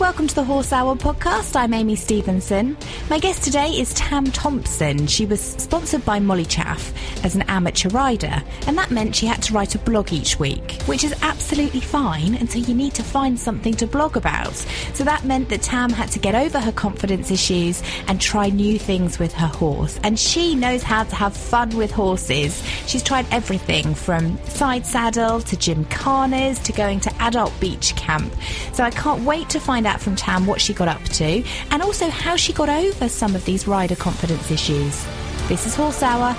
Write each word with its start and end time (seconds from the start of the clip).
Welcome 0.00 0.26
to 0.26 0.34
the 0.34 0.44
Horse 0.44 0.74
Hour 0.74 0.94
podcast. 0.94 1.56
I'm 1.56 1.72
Amy 1.72 1.96
Stevenson. 1.96 2.76
My 3.08 3.18
guest 3.18 3.42
today 3.42 3.70
is 3.70 3.94
Tam 3.94 4.26
Thompson. 4.26 5.06
She 5.06 5.24
was 5.24 5.40
sponsored 5.40 6.04
by 6.04 6.20
Mollichaff 6.20 6.92
as 7.24 7.34
an 7.34 7.42
amateur 7.42 7.88
rider, 7.88 8.42
and 8.66 8.76
that 8.76 8.90
meant 8.90 9.16
she 9.16 9.24
had 9.24 9.42
to 9.44 9.54
write 9.54 9.74
a 9.74 9.78
blog 9.78 10.12
each 10.12 10.38
week, 10.38 10.82
which 10.82 11.02
is 11.02 11.14
absolutely 11.22 11.80
fine 11.80 12.34
until 12.34 12.60
you 12.62 12.74
need 12.74 12.92
to 12.94 13.02
find 13.02 13.40
something 13.40 13.72
to 13.74 13.86
blog 13.86 14.18
about. 14.18 14.52
So 14.92 15.02
that 15.04 15.24
meant 15.24 15.48
that 15.48 15.62
Tam 15.62 15.88
had 15.88 16.10
to 16.10 16.18
get 16.18 16.34
over 16.34 16.60
her 16.60 16.72
confidence 16.72 17.30
issues 17.30 17.82
and 18.06 18.20
try 18.20 18.50
new 18.50 18.78
things 18.78 19.18
with 19.18 19.32
her 19.32 19.46
horse. 19.46 19.98
And 20.04 20.18
she 20.18 20.54
knows 20.54 20.82
how 20.82 21.04
to 21.04 21.14
have 21.16 21.34
fun 21.34 21.74
with 21.74 21.90
horses. 21.90 22.62
She's 22.86 23.02
tried 23.02 23.26
everything 23.30 23.94
from 23.94 24.38
side 24.44 24.84
saddle 24.84 25.40
to 25.40 25.56
gymkhanas 25.56 26.62
to 26.64 26.72
going 26.72 27.00
to 27.00 27.22
adult 27.22 27.58
beach 27.60 27.96
camp. 27.96 28.34
So 28.74 28.84
I 28.84 28.90
can't 28.90 29.24
wait 29.24 29.48
to 29.50 29.58
find 29.58 29.85
out 29.86 30.00
from 30.00 30.16
Tam 30.16 30.46
what 30.46 30.60
she 30.60 30.74
got 30.74 30.88
up 30.88 31.02
to 31.04 31.42
and 31.70 31.82
also 31.82 32.08
how 32.08 32.36
she 32.36 32.52
got 32.52 32.68
over 32.68 33.08
some 33.08 33.34
of 33.34 33.44
these 33.44 33.66
rider 33.66 33.96
confidence 33.96 34.50
issues. 34.50 35.06
This 35.48 35.66
is 35.66 35.74
Horse 35.74 36.02
Hour. 36.02 36.36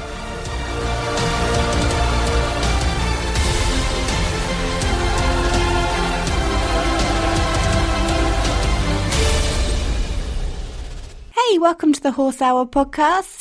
Hey, 11.32 11.58
welcome 11.60 11.94
to 11.94 12.02
the 12.02 12.12
Horse 12.12 12.42
Hour 12.42 12.66
podcast. 12.66 13.37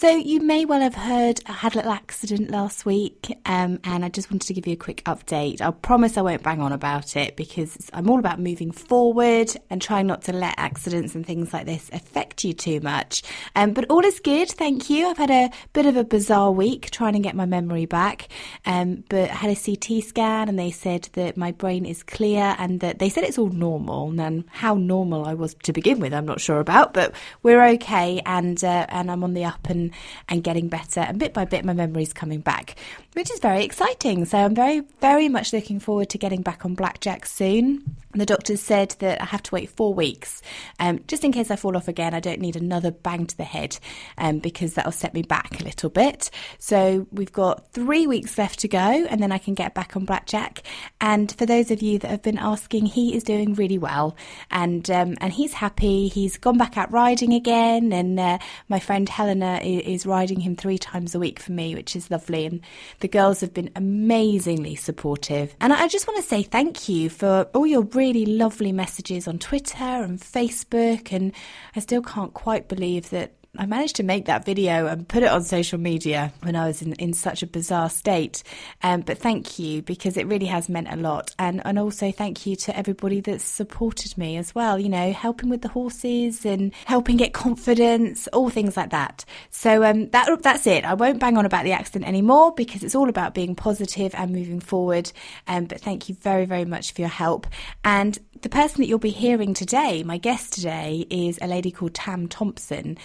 So, 0.00 0.08
you 0.08 0.40
may 0.40 0.64
well 0.64 0.80
have 0.80 0.94
heard 0.94 1.40
I 1.44 1.52
had 1.52 1.74
a 1.74 1.76
little 1.76 1.92
accident 1.92 2.50
last 2.50 2.86
week, 2.86 3.36
um, 3.44 3.80
and 3.84 4.02
I 4.02 4.08
just 4.08 4.30
wanted 4.30 4.46
to 4.46 4.54
give 4.54 4.66
you 4.66 4.72
a 4.72 4.76
quick 4.76 5.04
update. 5.04 5.60
I 5.60 5.70
promise 5.72 6.16
I 6.16 6.22
won't 6.22 6.42
bang 6.42 6.62
on 6.62 6.72
about 6.72 7.18
it 7.18 7.36
because 7.36 7.90
I'm 7.92 8.08
all 8.08 8.18
about 8.18 8.40
moving 8.40 8.72
forward 8.72 9.54
and 9.68 9.82
trying 9.82 10.06
not 10.06 10.22
to 10.22 10.32
let 10.32 10.54
accidents 10.56 11.14
and 11.14 11.26
things 11.26 11.52
like 11.52 11.66
this 11.66 11.90
affect 11.92 12.44
you 12.44 12.54
too 12.54 12.80
much. 12.80 13.22
Um, 13.54 13.74
but 13.74 13.90
all 13.90 14.02
is 14.02 14.20
good, 14.20 14.48
thank 14.48 14.88
you. 14.88 15.06
I've 15.06 15.18
had 15.18 15.30
a 15.30 15.50
bit 15.74 15.84
of 15.84 15.98
a 15.98 16.04
bizarre 16.04 16.50
week 16.50 16.90
trying 16.90 17.12
to 17.12 17.18
get 17.18 17.36
my 17.36 17.44
memory 17.44 17.84
back, 17.84 18.28
um, 18.64 19.04
but 19.10 19.28
I 19.28 19.34
had 19.34 19.50
a 19.50 19.54
CT 19.54 20.02
scan 20.02 20.48
and 20.48 20.58
they 20.58 20.70
said 20.70 21.10
that 21.12 21.36
my 21.36 21.52
brain 21.52 21.84
is 21.84 22.02
clear 22.02 22.56
and 22.58 22.80
that 22.80 23.00
they 23.00 23.10
said 23.10 23.24
it's 23.24 23.36
all 23.36 23.50
normal. 23.50 24.18
And 24.18 24.44
how 24.48 24.76
normal 24.76 25.26
I 25.26 25.34
was 25.34 25.52
to 25.64 25.74
begin 25.74 26.00
with, 26.00 26.14
I'm 26.14 26.24
not 26.24 26.40
sure 26.40 26.58
about, 26.58 26.94
but 26.94 27.12
we're 27.42 27.62
okay 27.74 28.22
and 28.24 28.64
uh, 28.64 28.86
and 28.88 29.10
I'm 29.10 29.22
on 29.22 29.34
the 29.34 29.44
up 29.44 29.68
and 29.68 29.89
and 30.28 30.42
getting 30.42 30.68
better. 30.68 31.00
And 31.00 31.18
bit 31.18 31.32
by 31.32 31.44
bit, 31.44 31.64
my 31.64 31.72
memory's 31.72 32.12
coming 32.12 32.40
back, 32.40 32.76
which 33.14 33.30
is 33.30 33.40
very 33.40 33.64
exciting. 33.64 34.24
So 34.24 34.38
I'm 34.38 34.54
very 34.54 34.80
very 35.00 35.28
much 35.28 35.52
looking 35.52 35.80
forward 35.80 36.08
to 36.10 36.18
getting 36.18 36.42
back 36.42 36.64
on 36.64 36.74
blackjack 36.74 37.26
soon. 37.26 37.96
The 38.12 38.26
doctors 38.26 38.60
said 38.60 38.96
that 38.98 39.22
I 39.22 39.24
have 39.26 39.42
to 39.44 39.54
wait 39.54 39.70
four 39.70 39.94
weeks, 39.94 40.42
um, 40.80 41.00
just 41.06 41.22
in 41.22 41.30
case 41.30 41.50
I 41.50 41.56
fall 41.56 41.76
off 41.76 41.86
again. 41.86 42.12
I 42.12 42.20
don't 42.20 42.40
need 42.40 42.56
another 42.56 42.90
bang 42.90 43.26
to 43.26 43.36
the 43.36 43.44
head, 43.44 43.78
um, 44.18 44.40
because 44.40 44.74
that'll 44.74 44.90
set 44.90 45.14
me 45.14 45.22
back 45.22 45.60
a 45.60 45.64
little 45.64 45.90
bit. 45.90 46.30
So 46.58 47.06
we've 47.12 47.32
got 47.32 47.72
three 47.72 48.08
weeks 48.08 48.36
left 48.36 48.58
to 48.60 48.68
go, 48.68 48.78
and 48.78 49.22
then 49.22 49.30
I 49.30 49.38
can 49.38 49.54
get 49.54 49.74
back 49.74 49.96
on 49.96 50.04
blackjack. 50.06 50.62
And 51.00 51.30
for 51.32 51.46
those 51.46 51.70
of 51.70 51.82
you 51.82 51.98
that 52.00 52.10
have 52.10 52.22
been 52.22 52.38
asking, 52.38 52.86
he 52.86 53.14
is 53.14 53.22
doing 53.22 53.54
really 53.54 53.78
well, 53.78 54.16
and 54.50 54.90
um, 54.90 55.16
and 55.20 55.32
he's 55.32 55.52
happy. 55.52 56.08
He's 56.08 56.36
gone 56.36 56.58
back 56.58 56.76
out 56.76 56.90
riding 56.90 57.32
again, 57.32 57.92
and 57.92 58.18
uh, 58.18 58.38
my 58.68 58.80
friend 58.80 59.08
Helena 59.08 59.60
is, 59.62 60.06
riding 60.06 60.40
him 60.40 60.56
three 60.56 60.78
times 60.78 61.14
a 61.14 61.18
week 61.18 61.38
for 61.38 61.52
me, 61.52 61.74
which 61.74 61.94
is 61.94 62.10
lovely. 62.10 62.46
And 62.46 62.60
the 63.00 63.08
girls 63.08 63.40
have 63.40 63.52
been 63.52 63.70
amazingly 63.76 64.74
supportive. 64.74 65.54
And 65.60 65.72
I 65.72 65.88
just 65.88 66.08
want 66.08 66.20
to 66.22 66.28
say 66.28 66.42
thank 66.42 66.88
you 66.88 67.10
for 67.10 67.46
all 67.54 67.66
your 67.66 67.82
really 68.00 68.24
lovely 68.24 68.72
messages 68.72 69.28
on 69.28 69.38
Twitter 69.38 69.84
and 69.84 70.18
Facebook. 70.18 71.12
And 71.12 71.32
I 71.76 71.80
still 71.80 72.00
can't 72.00 72.32
quite 72.32 72.66
believe 72.66 73.10
that 73.10 73.32
I 73.58 73.66
managed 73.66 73.96
to 73.96 74.04
make 74.04 74.26
that 74.26 74.44
video 74.44 74.86
and 74.86 75.08
put 75.08 75.24
it 75.24 75.30
on 75.30 75.42
social 75.42 75.78
media 75.78 76.32
when 76.42 76.54
I 76.54 76.68
was 76.68 76.82
in, 76.82 76.92
in 76.94 77.12
such 77.12 77.42
a 77.42 77.48
bizarre 77.48 77.90
state. 77.90 78.44
Um, 78.82 79.00
but 79.00 79.18
thank 79.18 79.58
you 79.58 79.82
because 79.82 80.16
it 80.16 80.28
really 80.28 80.46
has 80.46 80.68
meant 80.68 80.86
a 80.88 80.96
lot. 80.96 81.34
And, 81.36 81.60
and 81.64 81.76
also 81.76 82.12
thank 82.12 82.46
you 82.46 82.54
to 82.56 82.76
everybody 82.76 83.20
that's 83.20 83.42
supported 83.42 84.16
me 84.16 84.36
as 84.36 84.54
well, 84.54 84.78
you 84.78 84.88
know, 84.88 85.12
helping 85.12 85.48
with 85.48 85.62
the 85.62 85.68
horses 85.68 86.46
and 86.46 86.72
helping 86.84 87.16
get 87.16 87.32
confidence, 87.32 88.28
all 88.28 88.50
things 88.50 88.76
like 88.76 88.90
that. 88.90 89.24
So 89.50 89.82
um, 89.82 90.10
that 90.10 90.28
that's 90.42 90.68
it. 90.68 90.84
I 90.84 90.94
won't 90.94 91.18
bang 91.18 91.36
on 91.36 91.44
about 91.44 91.64
the 91.64 91.72
accident 91.72 92.06
anymore 92.06 92.54
because 92.54 92.84
it's 92.84 92.94
all 92.94 93.08
about 93.08 93.34
being 93.34 93.56
positive 93.56 94.14
and 94.14 94.30
moving 94.30 94.60
forward. 94.60 95.10
Um, 95.48 95.64
but 95.64 95.80
thank 95.80 96.08
you 96.08 96.14
very, 96.14 96.44
very 96.44 96.64
much 96.64 96.92
for 96.92 97.00
your 97.00 97.10
help. 97.10 97.48
And 97.82 98.16
the 98.42 98.48
person 98.48 98.80
that 98.80 98.86
you'll 98.86 98.98
be 98.98 99.10
hearing 99.10 99.52
today, 99.52 100.02
my 100.02 100.16
guest 100.16 100.52
today, 100.52 101.06
is 101.10 101.38
a 101.42 101.46
lady 101.46 101.70
called 101.70 101.94
Tam 101.94 102.26
Thompson. 102.26 102.96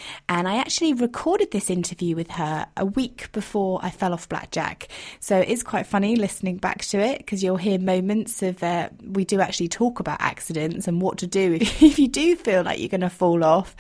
I 0.50 0.58
actually 0.58 0.92
recorded 0.92 1.52
this 1.52 1.70
interview 1.70 2.14
with 2.14 2.30
her 2.32 2.68
a 2.76 2.86
week 2.86 3.32
before 3.32 3.80
I 3.82 3.90
fell 3.90 4.12
off 4.12 4.28
blackjack. 4.28 4.90
So 5.22 5.38
it's 5.38 5.64
quite 5.64 5.88
funny 5.88 6.18
listening 6.18 6.58
back 6.58 6.84
to 6.86 7.00
it 7.00 7.20
because 7.20 7.42
you'll 7.42 7.56
hear 7.56 7.80
moments 7.80 8.44
of 8.44 8.62
uh, 8.62 8.90
we 9.02 9.24
do 9.24 9.40
actually 9.40 9.70
talk 9.70 10.02
about 10.02 10.20
accidents 10.20 10.90
and 10.90 11.02
what 11.02 11.18
to 11.20 11.28
do 11.28 11.54
if, 11.54 11.62
if 11.82 11.98
you 11.98 12.10
do 12.10 12.36
feel 12.36 12.64
like 12.64 12.80
you're 12.80 12.90
going 12.90 13.00
to 13.00 13.10
fall 13.10 13.46
off. 13.46 13.78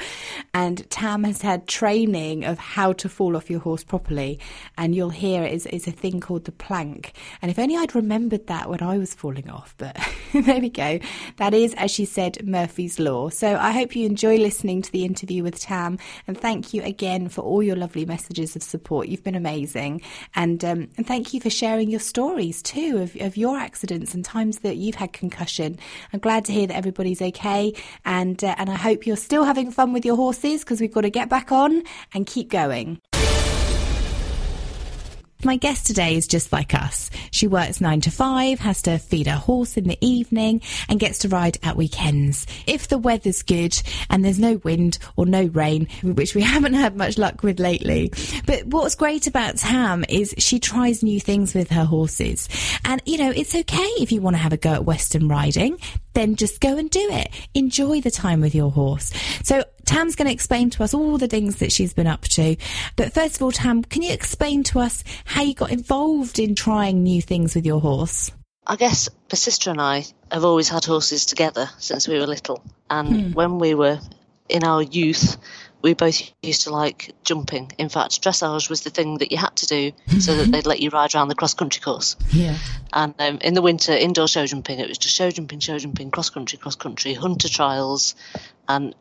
And 0.53 0.89
Tam 0.89 1.25
has 1.25 1.41
had 1.41 1.67
training 1.67 2.45
of 2.45 2.57
how 2.57 2.93
to 2.93 3.09
fall 3.09 3.35
off 3.35 3.49
your 3.49 3.59
horse 3.59 3.83
properly. 3.83 4.39
And 4.77 4.95
you'll 4.95 5.09
hear 5.09 5.43
it 5.43 5.51
is, 5.51 5.65
is 5.65 5.87
a 5.87 5.91
thing 5.91 6.21
called 6.21 6.45
the 6.45 6.53
plank. 6.53 7.11
And 7.41 7.51
if 7.51 7.59
only 7.59 7.75
I'd 7.75 7.95
remembered 7.95 8.47
that 8.47 8.69
when 8.69 8.81
I 8.81 8.97
was 8.97 9.13
falling 9.13 9.49
off, 9.49 9.75
but 9.77 9.97
there 10.33 10.61
we 10.61 10.69
go. 10.69 10.99
That 11.35 11.53
is, 11.53 11.73
as 11.73 11.91
she 11.91 12.05
said, 12.05 12.47
Murphy's 12.47 12.97
Law. 12.97 13.27
So 13.27 13.57
I 13.57 13.71
hope 13.71 13.93
you 13.93 14.05
enjoy 14.05 14.37
listening 14.37 14.81
to 14.83 14.91
the 14.93 15.03
interview 15.03 15.43
with 15.43 15.59
Tam, 15.59 15.97
and 16.27 16.37
thank 16.45 16.75
you 16.75 16.83
again 16.83 17.27
for 17.27 17.41
all 17.41 17.63
your 17.63 17.75
lovely 17.75 18.05
messages 18.05 18.55
of 18.55 18.61
support. 18.61 19.07
You've 19.07 19.23
been 19.23 19.33
amazing, 19.33 20.03
and 20.35 20.63
um, 20.63 20.89
and 20.95 21.07
thank 21.07 21.33
you 21.33 21.41
for 21.41 21.49
sharing 21.49 21.89
your 21.89 21.99
stories 21.99 22.61
too 22.61 22.99
of, 22.99 23.19
of 23.19 23.35
your 23.35 23.57
accidents 23.57 24.13
and 24.13 24.23
times 24.23 24.59
that 24.59 24.77
you've 24.77 24.93
had 24.93 25.11
concussion. 25.11 25.79
I'm 26.13 26.19
glad 26.19 26.45
to 26.45 26.53
hear 26.53 26.67
that 26.67 26.75
everybody's 26.75 27.19
okay, 27.19 27.73
and 28.05 28.43
uh, 28.43 28.53
and 28.59 28.69
I 28.69 28.75
hope 28.75 29.07
you're 29.07 29.17
still 29.17 29.43
having 29.43 29.71
fun 29.71 29.91
with 29.91 30.05
your 30.05 30.17
horses 30.17 30.59
because 30.59 30.79
we've 30.79 30.93
got 30.93 31.01
to 31.01 31.09
get 31.09 31.29
back 31.29 31.51
on 31.51 31.81
and 32.13 32.27
keep 32.27 32.51
going. 32.51 33.01
My 35.45 35.57
guest 35.57 35.85
today 35.85 36.15
is 36.15 36.25
just 36.25 36.51
like 36.51 36.73
us. 36.73 37.11
She 37.29 37.45
works 37.45 37.79
nine 37.79 38.01
to 38.01 38.09
five, 38.09 38.57
has 38.57 38.81
to 38.81 38.97
feed 38.97 39.27
her 39.27 39.35
horse 39.35 39.77
in 39.77 39.87
the 39.87 39.97
evening, 40.01 40.63
and 40.89 40.99
gets 40.99 41.19
to 41.19 41.29
ride 41.29 41.59
at 41.61 41.77
weekends. 41.77 42.47
If 42.65 42.87
the 42.87 42.97
weather's 42.97 43.43
good 43.43 43.79
and 44.09 44.25
there's 44.25 44.39
no 44.39 44.55
wind 44.63 44.97
or 45.15 45.27
no 45.27 45.43
rain, 45.45 45.87
which 46.01 46.33
we 46.33 46.41
haven't 46.55 46.73
had 46.73 46.95
much 46.95 47.19
luck 47.19 47.43
with 47.43 47.59
lately. 47.59 48.11
But 48.47 48.65
what's 48.65 48.95
great 48.95 49.27
about 49.27 49.57
Tam 49.57 50.03
is 50.09 50.33
she 50.39 50.57
tries 50.57 51.03
new 51.03 51.19
things 51.19 51.53
with 51.53 51.69
her 51.69 51.85
horses. 51.85 52.49
And, 52.83 52.99
you 53.05 53.19
know, 53.19 53.29
it's 53.29 53.53
okay 53.53 53.89
if 53.99 54.11
you 54.11 54.21
want 54.21 54.35
to 54.37 54.41
have 54.41 54.53
a 54.53 54.57
go 54.57 54.73
at 54.73 54.85
Western 54.85 55.27
riding, 55.27 55.77
then 56.15 56.37
just 56.37 56.59
go 56.59 56.75
and 56.75 56.89
do 56.89 57.07
it. 57.11 57.29
Enjoy 57.53 58.01
the 58.01 58.09
time 58.09 58.41
with 58.41 58.55
your 58.55 58.71
horse. 58.71 59.11
So 59.43 59.63
Tam's 59.85 60.15
going 60.15 60.27
to 60.27 60.33
explain 60.33 60.69
to 60.71 60.83
us 60.83 60.93
all 60.93 61.17
the 61.17 61.27
things 61.27 61.57
that 61.57 61.71
she's 61.71 61.93
been 61.93 62.07
up 62.07 62.21
to. 62.21 62.55
But 62.95 63.13
first 63.13 63.37
of 63.37 63.41
all, 63.41 63.51
Tam, 63.51 63.83
can 63.83 64.01
you 64.01 64.11
explain 64.11 64.63
to 64.63 64.79
us 64.79 65.03
how 65.25 65.43
you 65.43 65.53
got 65.53 65.71
involved 65.71 66.39
in 66.39 66.55
trying 66.55 67.03
new 67.03 67.21
things 67.21 67.55
with 67.55 67.65
your 67.65 67.81
horse? 67.81 68.31
I 68.67 68.75
guess 68.75 69.09
my 69.31 69.35
sister 69.35 69.69
and 69.69 69.81
I 69.81 70.05
have 70.31 70.43
always 70.43 70.69
had 70.69 70.85
horses 70.85 71.25
together 71.25 71.69
since 71.77 72.07
we 72.07 72.19
were 72.19 72.25
little. 72.25 72.63
And 72.89 73.35
when 73.35 73.59
we 73.59 73.75
were 73.75 73.99
in 74.49 74.63
our 74.63 74.81
youth, 74.81 75.37
we 75.81 75.93
both 75.93 76.31
used 76.41 76.63
to 76.63 76.71
like 76.71 77.13
jumping. 77.23 77.71
In 77.77 77.89
fact, 77.89 78.23
dressage 78.23 78.71
was 78.71 78.81
the 78.81 78.89
thing 78.89 79.19
that 79.19 79.31
you 79.31 79.37
had 79.37 79.55
to 79.57 79.67
do 79.67 79.91
so 80.19 80.35
that 80.35 80.47
they'd 80.51 80.65
let 80.65 80.79
you 80.79 80.89
ride 80.89 81.13
around 81.13 81.27
the 81.27 81.35
cross 81.35 81.53
country 81.53 81.79
course. 81.79 82.15
Yeah. 82.31 82.57
And 82.91 83.13
um, 83.19 83.37
in 83.41 83.53
the 83.53 83.61
winter, 83.61 83.91
indoor 83.91 84.27
show 84.27 84.47
jumping, 84.47 84.79
it 84.79 84.89
was 84.89 84.97
just 84.97 85.15
show 85.15 85.29
jumping, 85.29 85.59
show 85.59 85.77
jumping, 85.77 86.09
cross 86.09 86.31
country, 86.31 86.57
cross 86.57 86.75
country, 86.75 87.13
hunter 87.13 87.49
trials, 87.49 88.15
and 88.67 88.95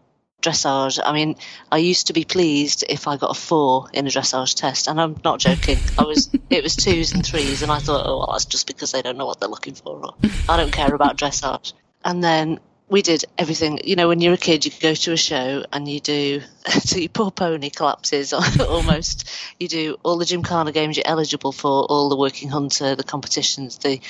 dressage. 0.44 1.00
I 1.05 1.12
mean, 1.12 1.37
I 1.73 1.79
used 1.79 2.08
to 2.08 2.12
be 2.12 2.25
pleased 2.25 2.85
if 2.88 3.08
I 3.08 3.17
got 3.17 3.31
a 3.31 3.41
four 3.41 3.88
in 3.93 4.06
a 4.06 4.11
dressage 4.11 4.55
test, 4.55 4.88
and 4.88 5.00
I'm 5.00 5.17
not 5.25 5.41
joking. 5.41 5.79
I 5.99 6.05
was, 6.05 6.31
it 6.50 6.62
was 6.62 6.76
twos 6.76 7.12
and 7.12 7.25
threes, 7.25 7.62
and 7.62 7.73
I 7.73 7.79
thought, 7.79 8.06
oh, 8.06 8.19
well, 8.19 8.29
that's 8.32 8.44
just 8.44 8.67
because 8.67 8.93
they 8.93 9.02
don't 9.02 9.17
know 9.17 9.26
what 9.26 9.41
they're 9.41 9.49
looking 9.49 9.75
for, 9.75 10.05
or 10.05 10.14
I 10.49 10.56
don't 10.56 10.73
care 10.73 10.94
about 10.94 11.17
dressage. 11.17 11.73
And 12.05 12.23
then 12.23 12.61
we 12.88 13.02
did 13.02 13.25
everything. 13.38 13.81
You 13.85 13.96
know, 13.96 14.08
when 14.08 14.20
you're 14.20 14.35
a 14.35 14.38
kid, 14.38 14.64
you 14.64 14.73
go 14.81 14.94
to 14.94 15.12
a 15.12 15.17
show 15.17 15.64
and 15.73 15.88
you 15.88 16.00
do, 16.00 16.43
so 16.69 16.99
your 16.99 17.08
poor 17.08 17.31
pony 17.31 17.70
collapses 17.70 18.32
almost. 18.61 19.29
You 19.58 19.69
do 19.69 19.96
all 20.02 20.19
the 20.19 20.26
Gymkhana 20.26 20.73
games 20.73 20.96
you're 20.96 21.06
eligible 21.06 21.52
for, 21.52 21.85
all 21.85 22.08
the 22.08 22.17
working 22.17 22.50
hunter, 22.50 22.94
the 22.94 23.05
competitions, 23.05 23.79
the, 23.79 24.00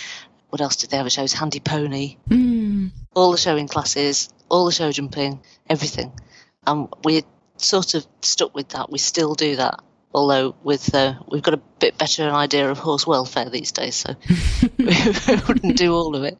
what 0.54 0.60
else 0.60 0.76
did 0.76 0.90
they 0.90 0.98
have? 0.98 1.10
Shows 1.10 1.32
handy 1.32 1.58
pony, 1.58 2.16
all 3.12 3.32
the 3.32 3.36
showing 3.36 3.66
classes, 3.66 4.28
all 4.48 4.66
the 4.66 4.70
show 4.70 4.92
jumping, 4.92 5.40
everything. 5.68 6.12
And 6.64 6.86
we're 7.02 7.22
sort 7.56 7.94
of 7.94 8.06
stuck 8.22 8.54
with 8.54 8.68
that. 8.68 8.88
We 8.88 8.98
still 8.98 9.34
do 9.34 9.56
that. 9.56 9.80
Although 10.14 10.54
with 10.62 10.94
uh, 10.94 11.14
we've 11.28 11.42
got 11.42 11.54
a 11.54 11.60
bit 11.80 11.98
better 11.98 12.22
an 12.22 12.36
idea 12.36 12.70
of 12.70 12.78
horse 12.78 13.04
welfare 13.04 13.50
these 13.50 13.72
days, 13.72 13.96
so 13.96 14.14
we 14.78 15.42
wouldn't 15.48 15.76
do 15.76 15.92
all 15.92 16.14
of 16.14 16.22
it. 16.22 16.38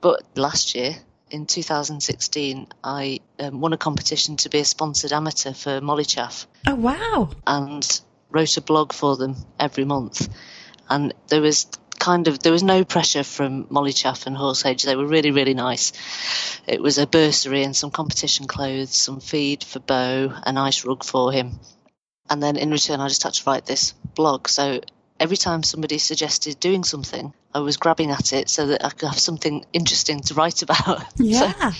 But 0.00 0.22
last 0.36 0.76
year, 0.76 0.94
in 1.28 1.46
2016, 1.46 2.68
I 2.84 3.18
um, 3.40 3.60
won 3.60 3.72
a 3.72 3.76
competition 3.76 4.36
to 4.36 4.48
be 4.48 4.60
a 4.60 4.64
sponsored 4.64 5.10
amateur 5.10 5.54
for 5.54 5.80
Mollichaff 5.80 6.46
Oh 6.68 6.76
wow. 6.76 7.30
and 7.48 8.00
wrote 8.30 8.56
a 8.56 8.60
blog 8.60 8.92
for 8.92 9.16
them 9.16 9.34
every 9.58 9.84
month. 9.84 10.28
And 10.88 11.14
there 11.28 11.40
was 11.40 11.66
kind 12.04 12.28
of 12.28 12.38
there 12.40 12.52
was 12.52 12.62
no 12.62 12.84
pressure 12.84 13.24
from 13.24 13.64
Mollichaff 13.76 14.26
and 14.26 14.36
HorseHage. 14.36 14.82
They 14.84 14.96
were 14.96 15.06
really 15.16 15.30
really 15.38 15.54
nice. 15.54 15.92
It 16.66 16.80
was 16.82 16.98
a 16.98 17.06
bursary 17.06 17.62
and 17.64 17.74
some 17.76 17.90
competition 17.90 18.46
clothes, 18.46 18.94
some 18.94 19.20
feed 19.20 19.64
for 19.64 19.80
Bo, 19.80 20.32
a 20.50 20.52
nice 20.52 20.84
rug 20.84 21.04
for 21.04 21.32
him, 21.32 21.58
and 22.30 22.42
then 22.42 22.56
in 22.56 22.70
return 22.70 23.00
I 23.00 23.08
just 23.08 23.22
had 23.22 23.34
to 23.34 23.42
write 23.50 23.66
this 23.66 23.92
blog. 24.14 24.48
So 24.48 24.80
every 25.18 25.36
time 25.36 25.62
somebody 25.62 25.98
suggested 25.98 26.60
doing 26.60 26.84
something, 26.84 27.32
I 27.54 27.60
was 27.60 27.76
grabbing 27.76 28.10
at 28.10 28.32
it 28.32 28.48
so 28.50 28.66
that 28.68 28.84
I 28.84 28.90
could 28.90 29.08
have 29.08 29.18
something 29.18 29.64
interesting 29.72 30.20
to 30.22 30.34
write 30.34 30.62
about. 30.62 31.04
So- 31.16 31.24
Yeah. 31.24 31.72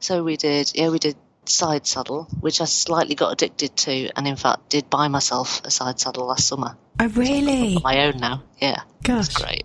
so 0.00 0.24
we 0.24 0.36
did, 0.36 0.72
yeah, 0.74 0.88
we 0.88 0.98
did 0.98 1.16
side 1.44 1.86
saddle, 1.86 2.24
which 2.40 2.60
I 2.60 2.64
slightly 2.66 3.14
got 3.14 3.32
addicted 3.32 3.76
to, 3.84 4.10
and 4.16 4.26
in 4.26 4.36
fact 4.36 4.70
did 4.70 4.88
buy 4.90 5.08
myself 5.08 5.60
a 5.64 5.70
side 5.70 5.98
saddle 6.00 6.26
last 6.26 6.46
summer. 6.48 6.76
Oh 7.00 7.08
really? 7.08 7.78
My 7.82 8.04
own 8.04 8.18
now, 8.18 8.42
yeah. 8.60 8.82
Gosh. 9.02 9.26
It's 9.26 9.36
great. 9.36 9.64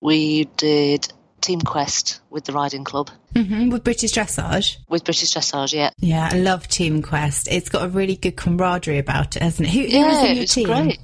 We 0.00 0.44
did 0.56 1.12
Team 1.42 1.60
Quest 1.60 2.20
with 2.30 2.44
the 2.44 2.52
riding 2.52 2.84
club 2.84 3.10
hmm 3.34 3.68
With 3.68 3.84
British 3.84 4.12
dressage. 4.12 4.78
with 4.88 5.04
British 5.04 5.34
Dressage, 5.34 5.74
yeah. 5.74 5.90
Yeah, 5.98 6.30
I 6.32 6.38
love 6.38 6.68
Team 6.68 7.02
Quest. 7.02 7.48
It's 7.50 7.68
got 7.68 7.84
a 7.84 7.88
really 7.88 8.16
good 8.16 8.34
camaraderie 8.34 8.98
about 8.98 9.36
it, 9.36 9.42
hasn't 9.42 9.68
it? 9.68 9.72
Who, 9.72 9.80
who 9.80 9.86
yeah, 9.88 10.24
in 10.24 10.34
your 10.36 10.42
it's 10.44 10.54
team? 10.54 10.66
great. 10.66 10.98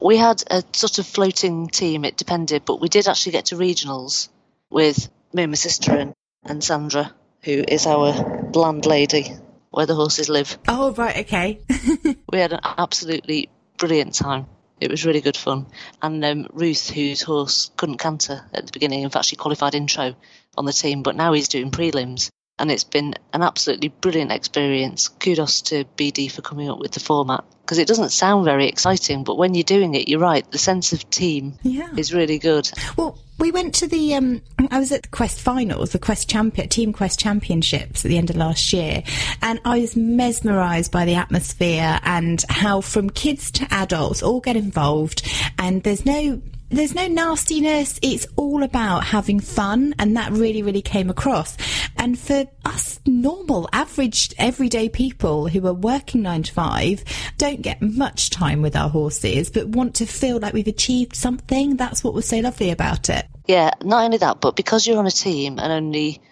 We 0.00 0.16
had 0.16 0.42
a 0.48 0.62
sort 0.72 0.98
of 0.98 1.06
floating 1.06 1.66
team. 1.66 2.04
It 2.04 2.16
depended, 2.16 2.64
but 2.64 2.80
we 2.80 2.88
did 2.88 3.08
actually 3.08 3.32
get 3.32 3.46
to 3.46 3.56
regionals 3.56 4.28
with 4.70 5.10
me 5.32 5.42
and 5.42 5.50
my 5.52 5.56
sister 5.56 5.96
and, 5.96 6.14
and 6.44 6.62
Sandra, 6.62 7.12
who 7.42 7.64
is 7.66 7.86
our 7.86 8.48
bland 8.52 8.86
lady 8.86 9.32
where 9.70 9.86
the 9.86 9.94
horses 9.96 10.28
live. 10.28 10.56
Oh 10.68 10.92
right, 10.92 11.18
okay. 11.26 11.60
We 12.30 12.38
had 12.38 12.52
an 12.52 12.60
absolutely 12.64 13.48
brilliant 13.78 14.14
time. 14.14 14.46
It 14.80 14.90
was 14.90 15.04
really 15.04 15.20
good 15.20 15.36
fun. 15.36 15.66
And 16.02 16.24
um, 16.24 16.48
Ruth, 16.52 16.90
whose 16.90 17.22
horse 17.22 17.70
couldn't 17.76 17.98
canter 17.98 18.44
at 18.52 18.66
the 18.66 18.72
beginning, 18.72 19.02
in 19.02 19.10
fact, 19.10 19.26
she 19.26 19.36
qualified 19.36 19.74
intro 19.74 20.14
on 20.56 20.64
the 20.64 20.72
team, 20.72 21.02
but 21.02 21.16
now 21.16 21.32
he's 21.32 21.48
doing 21.48 21.70
prelims. 21.70 22.30
And 22.58 22.70
it's 22.70 22.84
been 22.84 23.14
an 23.32 23.42
absolutely 23.42 23.88
brilliant 23.88 24.30
experience. 24.30 25.08
Kudos 25.08 25.62
to 25.62 25.84
BD 25.96 26.30
for 26.30 26.40
coming 26.40 26.70
up 26.70 26.78
with 26.78 26.92
the 26.92 27.00
format 27.00 27.42
because 27.62 27.78
it 27.78 27.88
doesn't 27.88 28.10
sound 28.10 28.44
very 28.44 28.68
exciting, 28.68 29.24
but 29.24 29.36
when 29.36 29.54
you're 29.54 29.64
doing 29.64 29.94
it, 29.96 30.06
you're 30.06 30.20
right. 30.20 30.48
The 30.52 30.58
sense 30.58 30.92
of 30.92 31.08
team 31.10 31.58
Yeah. 31.64 31.88
is 31.96 32.14
really 32.14 32.38
good. 32.38 32.70
Well, 32.96 33.18
we 33.38 33.50
went 33.50 33.74
to 33.76 33.88
the. 33.88 34.14
Um, 34.14 34.42
I 34.70 34.78
was 34.78 34.92
at 34.92 35.02
the 35.02 35.08
Quest 35.08 35.40
finals, 35.40 35.90
the 35.90 35.98
Quest 35.98 36.30
champion, 36.30 36.68
Team 36.68 36.92
Quest 36.92 37.18
championships 37.18 38.04
at 38.04 38.08
the 38.08 38.18
end 38.18 38.30
of 38.30 38.36
last 38.36 38.72
year, 38.72 39.02
and 39.42 39.60
I 39.64 39.80
was 39.80 39.96
mesmerised 39.96 40.92
by 40.92 41.04
the 41.04 41.16
atmosphere 41.16 41.98
and 42.04 42.44
how 42.48 42.80
from 42.82 43.10
kids 43.10 43.50
to 43.52 43.66
adults 43.74 44.22
all 44.22 44.38
get 44.40 44.54
involved, 44.54 45.28
and 45.58 45.82
there's 45.82 46.06
no. 46.06 46.40
There's 46.74 46.92
no 46.92 47.06
nastiness. 47.06 48.00
It's 48.02 48.26
all 48.34 48.64
about 48.64 49.04
having 49.04 49.38
fun, 49.38 49.94
and 50.00 50.16
that 50.16 50.32
really, 50.32 50.60
really 50.60 50.82
came 50.82 51.08
across. 51.08 51.56
And 51.96 52.18
for 52.18 52.46
us 52.64 52.98
normal, 53.06 53.68
average, 53.72 54.34
everyday 54.38 54.88
people 54.88 55.46
who 55.46 55.64
are 55.68 55.72
working 55.72 56.22
nine 56.22 56.42
to 56.42 56.52
five, 56.52 57.04
don't 57.38 57.62
get 57.62 57.80
much 57.80 58.30
time 58.30 58.60
with 58.60 58.74
our 58.74 58.88
horses, 58.88 59.52
but 59.52 59.68
want 59.68 59.94
to 59.94 60.06
feel 60.06 60.40
like 60.40 60.52
we've 60.52 60.66
achieved 60.66 61.14
something. 61.14 61.76
That's 61.76 62.02
what 62.02 62.12
was 62.12 62.26
so 62.26 62.40
lovely 62.40 62.72
about 62.72 63.08
it. 63.08 63.24
Yeah, 63.46 63.70
not 63.80 64.02
only 64.02 64.18
that, 64.18 64.40
but 64.40 64.56
because 64.56 64.84
you're 64.84 64.98
on 64.98 65.06
a 65.06 65.12
team 65.12 65.60
and 65.60 65.72
only 65.72 66.22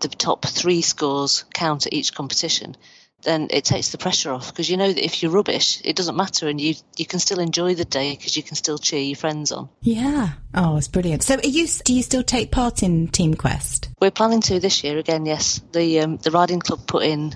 the 0.00 0.08
top 0.08 0.44
three 0.44 0.82
scores 0.82 1.44
count 1.54 1.86
at 1.86 1.92
each 1.92 2.12
competition, 2.16 2.76
then 3.24 3.48
it 3.50 3.64
takes 3.64 3.90
the 3.90 3.98
pressure 3.98 4.30
off 4.32 4.48
because 4.48 4.70
you 4.70 4.76
know 4.76 4.92
that 4.92 5.04
if 5.04 5.22
you're 5.22 5.32
rubbish, 5.32 5.80
it 5.84 5.96
doesn't 5.96 6.16
matter 6.16 6.48
and 6.48 6.60
you 6.60 6.74
you 6.96 7.06
can 7.06 7.18
still 7.18 7.40
enjoy 7.40 7.74
the 7.74 7.84
day 7.84 8.14
because 8.14 8.36
you 8.36 8.42
can 8.42 8.54
still 8.56 8.78
cheer 8.78 9.00
your 9.00 9.16
friends 9.16 9.50
on. 9.50 9.68
Yeah. 9.82 10.30
Oh, 10.54 10.76
it's 10.76 10.88
brilliant. 10.88 11.22
So, 11.22 11.34
are 11.36 11.46
you? 11.46 11.66
Do 11.84 11.92
you 11.94 12.02
still 12.02 12.22
take 12.22 12.50
part 12.52 12.82
in 12.82 13.08
Team 13.08 13.34
Quest? 13.34 13.88
We're 14.00 14.10
planning 14.10 14.40
to 14.42 14.60
this 14.60 14.84
year 14.84 14.98
again. 14.98 15.26
Yes, 15.26 15.60
the 15.72 16.00
um, 16.00 16.16
the 16.18 16.30
riding 16.30 16.60
club 16.60 16.86
put 16.86 17.02
in. 17.04 17.34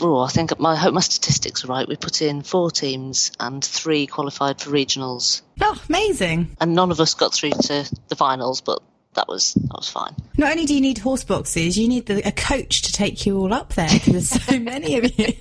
Oh, 0.00 0.18
I 0.20 0.28
think 0.28 0.56
my 0.60 0.72
I 0.72 0.76
hope 0.76 0.94
my 0.94 1.00
statistics 1.00 1.64
are 1.64 1.68
right. 1.68 1.88
We 1.88 1.96
put 1.96 2.22
in 2.22 2.42
four 2.42 2.70
teams 2.70 3.32
and 3.40 3.64
three 3.64 4.06
qualified 4.06 4.60
for 4.60 4.70
regionals, 4.70 5.42
Oh, 5.60 5.80
amazing! 5.88 6.56
and 6.60 6.74
none 6.74 6.92
of 6.92 7.00
us 7.00 7.14
got 7.14 7.34
through 7.34 7.50
to 7.50 7.90
the 8.08 8.14
finals, 8.14 8.60
but 8.60 8.80
that 9.14 9.28
was 9.28 9.54
that 9.54 9.76
was 9.76 9.88
fine. 9.88 10.14
Not 10.38 10.52
only 10.52 10.64
do 10.64 10.74
you 10.74 10.80
need 10.80 10.98
horse 10.98 11.24
boxes, 11.24 11.76
you 11.76 11.88
need 11.88 12.06
the, 12.06 12.26
a 12.26 12.32
coach 12.32 12.82
to 12.82 12.92
take 12.92 13.26
you 13.26 13.38
all 13.38 13.52
up 13.52 13.74
there 13.74 13.88
because 13.92 14.30
there's 14.30 14.44
so 14.44 14.58
many 14.60 14.98
of 14.98 15.18
you. 15.18 15.34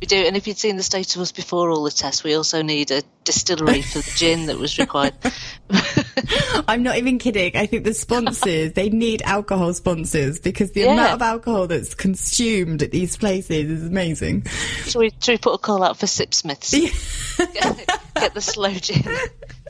We 0.00 0.06
do, 0.06 0.16
and 0.16 0.36
if 0.36 0.46
you'd 0.46 0.58
seen 0.58 0.76
the 0.76 0.82
state 0.84 1.16
of 1.16 1.22
us 1.22 1.32
before 1.32 1.70
all 1.70 1.82
the 1.82 1.90
tests, 1.90 2.22
we 2.22 2.34
also 2.34 2.62
need 2.62 2.92
a 2.92 3.02
distillery 3.28 3.82
for 3.82 3.98
the 3.98 4.12
gin 4.16 4.46
that 4.46 4.56
was 4.58 4.78
required. 4.78 5.12
I'm 6.66 6.82
not 6.82 6.96
even 6.96 7.18
kidding. 7.18 7.54
I 7.56 7.66
think 7.66 7.84
the 7.84 7.92
sponsors 7.92 8.72
they 8.72 8.88
need 8.88 9.20
alcohol 9.22 9.74
sponsors 9.74 10.40
because 10.40 10.72
the 10.72 10.80
Yeah. 10.80 10.94
amount 10.94 11.12
of 11.12 11.22
alcohol 11.22 11.66
that's 11.66 11.94
consumed 11.94 12.82
at 12.82 12.90
these 12.90 13.18
places 13.18 13.70
is 13.70 13.86
amazing. 13.86 14.46
so 14.84 15.00
we, 15.00 15.10
should 15.20 15.32
we 15.32 15.38
put 15.38 15.52
a 15.52 15.58
call 15.58 15.82
out 15.82 15.98
for 15.98 16.06
Sipsmiths? 16.06 16.70
get, 17.52 18.00
get 18.14 18.34
the 18.34 18.40
slow 18.40 18.72
gin 18.72 19.02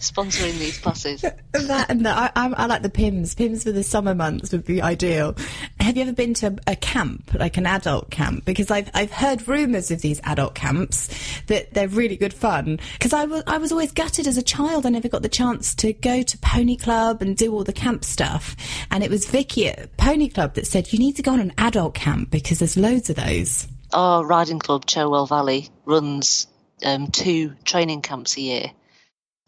sponsoring 0.00 0.56
these 0.58 0.78
classes. 0.78 1.22
That 1.22 1.86
and 1.90 2.06
the, 2.06 2.10
I, 2.10 2.30
I, 2.36 2.52
I 2.56 2.66
like 2.66 2.82
the 2.82 2.88
Pimm's. 2.90 3.34
Pimm's 3.34 3.64
for 3.64 3.72
the 3.72 3.82
summer 3.82 4.14
months 4.14 4.52
would 4.52 4.64
be 4.64 4.80
ideal. 4.80 5.34
Have 5.80 5.96
you 5.96 6.02
ever 6.02 6.12
been 6.12 6.34
to 6.34 6.46
a, 6.68 6.72
a 6.72 6.76
camp, 6.76 7.34
like 7.34 7.56
an 7.56 7.66
adult 7.66 8.10
camp? 8.10 8.44
Because 8.44 8.70
I've 8.70 8.88
I've 8.94 9.10
heard 9.10 9.48
rumours 9.48 9.90
of 9.90 10.00
these 10.00 10.20
adult 10.22 10.54
camps 10.54 11.08
that 11.48 11.74
they're 11.74 11.88
really 11.88 12.16
good 12.16 12.32
fun. 12.32 12.78
Because 12.92 13.12
I 13.12 13.24
was 13.24 13.42
I 13.48 13.56
was 13.56 13.72
always 13.72 13.92
gutted 13.92 14.26
as 14.26 14.36
a 14.36 14.42
child. 14.42 14.84
I 14.84 14.90
never 14.90 15.08
got 15.08 15.22
the 15.22 15.28
chance 15.28 15.74
to 15.76 15.94
go 15.94 16.20
to 16.20 16.38
Pony 16.38 16.76
Club 16.76 17.22
and 17.22 17.34
do 17.34 17.50
all 17.54 17.64
the 17.64 17.72
camp 17.72 18.04
stuff. 18.04 18.54
And 18.90 19.02
it 19.02 19.10
was 19.10 19.24
Vicky 19.24 19.68
at 19.68 19.96
Pony 19.96 20.28
Club 20.28 20.54
that 20.54 20.66
said 20.66 20.92
you 20.92 20.98
need 20.98 21.16
to 21.16 21.22
go 21.22 21.32
on 21.32 21.40
an 21.40 21.54
adult 21.56 21.94
camp 21.94 22.30
because 22.30 22.58
there's 22.58 22.76
loads 22.76 23.08
of 23.08 23.16
those. 23.16 23.66
Our 23.94 24.22
riding 24.22 24.58
club, 24.58 24.84
Cherwell 24.84 25.24
Valley, 25.24 25.70
runs 25.86 26.46
um, 26.84 27.06
two 27.06 27.54
training 27.64 28.02
camps 28.02 28.36
a 28.36 28.42
year 28.42 28.70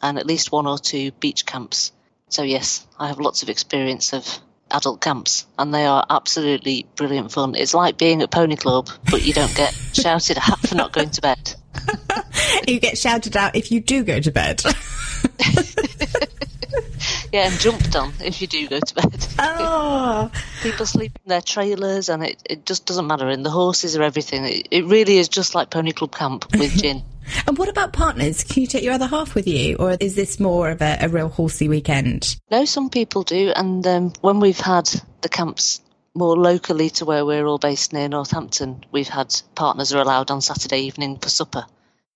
and 0.01 0.19
at 0.19 0.27
least 0.27 0.51
one 0.51 0.67
or 0.67 0.79
two 0.79 1.13
beach 1.13 1.45
camps. 1.45 1.93
So, 2.31 2.43
yes, 2.43 2.87
I 2.99 3.09
have 3.09 3.21
lots 3.21 3.43
of 3.43 3.51
experience 3.51 4.15
of 4.15 4.27
adult 4.71 5.03
camps 5.03 5.47
and 5.59 5.75
they 5.75 5.85
are 5.85 6.07
absolutely 6.09 6.87
brilliant 6.97 7.33
fun. 7.33 7.55
It's 7.55 7.75
like 7.75 7.99
being 7.99 8.23
at 8.23 8.31
Pony 8.31 8.57
Club, 8.57 8.89
but 9.11 9.27
you 9.27 9.35
don't 9.35 9.55
get 9.55 9.75
shouted 9.93 10.39
at 10.39 10.59
for 10.61 10.75
not 10.75 10.95
going 10.95 11.11
to 11.11 11.21
bed. 11.21 11.55
you 12.67 12.81
get 12.81 12.99
shouted 12.99 13.37
out 13.37 13.57
if 13.57 13.71
you 13.71 13.81
do 13.81 14.05
go 14.05 14.21
to 14.21 14.31
bed. 14.31 14.63
Yeah, 17.33 17.49
and 17.49 17.61
jumped 17.61 17.95
on 17.95 18.13
if 18.21 18.41
you 18.41 18.49
do 18.49 18.69
go 18.69 18.81
to 18.81 18.95
bed. 18.95 19.27
oh. 19.39 20.31
People 20.63 20.85
sleep 20.85 21.17
in 21.25 21.29
their 21.29 21.41
trailers 21.41 22.09
and 22.09 22.25
it, 22.25 22.43
it 22.45 22.67
just 22.67 22.87
doesn't 22.87 23.07
matter. 23.07 23.29
And 23.29 23.47
the 23.47 23.51
horses 23.51 23.97
are 23.97 24.03
everything. 24.03 24.45
It, 24.45 24.69
it 24.71 24.85
really 24.87 25.17
is 25.19 25.29
just 25.29 25.55
like 25.55 25.71
Pony 25.71 25.93
Club 25.93 26.15
camp 26.15 26.47
with 26.53 26.77
gin. 26.77 27.03
And 27.47 27.57
what 27.57 27.69
about 27.69 27.93
partners? 27.93 28.43
Can 28.43 28.63
you 28.63 28.67
take 28.67 28.83
your 28.83 28.95
other 28.95 29.07
half 29.07 29.37
with 29.37 29.47
you, 29.47 29.77
or 29.77 29.97
is 30.01 30.17
this 30.17 30.41
more 30.41 30.71
of 30.71 30.83
a, 30.83 30.99
a 31.03 31.09
real 31.09 31.29
horsey 31.29 31.69
weekend? 31.69 32.37
No, 32.51 32.65
some 32.65 32.91
people 32.91 33.23
do, 33.23 33.53
and 33.55 33.87
um, 33.87 34.13
when 34.21 34.41
we've 34.41 34.59
had 34.59 34.91
the 35.21 35.29
camps 35.29 35.81
more 36.13 36.37
locally 36.37 36.91
to 36.91 37.05
where 37.05 37.25
we're 37.25 37.47
all 37.47 37.59
based 37.59 37.93
near 37.93 38.09
Northampton, 38.09 38.85
we've 38.91 39.07
had 39.07 39.33
partners 39.55 39.93
are 39.93 40.03
allowed 40.03 40.33
on 40.33 40.41
Saturday 40.41 40.81
evening 40.81 41.19
for 41.19 41.29
supper 41.29 41.67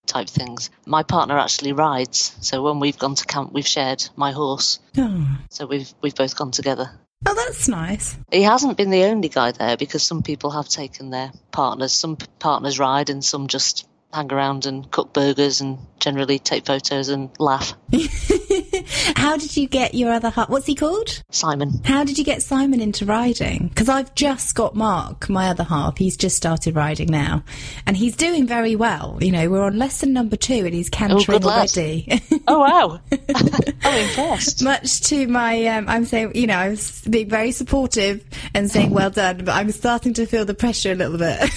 type 0.07 0.29
things. 0.29 0.71
My 0.87 1.03
partner 1.03 1.39
actually 1.39 1.73
rides, 1.73 2.37
so 2.41 2.63
when 2.63 2.81
we've 2.81 2.99
gone 2.99 3.15
to 3.15 3.25
camp, 3.27 3.53
we've 3.53 3.67
shared 3.67 4.09
my 4.17 4.33
horse. 4.33 4.79
Oh, 4.99 5.39
So 5.51 5.67
we've 5.67 5.93
we've 6.03 6.15
both 6.15 6.37
gone 6.37 6.51
together. 6.51 6.91
oh 7.27 7.35
that's 7.35 7.69
nice. 7.69 8.17
He 8.31 8.43
hasn't 8.43 8.77
been 8.77 8.91
the 8.91 9.05
only 9.05 9.29
guy 9.29 9.53
there 9.53 9.77
because 9.77 10.03
some 10.03 10.23
people 10.23 10.51
have 10.51 10.69
taken 10.69 11.11
their 11.11 11.33
partners. 11.53 11.93
Some 11.93 12.17
partners 12.39 12.79
ride 12.79 13.11
and 13.11 13.25
some 13.25 13.47
just 13.49 13.87
hang 14.13 14.33
around 14.33 14.67
and 14.67 14.89
cook 14.91 15.13
burgers 15.13 15.61
and 15.61 15.79
generally 15.99 16.39
take 16.39 16.67
photos 16.67 17.09
and 17.09 17.31
laugh. 17.39 17.75
How 19.17 19.37
did 19.37 19.57
you 19.57 19.67
get 19.67 19.95
your 19.95 20.13
other 20.13 20.31
half? 20.31 20.49
What's 20.49 20.67
he 20.67 20.75
called? 20.75 21.23
Simon. 21.31 21.81
How 21.85 22.05
did 22.05 22.19
you 22.19 22.25
get 22.25 22.43
Simon 22.43 22.81
into 22.81 23.05
riding? 23.05 23.69
Because 23.69 23.89
I've 23.89 24.15
just 24.15 24.55
got 24.55 24.75
Mark, 24.75 25.29
my 25.29 25.49
other 25.49 25.65
half. 25.65 25.99
He's 25.99 26.17
just 26.17 26.37
started 26.37 26.75
riding 26.75 27.09
now, 27.11 27.43
and 27.87 27.97
he's 27.97 28.17
doing 28.17 28.47
very 28.47 28.77
well. 28.77 29.19
You 29.21 29.33
know, 29.33 29.51
we're 29.51 29.63
on 29.65 29.79
lesson 29.79 30.13
number 30.13 30.37
two, 30.37 30.65
and 30.65 30.75
he's 30.75 30.91
cantering 30.91 31.25
good 31.25 31.45
lad. 31.45 31.71
already. 31.77 32.23
Oh 32.47 32.61
wow! 32.61 33.01
I'm 33.13 33.99
impressed. 34.09 34.63
Much 34.63 35.01
to 35.03 35.27
my, 35.27 35.67
um, 35.67 35.89
I'm 35.89 36.05
saying, 36.05 36.33
you 36.35 36.47
know, 36.47 36.57
I'm 36.57 36.77
being 37.09 37.29
very 37.29 37.53
supportive 37.53 38.25
and 38.55 38.71
saying 38.71 38.91
well 38.91 39.11
done, 39.11 39.45
but 39.45 39.55
I'm 39.55 39.71
starting 39.71 40.15
to 40.15 40.27
feel 40.27 40.45
the 40.45 40.55
pressure 40.55 40.93
a 40.93 40.95
little 40.95 41.19
bit. 41.19 41.51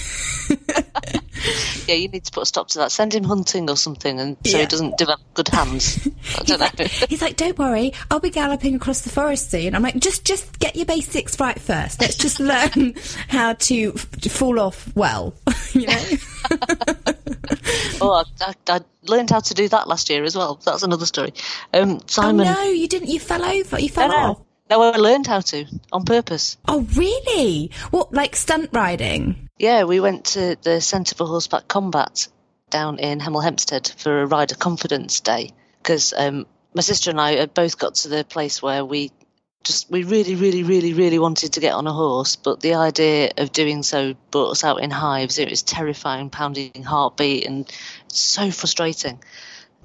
Yeah, 1.88 1.94
you 1.94 2.08
need 2.08 2.24
to 2.24 2.30
put 2.32 2.42
a 2.42 2.46
stop 2.46 2.68
to 2.68 2.78
that. 2.80 2.92
Send 2.92 3.14
him 3.14 3.24
hunting 3.24 3.68
or 3.70 3.76
something, 3.76 4.20
and 4.20 4.36
so 4.46 4.56
Yeah. 4.58 4.62
he 4.64 4.66
doesn't 4.66 4.98
develop 4.98 5.20
good 5.34 5.48
hands. 5.48 6.06
I 6.38 6.42
don't 6.44 6.60
know. 6.78 6.84
He's 7.08 7.22
like, 7.22 7.36
"Don't 7.36 7.58
worry, 7.58 7.92
I'll 8.10 8.20
be 8.20 8.30
galloping 8.30 8.74
across 8.74 9.00
the 9.00 9.08
forest 9.10 9.50
soon." 9.50 9.74
I'm 9.74 9.82
like, 9.82 9.96
"Just, 9.98 10.24
just 10.24 10.58
get 10.58 10.76
your 10.76 10.84
basics 10.86 11.40
right 11.40 11.58
first. 11.60 12.00
Let's 12.00 12.16
just 12.16 12.38
learn 12.52 12.94
how 13.28 13.54
to 13.54 13.92
f- 13.96 14.30
fall 14.30 14.60
off 14.60 14.94
well." 14.94 15.34
you 15.72 15.86
know. 15.86 16.04
oh, 18.00 18.24
I, 18.40 18.44
I, 18.44 18.54
I 18.76 18.80
learned 19.06 19.30
how 19.30 19.40
to 19.40 19.54
do 19.54 19.68
that 19.68 19.88
last 19.88 20.10
year 20.10 20.24
as 20.24 20.36
well. 20.36 20.60
That's 20.64 20.82
another 20.82 21.06
story. 21.06 21.32
Um, 21.72 22.00
Simon. 22.06 22.46
Oh 22.46 22.52
no, 22.54 22.62
you 22.64 22.88
didn't. 22.88 23.08
You 23.08 23.20
fell 23.20 23.44
over. 23.44 23.80
You 23.80 23.88
fell 23.88 24.12
off. 24.12 24.40
No, 24.70 24.82
I 24.82 24.96
learned 24.96 25.26
how 25.26 25.40
to 25.40 25.66
on 25.92 26.04
purpose. 26.04 26.56
Oh 26.66 26.86
really? 26.94 27.70
What, 27.90 28.12
like 28.12 28.36
stunt 28.36 28.70
riding? 28.72 29.48
Yeah, 29.58 29.84
we 29.84 30.00
went 30.00 30.26
to 30.26 30.56
the 30.62 30.80
Centre 30.80 31.14
for 31.14 31.26
Horseback 31.26 31.68
Combat 31.68 32.28
down 32.70 32.98
in 32.98 33.18
Hemel 33.18 33.42
Hempstead 33.42 33.92
for 33.96 34.22
a 34.22 34.26
rider 34.26 34.54
confidence 34.54 35.20
day 35.20 35.50
because 35.82 36.12
um, 36.16 36.46
my 36.74 36.82
sister 36.82 37.10
and 37.10 37.20
I 37.20 37.36
had 37.36 37.54
both 37.54 37.78
got 37.78 37.94
to 37.96 38.08
the 38.08 38.24
place 38.24 38.62
where 38.62 38.84
we 38.84 39.10
just 39.64 39.90
we 39.90 40.04
really, 40.04 40.34
really, 40.34 40.62
really, 40.62 40.92
really 40.92 41.18
wanted 41.18 41.54
to 41.54 41.60
get 41.60 41.74
on 41.74 41.86
a 41.86 41.92
horse, 41.92 42.36
but 42.36 42.60
the 42.60 42.74
idea 42.74 43.32
of 43.36 43.52
doing 43.52 43.82
so 43.82 44.14
brought 44.30 44.50
us 44.50 44.64
out 44.64 44.82
in 44.82 44.90
hives. 44.90 45.38
It 45.38 45.50
was 45.50 45.62
terrifying, 45.62 46.30
pounding 46.30 46.84
heartbeat, 46.84 47.46
and 47.46 47.70
so 48.08 48.50
frustrating. 48.50 49.22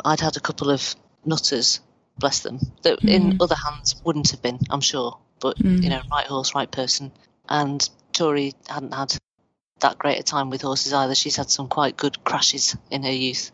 I'd 0.04 0.20
had 0.20 0.38
a 0.38 0.42
couple 0.42 0.70
of 0.70 0.96
nutters, 1.26 1.80
bless 2.18 2.42
them, 2.42 2.60
that 2.84 3.04
in 3.04 3.34
mm. 3.34 3.42
other 3.42 3.56
hands 3.56 4.02
wouldn't 4.04 4.32
have 4.32 4.42
been, 4.42 4.60
I'm 4.70 4.82
sure. 4.82 5.18
But 5.40 5.60
you 5.60 5.66
mm. 5.66 5.90
know, 5.90 6.02
right 6.12 6.26
horse, 6.26 6.56
right 6.56 6.72
person. 6.72 7.12
And 7.50 7.88
Tori 8.14 8.54
hadn't 8.68 8.94
had 8.94 9.16
that 9.82 9.98
great 9.98 10.20
a 10.20 10.24
time 10.24 10.50
with 10.50 10.62
horses 10.62 10.94
either. 10.94 11.16
She's 11.16 11.36
had 11.36 11.50
some 11.50 11.68
quite 11.68 11.98
good 11.98 12.24
crashes 12.24 12.76
in 12.90 13.04
her 13.04 13.12
youth. 13.12 13.52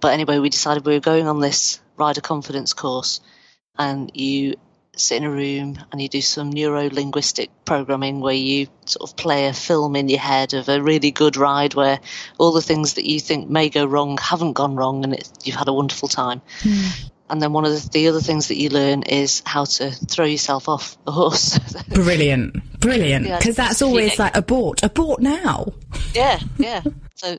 But 0.00 0.12
anyway, 0.12 0.38
we 0.38 0.50
decided 0.50 0.84
we 0.84 0.94
were 0.94 1.00
going 1.00 1.26
on 1.26 1.40
this 1.40 1.80
rider 1.96 2.20
confidence 2.20 2.72
course, 2.72 3.20
and 3.78 4.10
you 4.14 4.56
sit 4.96 5.18
in 5.18 5.24
a 5.24 5.30
room 5.30 5.78
and 5.92 6.00
you 6.00 6.08
do 6.08 6.20
some 6.22 6.50
neuro 6.50 6.88
linguistic 6.90 7.50
programming 7.64 8.20
where 8.20 8.34
you 8.34 8.66
sort 8.86 9.10
of 9.10 9.16
play 9.16 9.46
a 9.46 9.52
film 9.52 9.94
in 9.94 10.08
your 10.08 10.18
head 10.18 10.54
of 10.54 10.68
a 10.68 10.82
really 10.82 11.10
good 11.10 11.36
ride 11.36 11.74
where 11.74 12.00
all 12.38 12.52
the 12.52 12.62
things 12.62 12.94
that 12.94 13.04
you 13.04 13.20
think 13.20 13.48
may 13.48 13.68
go 13.68 13.84
wrong 13.84 14.16
haven't 14.18 14.54
gone 14.54 14.74
wrong 14.74 15.04
and 15.04 15.18
you've 15.44 15.56
had 15.56 15.68
a 15.68 15.72
wonderful 15.72 16.08
time. 16.08 16.40
Mm. 16.60 17.10
And 17.28 17.42
then 17.42 17.52
one 17.52 17.64
of 17.64 17.72
the, 17.72 17.88
the 17.90 18.08
other 18.08 18.20
things 18.20 18.48
that 18.48 18.56
you 18.56 18.68
learn 18.70 19.02
is 19.02 19.42
how 19.44 19.64
to 19.64 19.90
throw 19.90 20.24
yourself 20.26 20.68
off 20.68 20.96
a 21.06 21.10
horse. 21.12 21.58
Brilliant, 21.88 22.78
brilliant. 22.80 23.26
Yeah, 23.26 23.38
Because 23.38 23.56
that's 23.56 23.80
yeah. 23.80 23.86
always 23.86 24.18
like 24.18 24.36
abort, 24.36 24.82
abort 24.82 25.20
now. 25.20 25.72
Yeah, 26.14 26.38
yeah. 26.58 26.82
so 27.16 27.38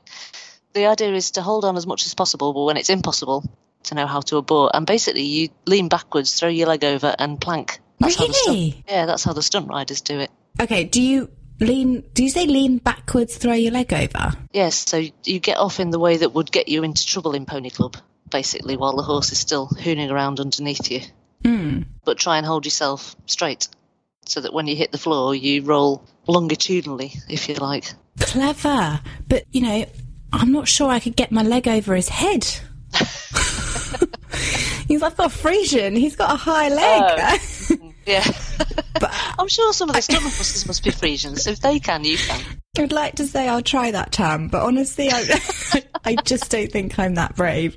the 0.74 0.86
idea 0.86 1.12
is 1.14 1.30
to 1.32 1.42
hold 1.42 1.64
on 1.64 1.76
as 1.76 1.86
much 1.86 2.04
as 2.06 2.14
possible, 2.14 2.52
but 2.52 2.64
when 2.64 2.76
it's 2.76 2.90
impossible, 2.90 3.44
to 3.84 3.94
know 3.94 4.06
how 4.06 4.20
to 4.20 4.36
abort. 4.36 4.72
And 4.74 4.86
basically, 4.86 5.22
you 5.22 5.48
lean 5.66 5.88
backwards, 5.88 6.34
throw 6.38 6.48
your 6.48 6.68
leg 6.68 6.84
over, 6.84 7.14
and 7.18 7.40
plank. 7.40 7.80
That's 7.98 8.16
How 8.16 8.26
the 8.26 8.32
Really? 8.46 8.70
stunt, 8.72 8.84
yeah, 8.88 9.06
that's 9.06 9.24
how 9.24 9.32
the 9.32 9.42
stunt 9.42 9.68
riders 9.68 10.02
do 10.02 10.18
it. 10.20 10.30
Okay, 10.60 10.84
do 10.84 11.00
you 11.00 11.30
lean? 11.60 12.04
Do 12.14 12.22
you 12.22 12.30
say 12.30 12.46
lean 12.46 12.78
backwards, 12.78 13.36
throw 13.36 13.54
your 13.54 13.72
leg 13.72 13.92
over? 13.92 14.32
Yes, 14.52 14.88
so 14.88 15.02
you 15.24 15.40
get 15.40 15.56
off 15.56 15.80
in 15.80 15.90
the 15.90 15.98
way 15.98 16.18
that 16.18 16.34
would 16.34 16.52
get 16.52 16.68
you 16.68 16.84
into 16.84 17.06
trouble 17.06 17.34
in 17.34 17.46
Pony 17.46 17.70
Club, 17.70 17.96
basically, 18.30 18.76
while 18.76 18.96
the 18.96 19.02
horse 19.02 19.32
is 19.32 19.38
still 19.38 19.68
hooning 19.68 20.10
around 20.10 20.40
underneath 20.40 20.90
you. 20.90 21.00
Hmm. 21.44 21.82
But 22.04 22.18
try 22.18 22.36
and 22.36 22.46
hold 22.46 22.64
yourself 22.64 23.16
straight, 23.26 23.68
so 24.24 24.40
that 24.40 24.52
when 24.52 24.66
you 24.66 24.76
hit 24.76 24.92
the 24.92 24.98
floor, 24.98 25.34
you 25.34 25.62
roll 25.62 26.04
longitudinally, 26.26 27.12
if 27.28 27.48
you 27.48 27.54
like. 27.56 27.92
Clever, 28.20 29.00
but 29.28 29.44
you 29.52 29.62
know, 29.62 29.86
I'm 30.32 30.52
not 30.52 30.68
sure 30.68 30.90
I 30.90 31.00
could 31.00 31.16
get 31.16 31.30
my 31.30 31.42
leg 31.42 31.68
over 31.68 31.94
his 31.94 32.08
head. 32.08 32.46
He's 34.88 35.02
I've 35.02 35.16
got 35.16 35.26
a 35.26 35.36
Friesian. 35.36 35.96
He's 35.96 36.16
got 36.16 36.32
a 36.32 36.36
high 36.36 36.68
leg. 36.68 37.40
Yeah. 38.08 38.24
But 38.94 39.10
I'm 39.38 39.48
sure 39.48 39.72
some 39.74 39.90
of 39.90 39.94
the 39.96 40.00
stunt 40.00 40.22
horses 40.22 40.66
must 40.66 40.82
be 40.82 40.90
Friesians, 40.90 41.40
so 41.40 41.50
if 41.50 41.60
they 41.60 41.78
can, 41.78 42.04
you 42.04 42.16
can. 42.16 42.42
I'd 42.78 42.92
like 42.92 43.16
to 43.16 43.26
say 43.26 43.46
I'll 43.46 43.62
try 43.62 43.90
that, 43.90 44.12
Tam, 44.12 44.48
but 44.48 44.62
honestly, 44.62 45.10
I, 45.12 45.40
I 46.04 46.14
just 46.24 46.50
don't 46.50 46.72
think 46.72 46.98
I'm 46.98 47.14
that 47.16 47.36
brave. 47.36 47.76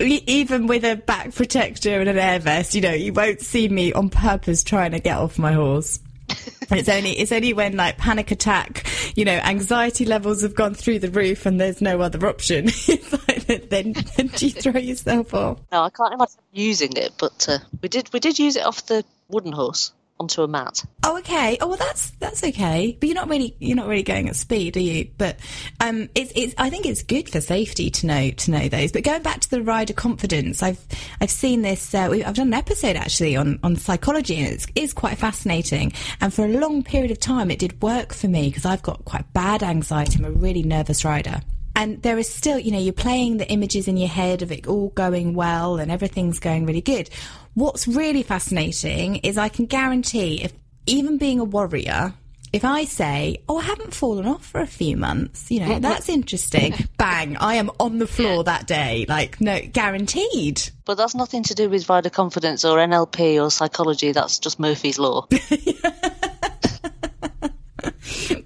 Even 0.00 0.66
with 0.66 0.82
a 0.84 0.96
back 0.96 1.34
protector 1.34 2.00
and 2.00 2.08
an 2.08 2.16
air 2.16 2.38
vest, 2.38 2.74
you 2.74 2.80
know, 2.80 2.92
you 2.94 3.12
won't 3.12 3.42
see 3.42 3.68
me 3.68 3.92
on 3.92 4.08
purpose 4.08 4.64
trying 4.64 4.92
to 4.92 4.98
get 4.98 5.18
off 5.18 5.38
my 5.38 5.52
horse. 5.52 6.00
It's 6.72 6.88
only 6.88 7.18
it's 7.18 7.32
only 7.32 7.52
when 7.52 7.76
like 7.76 7.98
panic 7.98 8.30
attack, 8.30 8.86
you 9.16 9.24
know, 9.24 9.32
anxiety 9.32 10.04
levels 10.04 10.42
have 10.42 10.54
gone 10.54 10.74
through 10.74 11.00
the 11.00 11.10
roof 11.10 11.44
and 11.44 11.60
there's 11.60 11.80
no 11.80 12.00
other 12.00 12.28
option. 12.28 12.66
like, 12.88 13.68
then, 13.68 13.94
then 14.16 14.28
do 14.28 14.46
you 14.46 14.52
throw 14.52 14.78
yourself 14.78 15.34
off? 15.34 15.58
No, 15.72 15.82
I 15.82 15.90
can't 15.90 16.14
imagine 16.14 16.38
using 16.52 16.92
it, 16.96 17.14
but 17.18 17.48
uh, 17.48 17.58
we 17.82 17.88
did 17.88 18.12
we 18.12 18.20
did 18.20 18.38
use 18.38 18.54
it 18.54 18.64
off 18.64 18.86
the 18.86 19.04
wooden 19.28 19.50
horse 19.50 19.92
onto 20.20 20.42
a 20.42 20.48
mat. 20.48 20.84
Oh, 21.02 21.18
okay. 21.18 21.56
Oh, 21.60 21.68
well, 21.68 21.78
that's 21.78 22.10
that's 22.20 22.44
okay. 22.44 22.96
But 23.00 23.08
you're 23.08 23.16
not 23.16 23.28
really 23.28 23.56
you're 23.58 23.76
not 23.76 23.88
really 23.88 24.02
going 24.02 24.28
at 24.28 24.36
speed, 24.36 24.76
are 24.76 24.80
you? 24.80 25.10
But 25.18 25.40
um, 25.80 26.08
it's 26.14 26.30
it's 26.36 26.54
I 26.58 26.70
think 26.70 26.86
it's 26.86 27.02
good 27.02 27.28
for 27.28 27.40
safety 27.40 27.90
to 27.90 28.06
know 28.06 28.30
to 28.30 28.50
know 28.50 28.68
those. 28.68 28.92
But 28.92 29.02
going 29.02 29.22
back 29.22 29.40
to 29.40 29.50
the 29.50 29.62
rider 29.62 29.94
confidence, 29.94 30.62
I've 30.62 30.78
I've 31.20 31.30
seen 31.30 31.62
this. 31.62 31.94
Uh, 31.94 32.22
I've 32.24 32.34
done 32.34 32.48
an 32.48 32.54
episode 32.54 32.96
actually 32.96 33.34
on 33.34 33.58
on 33.62 33.74
psychology, 33.76 34.36
and 34.36 34.52
it's 34.52 34.66
is 34.76 34.92
quite 34.92 35.18
fascinating. 35.18 35.92
And 36.20 36.32
for 36.32 36.44
a 36.44 36.48
long 36.48 36.82
period 36.82 37.10
of 37.10 37.18
time, 37.18 37.50
it 37.50 37.58
did 37.58 37.80
work 37.82 38.12
for 38.12 38.28
me 38.28 38.48
because 38.48 38.66
I've 38.66 38.82
got 38.82 39.04
quite 39.06 39.32
bad 39.32 39.62
anxiety. 39.62 40.18
I'm 40.18 40.26
a 40.26 40.30
really 40.30 40.62
nervous 40.62 41.04
rider. 41.04 41.40
And 41.80 42.02
there 42.02 42.18
is 42.18 42.28
still, 42.28 42.58
you 42.58 42.72
know, 42.72 42.78
you're 42.78 42.92
playing 42.92 43.38
the 43.38 43.48
images 43.48 43.88
in 43.88 43.96
your 43.96 44.10
head 44.10 44.42
of 44.42 44.52
it 44.52 44.66
all 44.66 44.90
going 44.90 45.32
well 45.32 45.78
and 45.78 45.90
everything's 45.90 46.38
going 46.38 46.66
really 46.66 46.82
good. 46.82 47.08
What's 47.54 47.88
really 47.88 48.22
fascinating 48.22 49.16
is 49.16 49.38
I 49.38 49.48
can 49.48 49.64
guarantee 49.64 50.44
if 50.44 50.52
even 50.84 51.16
being 51.16 51.40
a 51.40 51.44
warrior, 51.44 52.12
if 52.52 52.66
I 52.66 52.84
say, 52.84 53.38
"Oh, 53.48 53.56
I 53.56 53.62
haven't 53.62 53.94
fallen 53.94 54.26
off 54.26 54.44
for 54.44 54.60
a 54.60 54.66
few 54.66 54.94
months," 54.98 55.50
you 55.50 55.60
know, 55.60 55.78
that's 55.78 56.10
interesting. 56.10 56.74
Bang! 56.98 57.38
I 57.38 57.54
am 57.54 57.70
on 57.80 57.98
the 57.98 58.06
floor 58.06 58.44
that 58.44 58.66
day, 58.66 59.06
like 59.08 59.40
no, 59.40 59.58
guaranteed. 59.72 60.60
But 60.84 60.98
that's 60.98 61.14
nothing 61.14 61.44
to 61.44 61.54
do 61.54 61.70
with 61.70 61.88
rider 61.88 62.10
confidence 62.10 62.62
or 62.62 62.76
NLP 62.76 63.42
or 63.42 63.50
psychology. 63.50 64.12
That's 64.12 64.38
just 64.38 64.60
Murphy's 64.60 64.98
law. 64.98 65.26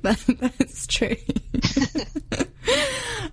That's 0.03 0.87
true. 0.87 1.17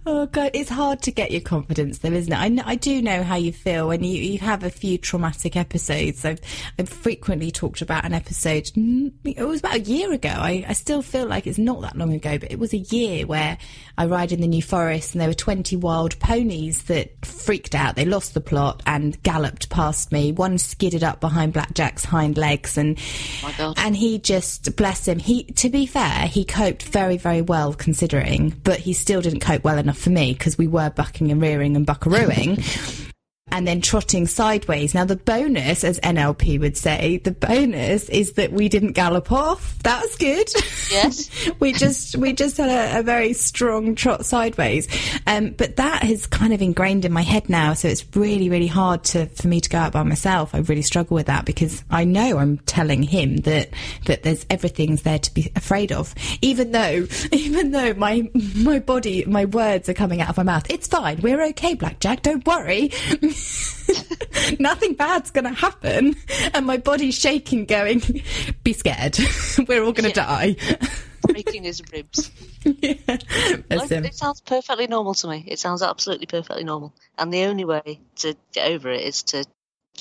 oh 0.06 0.26
god, 0.28 0.52
it's 0.54 0.70
hard 0.70 1.02
to 1.04 1.12
get 1.12 1.32
your 1.32 1.42
confidence, 1.42 2.00
though, 2.00 2.12
isn't 2.12 2.32
it? 2.34 2.62
I, 2.66 2.72
I 2.72 2.76
do 2.76 3.02
know 3.02 3.24
how 3.24 3.36
you 3.36 3.52
feel 3.54 3.88
when 3.88 4.04
you, 4.04 4.22
you 4.22 4.40
have 4.40 4.64
a 4.64 4.70
few 4.70 4.98
traumatic 4.98 5.56
episodes. 5.56 6.26
I've 6.26 6.40
I've 6.80 6.90
frequently 6.90 7.52
talked 7.52 7.82
about 7.82 8.06
an 8.06 8.14
episode. 8.14 8.64
mm, 8.76 9.12
It 9.24 9.44
was 9.44 9.60
about 9.60 9.76
a 9.76 9.80
year 9.82 10.12
ago. 10.12 10.30
I, 10.30 10.66
I 10.68 10.74
still 10.74 11.02
feel 11.02 11.26
like 11.28 11.48
it's 11.48 11.58
not 11.58 11.82
that 11.82 11.96
long 11.98 12.14
ago, 12.14 12.38
but 12.38 12.52
it 12.52 12.60
was 12.60 12.74
a 12.74 12.78
year 12.78 13.26
where 13.26 13.58
I 13.98 14.06
ride 14.06 14.32
in 14.32 14.42
the 14.42 14.48
New 14.48 14.62
Forest 14.64 15.14
and 15.14 15.22
there 15.22 15.28
were 15.30 15.34
twenty 15.34 15.76
wild 15.76 16.18
ponies 16.20 16.84
that 16.84 17.26
freaked 17.26 17.76
out. 17.76 17.96
They 17.96 18.06
lost 18.06 18.34
the 18.34 18.42
plot 18.42 18.82
and 18.86 19.22
galloped 19.24 19.70
past 19.70 20.12
me. 20.12 20.32
One 20.32 20.58
skidded 20.58 21.04
up 21.04 21.20
behind 21.20 21.54
Blackjack's 21.54 22.06
hind 22.06 22.38
legs, 22.38 22.78
and 22.78 22.98
God. 23.58 23.76
and 23.78 23.96
he 23.96 24.20
just 24.20 24.76
bless 24.76 25.08
him. 25.08 25.20
He, 25.20 25.44
to 25.44 25.70
be 25.70 25.86
fair, 25.86 26.28
he 26.28 26.46
coped 26.46 26.84
very, 26.84 27.18
very 27.18 27.42
well 27.42 27.74
considering, 27.74 28.50
but 28.64 28.80
he 28.80 28.94
still 28.94 29.22
didn't 29.22 29.42
cope 29.42 29.64
well 29.64 29.78
enough 29.78 29.91
for 29.94 30.10
for 30.10 30.10
me 30.10 30.34
because 30.34 30.58
we 30.58 30.68
were 30.68 30.90
bucking 30.90 31.32
and 31.32 31.42
rearing 31.42 31.76
and 31.76 31.86
buckarooing. 31.86 33.12
and 33.52 33.68
then 33.68 33.82
trotting 33.82 34.28
sideways. 34.28 34.94
Now, 34.94 35.06
the 35.06 35.16
bonus, 35.16 35.84
as 35.84 36.00
NLP 36.00 36.60
would 36.60 36.78
say, 36.78 37.18
the 37.18 37.32
bonus 37.32 38.10
is 38.10 38.34
that 38.34 38.52
we 38.54 38.70
didn't 38.70 38.94
gallop 38.94 39.32
off. 39.32 39.78
That 39.80 40.02
was 40.02 40.16
good. 40.16 40.50
Yes. 40.92 41.30
we 41.60 41.74
just 41.74 42.16
we 42.16 42.34
just 42.34 42.58
had 42.58 42.70
a, 42.70 43.00
a 43.00 43.04
very 43.04 43.34
strong 43.34 43.96
trot 43.96 44.26
sideways. 44.26 44.88
Um, 45.28 45.52
but 45.52 45.76
that 45.78 46.04
has 46.04 46.28
kind 46.28 46.54
of 46.54 46.62
ingrained 46.62 47.06
in 47.06 47.12
my 47.12 47.22
head 47.22 47.50
now, 47.50 47.74
so 47.74 47.88
it's 47.88 48.06
really 48.16 48.50
really 48.50 48.68
hard 48.68 49.04
to 49.06 49.26
for 49.28 49.48
me 49.48 49.60
to 49.62 49.70
go 49.70 49.78
out 49.78 49.94
by 49.94 50.04
myself. 50.04 50.56
I 50.56 50.60
really 50.60 50.82
struggle 50.82 51.16
with 51.16 51.28
that 51.28 51.46
because 51.46 51.84
I 51.90 52.04
know 52.04 52.38
I'm 52.38 52.58
telling 52.60 53.04
him 53.04 53.38
that 53.38 53.70
that 54.06 54.24
there's 54.24 54.46
everything's 54.50 55.04
there 55.04 55.20
to 55.20 55.34
be 55.34 55.52
afraid 55.56 55.92
of, 55.92 56.14
even 56.42 56.72
though 56.72 57.08
even 57.32 57.72
though 57.72 57.94
my 57.96 58.30
my 58.56 58.80
body 58.80 59.26
my 59.26 59.46
words 59.46 59.90
are 59.90 59.94
coming 59.94 60.22
out 60.22 60.30
of 60.30 60.38
my 60.38 60.44
mouth. 60.44 60.70
It's 60.70 60.88
fine. 60.88 61.22
We're 61.22 61.44
okay, 61.48 61.74
Blackjack. 61.74 62.22
Don't 62.22 62.46
worry. 62.46 62.92
Nothing 64.60 64.94
bad's 64.94 65.32
going 65.32 65.46
to 65.46 65.52
happen. 65.54 66.16
And 66.54 66.66
my 66.66 66.78
body's 66.78 67.18
shaking, 67.18 67.66
going, 67.66 68.02
be 68.64 68.74
scared. 68.74 69.18
We're 69.68 69.84
all 69.84 69.94
going 69.94 70.12
to 70.12 70.20
Yeah. 70.20 70.26
die. 70.56 70.56
Breaking 71.28 71.64
his 71.64 71.82
ribs. 71.94 72.32
yeah. 72.64 72.94
Him. 73.70 74.06
It 74.06 74.16
sounds 74.16 74.42
perfectly 74.42 74.88
normal 74.88 75.14
to 75.16 75.28
me. 75.28 75.44
It 75.48 75.60
sounds 75.60 75.82
absolutely 75.82 76.26
perfectly 76.26 76.64
normal. 76.64 76.94
And 77.18 77.32
the 77.34 77.44
only 77.44 77.64
way 77.66 78.00
to 78.18 78.36
get 78.54 78.72
over 78.72 78.90
it 78.90 79.02
is 79.02 79.22
to, 79.24 79.46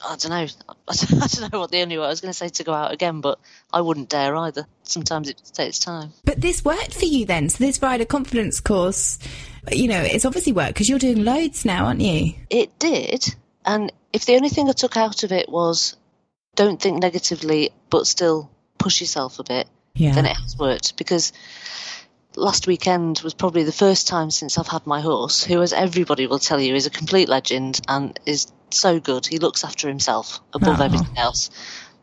I 0.05 0.17
don't 0.17 0.31
know, 0.31 0.47
I 0.89 0.95
don't 0.95 1.53
know 1.53 1.61
what 1.61 1.71
the 1.71 1.83
only 1.83 1.99
way. 1.99 2.05
I 2.05 2.09
was 2.09 2.21
going 2.23 2.33
to 2.33 2.37
say 2.39 2.49
to 2.49 2.65
go 2.65 2.73
out 2.73 2.93
again, 2.93 3.21
but 3.21 3.39
I 3.73 3.83
wouldn't 3.83 4.09
dare 4.09 4.35
either. 4.35 4.67
Sometimes 4.85 5.29
it 5.29 5.41
takes 5.53 5.79
time. 5.79 6.13
But 6.25 6.41
this 6.41 6.65
worked 6.65 6.95
for 6.95 7.05
you 7.05 7.27
then. 7.27 7.49
So 7.51 7.63
this 7.65 7.83
rider 7.83 8.07
confidence 8.07 8.59
course, 8.61 9.19
you 9.71 9.89
know, 9.89 10.01
it's 10.01 10.25
obviously 10.25 10.53
worked 10.53 10.75
because 10.75 10.89
you're 10.89 10.99
doing 10.99 11.25
loads 11.25 11.65
now, 11.65 11.87
aren't 11.87 12.01
you? 12.01 12.35
It 12.49 12.79
did. 12.79 13.35
And 13.65 13.93
if 14.13 14.25
the 14.27 14.35
only 14.37 14.49
thing 14.49 14.69
I 14.69 14.73
took 14.73 14.97
out 14.97 15.23
of 15.23 15.33
it 15.33 15.49
was 15.49 15.97
don't 16.57 16.81
think 16.81 17.01
negatively, 17.01 17.71
but 17.91 18.07
still 18.07 18.51
push 18.79 19.01
yourself 19.01 19.39
a 19.39 19.45
bit, 19.45 19.69
Yeah. 19.95 20.13
then 20.15 20.27
it 20.27 20.37
has 20.37 20.57
worked. 20.57 20.97
Because 20.97 21.33
last 22.37 22.67
weekend 22.67 23.21
was 23.21 23.35
probably 23.35 23.65
the 23.65 23.73
first 23.73 24.09
time 24.09 24.31
since 24.31 24.57
I've 24.59 24.69
had 24.69 24.87
my 24.87 25.01
horse, 25.01 25.45
who, 25.45 25.61
as 25.63 25.73
everybody 25.73 26.27
will 26.27 26.39
tell 26.39 26.61
you, 26.61 26.75
is 26.75 26.87
a 26.87 26.91
complete 26.91 27.29
legend 27.29 27.81
and 27.89 28.19
is 28.27 28.47
so 28.71 28.99
good. 29.01 29.27
He 29.27 29.39
looks 29.39 29.65
after 29.65 29.89
himself 29.89 30.41
above 30.55 30.81
Aw. 30.81 30.85
everything 30.85 31.19
else. 31.19 31.51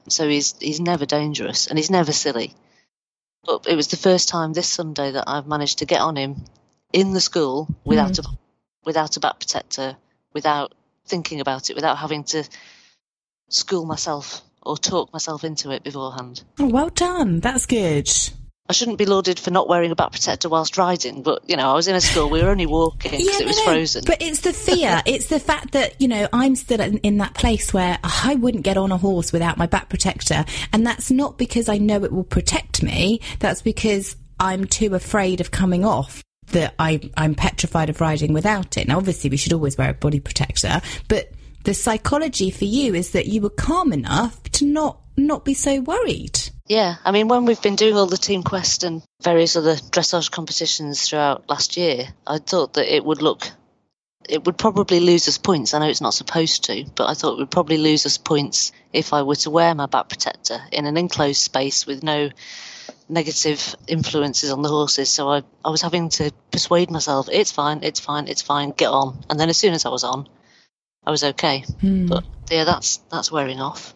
So 0.10 0.28
he's 0.30 0.56
he's 0.60 0.80
never 0.80 1.06
dangerous 1.06 1.68
and 1.68 1.78
he's 1.78 1.90
never 1.90 2.14
silly. 2.14 2.54
But 3.44 3.68
it 3.68 3.76
was 3.76 3.88
the 3.88 3.98
first 3.98 4.30
time 4.30 4.54
this 4.54 4.70
Sunday 4.70 5.12
that 5.12 5.26
I've 5.28 5.48
managed 5.48 5.80
to 5.80 5.86
get 5.86 6.02
on 6.02 6.16
him 6.16 6.46
in 6.94 7.14
the 7.14 7.22
school 7.22 7.68
without 7.84 8.14
mm. 8.14 8.26
a 8.26 8.38
without 8.86 9.18
a 9.18 9.20
back 9.20 9.40
protector, 9.40 9.98
without 10.34 10.74
thinking 11.06 11.40
about 11.40 11.70
it, 11.70 11.76
without 11.76 11.98
having 11.98 12.24
to 12.24 12.44
school 13.50 13.86
myself 13.86 14.42
or 14.62 14.78
talk 14.78 15.12
myself 15.14 15.44
into 15.44 15.72
it 15.72 15.84
beforehand. 15.84 16.44
Oh, 16.60 16.68
well 16.68 16.90
done. 16.90 17.40
That's 17.40 17.66
good. 17.66 18.10
I 18.70 18.74
shouldn't 18.74 18.98
be 18.98 19.06
lauded 19.06 19.40
for 19.40 19.50
not 19.50 19.70
wearing 19.70 19.92
a 19.92 19.96
back 19.96 20.12
protector 20.12 20.50
whilst 20.50 20.78
riding, 20.78 21.24
but 21.24 21.50
you 21.50 21.56
know, 21.56 21.72
I 21.72 21.74
was 21.74 21.88
in 21.88 21.96
a 21.96 22.02
school, 22.02 22.30
we 22.30 22.44
were 22.44 22.50
only 22.50 22.66
walking 22.66 23.12
because 23.12 23.40
it 23.40 23.48
was 23.48 23.58
no, 23.58 23.64
frozen. 23.64 24.04
But 24.06 24.22
it's 24.22 24.42
the 24.42 24.52
fear. 24.52 25.02
it's 25.06 25.28
the 25.28 25.40
fact 25.40 25.72
that, 25.72 26.00
you 26.02 26.10
know, 26.10 26.28
I'm 26.34 26.56
still 26.56 26.82
in, 26.82 26.98
in 26.98 27.18
that 27.18 27.34
place 27.34 27.74
where 27.74 27.98
I 28.04 28.36
wouldn't 28.36 28.64
get 28.64 28.76
on 28.76 28.92
a 28.92 28.98
horse 28.98 29.32
without 29.32 29.58
my 29.58 29.68
back 29.68 29.88
protector. 29.88 30.44
And 30.74 30.86
that's 30.86 31.10
not 31.10 31.38
because 31.38 31.70
I 31.70 31.78
know 31.78 32.04
it 32.04 32.12
will 32.12 32.26
protect 32.26 32.84
me. 32.84 33.22
That's 33.40 33.62
because 33.62 34.18
I'm 34.38 34.66
too 34.66 34.96
afraid 34.96 35.40
of 35.40 35.50
coming 35.50 35.86
off 35.86 36.22
that 36.52 36.76
I, 36.80 37.02
I'm 37.16 37.36
petrified 37.36 37.90
of 37.90 38.02
riding 38.02 38.34
without 38.34 38.78
it. 38.78 38.88
Now, 38.88 38.98
obviously, 38.98 39.30
we 39.30 39.38
should 39.38 39.54
always 39.54 39.78
wear 39.78 39.90
a 39.90 39.94
body 39.94 40.20
protector, 40.20 40.82
but 41.08 41.32
the 41.64 41.74
psychology 41.74 42.50
for 42.50 42.66
you 42.66 42.96
is 42.96 43.12
that 43.12 43.28
you 43.28 43.42
were 43.42 43.50
calm 43.50 43.92
enough 43.92 44.42
to 44.44 44.66
not, 44.66 45.02
not 45.18 45.44
be 45.44 45.54
so 45.54 45.82
worried. 45.82 46.40
Yeah, 46.68 46.96
I 47.04 47.12
mean, 47.12 47.28
when 47.28 47.46
we've 47.46 47.62
been 47.62 47.76
doing 47.76 47.96
all 47.96 48.08
the 48.08 48.18
Team 48.18 48.44
Quest 48.44 48.84
and 48.84 49.02
various 49.22 49.56
other 49.56 49.76
dressage 49.76 50.32
competitions 50.32 51.08
throughout 51.08 51.50
last 51.50 51.78
year, 51.78 52.08
I 52.26 52.40
thought 52.40 52.74
that 52.74 52.94
it 52.94 53.04
would 53.04 53.22
look, 53.22 53.50
it 54.28 54.46
would 54.46 54.58
probably 54.58 55.00
lose 55.00 55.28
us 55.28 55.38
points. 55.38 55.74
I 55.74 55.80
know 55.80 55.90
it's 55.90 56.02
not 56.02 56.14
supposed 56.14 56.66
to, 56.66 56.86
but 56.96 57.10
I 57.10 57.14
thought 57.14 57.34
it 57.34 57.40
would 57.40 57.52
probably 57.52 57.78
lose 57.78 58.06
us 58.06 58.18
points 58.18 58.72
if 58.92 59.14
I 59.14 59.24
were 59.24 59.36
to 59.36 59.50
wear 59.50 59.74
my 59.76 59.86
back 59.86 60.10
protector 60.10 60.60
in 60.72 60.86
an 60.86 60.98
enclosed 60.98 61.42
space 61.42 61.86
with 61.86 62.04
no 62.04 62.30
negative 63.10 63.76
influences 63.88 64.52
on 64.52 64.62
the 64.62 64.70
horses. 64.70 65.10
So 65.10 65.30
I, 65.30 65.44
I 65.64 65.70
was 65.70 65.82
having 65.82 66.10
to 66.10 66.32
persuade 66.52 66.92
myself, 66.92 67.30
it's 67.32 67.52
fine, 67.52 67.80
it's 67.84 68.00
fine, 68.00 68.28
it's 68.28 68.42
fine, 68.42 68.72
get 68.72 68.90
on. 68.90 69.24
And 69.30 69.40
then 69.40 69.50
as 69.50 69.58
soon 69.58 69.74
as 69.74 69.86
I 69.86 69.90
was 69.90 70.04
on, 70.04 70.28
I 71.06 71.12
was 71.12 71.24
okay. 71.24 71.64
But 71.82 72.26
yeah, 72.50 72.66
that's 72.66 72.98
that's 73.10 73.32
wearing 73.32 73.62
off. 73.62 73.94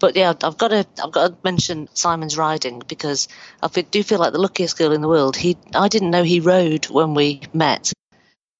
But 0.00 0.16
yeah, 0.16 0.32
I've 0.42 0.58
got 0.58 0.68
to 0.68 0.86
I've 1.02 1.12
got 1.12 1.28
to 1.28 1.36
mention 1.44 1.88
Simon's 1.94 2.36
riding 2.36 2.82
because 2.86 3.28
I 3.62 3.68
do 3.68 4.02
feel 4.02 4.18
like 4.18 4.32
the 4.32 4.40
luckiest 4.40 4.76
girl 4.78 4.92
in 4.92 5.00
the 5.00 5.08
world. 5.08 5.36
He 5.36 5.56
I 5.74 5.88
didn't 5.88 6.10
know 6.10 6.22
he 6.22 6.40
rode 6.40 6.86
when 6.86 7.14
we 7.14 7.42
met, 7.52 7.92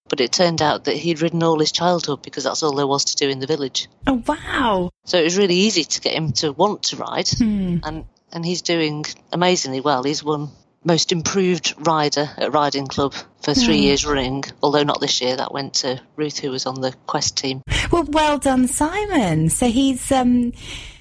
but 0.08 0.20
it 0.20 0.32
turned 0.32 0.62
out 0.62 0.84
that 0.84 0.96
he'd 0.96 1.22
ridden 1.22 1.42
all 1.42 1.58
his 1.58 1.72
childhood 1.72 2.22
because 2.22 2.44
that's 2.44 2.62
all 2.62 2.74
there 2.74 2.86
was 2.86 3.06
to 3.06 3.16
do 3.16 3.28
in 3.28 3.40
the 3.40 3.46
village. 3.46 3.88
Oh, 4.06 4.22
wow. 4.26 4.90
So 5.06 5.18
it 5.18 5.24
was 5.24 5.38
really 5.38 5.56
easy 5.56 5.84
to 5.84 6.00
get 6.00 6.14
him 6.14 6.32
to 6.34 6.52
want 6.52 6.84
to 6.84 6.96
ride, 6.96 7.28
Hmm. 7.28 7.78
and 7.82 8.04
and 8.32 8.44
he's 8.44 8.62
doing 8.62 9.04
amazingly 9.32 9.80
well. 9.80 10.02
He's 10.02 10.22
won 10.24 10.50
most 10.84 11.10
improved 11.12 11.74
rider 11.86 12.30
at 12.38 12.52
riding 12.52 12.86
club 12.86 13.12
for 13.42 13.52
three 13.52 13.78
years 13.78 14.06
running. 14.06 14.44
Although 14.62 14.84
not 14.84 15.00
this 15.00 15.20
year, 15.20 15.36
that 15.36 15.52
went 15.52 15.74
to 15.74 16.00
Ruth, 16.16 16.38
who 16.38 16.50
was 16.50 16.66
on 16.66 16.80
the 16.80 16.94
quest 17.06 17.36
team. 17.36 17.62
Well, 17.90 18.04
well 18.04 18.38
done, 18.38 18.68
Simon. 18.68 19.48
So 19.50 19.66
he's, 19.66 20.12
um, 20.12 20.52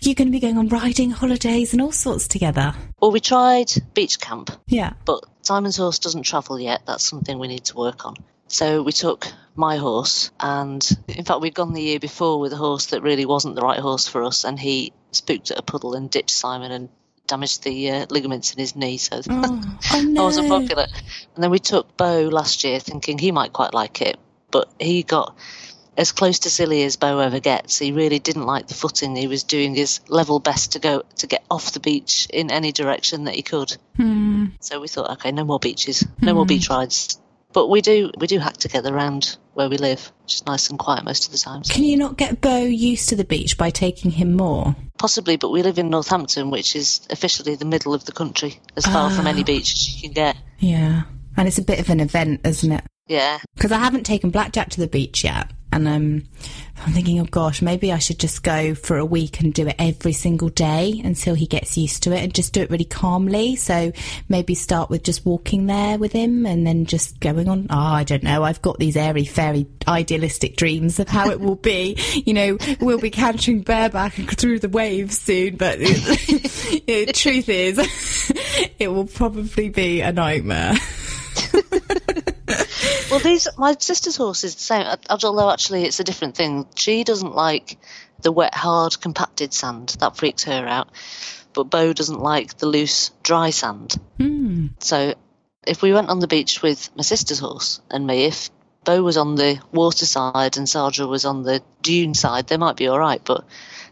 you're 0.01 0.15
going 0.15 0.27
to 0.27 0.31
be 0.31 0.39
going 0.39 0.57
on 0.57 0.67
riding 0.69 1.11
holidays 1.11 1.73
and 1.73 1.81
all 1.81 1.91
sorts 1.91 2.27
together. 2.27 2.73
Well, 2.99 3.11
we 3.11 3.19
tried 3.19 3.71
beach 3.93 4.19
camp, 4.19 4.51
Yeah. 4.67 4.93
but 5.05 5.23
Simon's 5.41 5.77
horse 5.77 5.99
doesn't 5.99 6.23
travel 6.23 6.59
yet. 6.59 6.81
That's 6.85 7.03
something 7.07 7.37
we 7.39 7.47
need 7.47 7.65
to 7.65 7.75
work 7.77 8.05
on. 8.05 8.15
So 8.47 8.81
we 8.81 8.93
took 8.93 9.27
my 9.55 9.77
horse, 9.77 10.31
and 10.39 10.85
in 11.09 11.25
fact, 11.25 11.41
we'd 11.41 11.53
gone 11.53 11.73
the 11.73 11.81
year 11.81 11.99
before 11.99 12.39
with 12.39 12.53
a 12.53 12.57
horse 12.57 12.87
that 12.87 13.03
really 13.03 13.25
wasn't 13.25 13.55
the 13.55 13.61
right 13.61 13.79
horse 13.79 14.07
for 14.07 14.23
us, 14.23 14.43
and 14.45 14.57
he 14.59 14.93
spooked 15.11 15.51
at 15.51 15.59
a 15.59 15.61
puddle 15.61 15.93
and 15.93 16.09
ditched 16.09 16.31
Simon 16.31 16.71
and 16.71 16.89
damaged 17.27 17.63
the 17.63 17.91
uh, 17.91 18.05
ligaments 18.09 18.53
in 18.53 18.59
his 18.59 18.75
knee. 18.75 18.97
So 18.97 19.21
Oh, 19.29 19.61
I 19.91 20.01
no. 20.01 20.23
wasn't 20.23 20.49
popular. 20.49 20.87
And 21.35 21.43
then 21.43 21.51
we 21.51 21.59
took 21.59 21.95
Bo 21.97 22.23
last 22.31 22.63
year, 22.63 22.79
thinking 22.79 23.17
he 23.17 23.31
might 23.31 23.53
quite 23.53 23.73
like 23.73 24.01
it, 24.01 24.17
but 24.51 24.69
he 24.79 25.03
got 25.03 25.35
as 25.97 26.11
close 26.11 26.39
to 26.39 26.49
silly 26.49 26.83
as 26.83 26.95
Bo 26.95 27.19
ever 27.19 27.39
gets. 27.39 27.79
He 27.79 27.91
really 27.91 28.19
didn't 28.19 28.45
like 28.45 28.67
the 28.67 28.73
footing. 28.75 29.15
He 29.15 29.27
was 29.27 29.43
doing 29.43 29.73
his 29.75 29.99
level 30.07 30.39
best 30.39 30.73
to 30.73 30.79
go 30.79 31.03
to 31.17 31.27
get 31.27 31.43
off 31.49 31.71
the 31.73 31.79
beach 31.79 32.27
in 32.31 32.51
any 32.51 32.71
direction 32.71 33.23
that 33.25 33.35
he 33.35 33.41
could. 33.41 33.75
Hmm. 33.95 34.45
So 34.59 34.79
we 34.79 34.87
thought, 34.87 35.09
okay, 35.13 35.31
no 35.31 35.43
more 35.43 35.59
beaches, 35.59 36.05
no 36.21 36.33
more 36.35 36.45
beach 36.45 36.69
rides. 36.69 37.19
But 37.53 37.67
we 37.67 37.81
do 37.81 38.11
we 38.17 38.27
do 38.27 38.39
hack 38.39 38.57
together 38.57 38.93
around 38.93 39.37
where 39.53 39.69
we 39.69 39.77
live, 39.77 40.11
which 40.23 40.35
is 40.35 40.45
nice 40.45 40.69
and 40.69 40.77
quiet 40.77 41.03
most 41.03 41.25
of 41.25 41.31
the 41.31 41.37
time. 41.37 41.63
Can 41.63 41.83
you 41.83 41.97
not 41.97 42.17
get 42.17 42.41
Bo 42.41 42.57
used 42.57 43.09
to 43.09 43.15
the 43.15 43.23
beach 43.23 43.57
by 43.57 43.69
taking 43.69 44.11
him 44.11 44.33
more? 44.33 44.75
Possibly, 44.97 45.37
but 45.37 45.49
we 45.49 45.63
live 45.63 45.79
in 45.79 45.89
Northampton, 45.89 46.49
which 46.51 46.75
is 46.75 47.07
officially 47.09 47.55
the 47.55 47.65
middle 47.65 47.93
of 47.93 48.05
the 48.05 48.11
country, 48.11 48.59
as 48.75 48.85
far 48.85 49.09
from 49.09 49.27
any 49.27 49.41
ah. 49.41 49.45
beach 49.45 49.73
as 49.73 49.95
you 49.95 50.01
can 50.01 50.11
get. 50.11 50.37
Yeah. 50.59 51.03
And 51.35 51.47
it's 51.47 51.59
a 51.59 51.63
bit 51.63 51.79
of 51.79 51.89
an 51.89 51.99
event, 51.99 52.41
isn't 52.45 52.71
it? 52.71 52.83
Yeah, 53.07 53.39
Because 53.55 53.71
I 53.71 53.77
haven't 53.77 54.05
taken 54.05 54.31
Blackjack 54.31 54.69
to 54.71 54.81
the 54.81 54.87
beach 54.87 55.23
yet. 55.23 55.51
And 55.71 55.87
um, 55.87 56.23
I'm 56.85 56.93
thinking, 56.93 57.19
oh 57.19 57.25
gosh, 57.25 57.61
maybe 57.61 57.91
I 57.91 57.99
should 57.99 58.19
just 58.19 58.41
go 58.41 58.73
for 58.73 58.97
a 58.97 59.05
week 59.05 59.41
and 59.41 59.53
do 59.53 59.67
it 59.67 59.75
every 59.77 60.13
single 60.13 60.49
day 60.49 61.01
until 61.03 61.35
he 61.35 61.45
gets 61.45 61.77
used 61.77 62.03
to 62.03 62.13
it 62.13 62.23
and 62.23 62.33
just 62.33 62.53
do 62.53 62.61
it 62.61 62.71
really 62.71 62.85
calmly. 62.85 63.57
So 63.57 63.91
maybe 64.29 64.55
start 64.55 64.89
with 64.89 65.03
just 65.03 65.25
walking 65.25 65.65
there 65.65 65.97
with 65.97 66.13
him 66.13 66.45
and 66.45 66.65
then 66.65 66.85
just 66.85 67.19
going 67.19 67.47
on. 67.49 67.67
Oh, 67.69 67.77
I 67.77 68.03
don't 68.05 68.23
know. 68.23 68.43
I've 68.43 68.61
got 68.61 68.79
these 68.79 68.95
airy, 68.95 69.25
fairy, 69.25 69.67
idealistic 69.87 70.55
dreams 70.55 70.99
of 70.99 71.09
how 71.09 71.29
it 71.29 71.39
will 71.39 71.55
be. 71.55 71.97
You 72.27 72.33
know, 72.33 72.57
we'll 72.81 72.99
be 72.99 73.11
cantering 73.11 73.61
bareback 73.61 74.13
through 74.13 74.59
the 74.59 74.67
waves 74.69 75.17
soon. 75.17 75.55
But 75.55 75.79
the 75.79 77.11
truth 77.13 77.47
is, 77.47 77.77
it 78.79 78.91
will 78.91 79.05
probably 79.05 79.69
be 79.69 80.01
a 80.01 80.11
nightmare. 80.11 80.73
Well, 83.09 83.19
these 83.21 83.47
my 83.57 83.75
sister's 83.79 84.17
horse 84.17 84.43
is 84.43 84.55
the 84.55 84.61
same. 84.61 84.85
Although 85.09 85.49
actually, 85.49 85.83
it's 85.83 86.01
a 86.01 86.03
different 86.03 86.35
thing. 86.35 86.67
She 86.75 87.05
doesn't 87.05 87.35
like 87.35 87.77
the 88.21 88.33
wet, 88.33 88.53
hard, 88.53 88.99
compacted 88.99 89.53
sand. 89.53 89.95
That 89.99 90.17
freaks 90.17 90.43
her 90.43 90.67
out. 90.67 90.89
But 91.53 91.65
Bo 91.65 91.93
doesn't 91.93 92.19
like 92.19 92.57
the 92.57 92.67
loose, 92.67 93.11
dry 93.23 93.51
sand. 93.51 93.95
Hmm. 94.17 94.67
So, 94.79 95.15
if 95.65 95.81
we 95.81 95.93
went 95.93 96.09
on 96.09 96.19
the 96.19 96.27
beach 96.27 96.61
with 96.61 96.89
my 96.95 97.01
sister's 97.03 97.39
horse 97.39 97.79
and 97.89 98.05
me, 98.05 98.25
if 98.25 98.49
Bo 98.83 99.01
was 99.01 99.17
on 99.17 99.35
the 99.35 99.59
water 99.71 100.05
side 100.05 100.57
and 100.57 100.67
Sandra 100.67 101.07
was 101.07 101.23
on 101.23 101.43
the 101.43 101.63
dune 101.81 102.13
side, 102.13 102.47
they 102.47 102.57
might 102.57 102.75
be 102.75 102.87
all 102.87 102.99
right. 102.99 103.21
But 103.23 103.45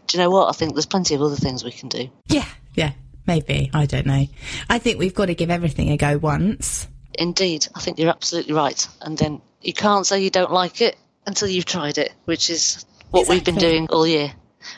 do 0.06 0.18
you 0.18 0.24
know 0.24 0.30
what? 0.30 0.48
I 0.48 0.52
think 0.52 0.74
there's 0.74 0.86
plenty 0.86 1.14
of 1.14 1.22
other 1.22 1.36
things 1.36 1.64
we 1.64 1.72
can 1.72 1.88
do. 1.88 2.10
Yeah, 2.28 2.48
yeah, 2.74 2.92
maybe. 3.26 3.70
I 3.72 3.86
don't 3.86 4.06
know. 4.06 4.26
I 4.68 4.78
think 4.78 4.98
we've 4.98 5.14
got 5.14 5.26
to 5.26 5.34
give 5.34 5.50
everything 5.50 5.90
a 5.90 5.96
go 5.96 6.18
once 6.18 6.86
Indeed, 7.14 7.68
I 7.74 7.80
think 7.80 7.98
you're 7.98 8.10
absolutely 8.10 8.54
right. 8.54 8.86
And 9.00 9.16
then 9.16 9.40
you 9.62 9.72
can't 9.72 10.06
say 10.06 10.22
you 10.22 10.30
don't 10.30 10.52
like 10.52 10.80
it 10.80 10.96
until 11.26 11.48
you've 11.48 11.64
tried 11.64 11.98
it, 11.98 12.12
which 12.24 12.50
is 12.50 12.84
what 13.10 13.28
we've 13.28 13.44
been 13.44 13.56
doing 13.56 13.88
all 13.88 14.06
year. 14.06 14.32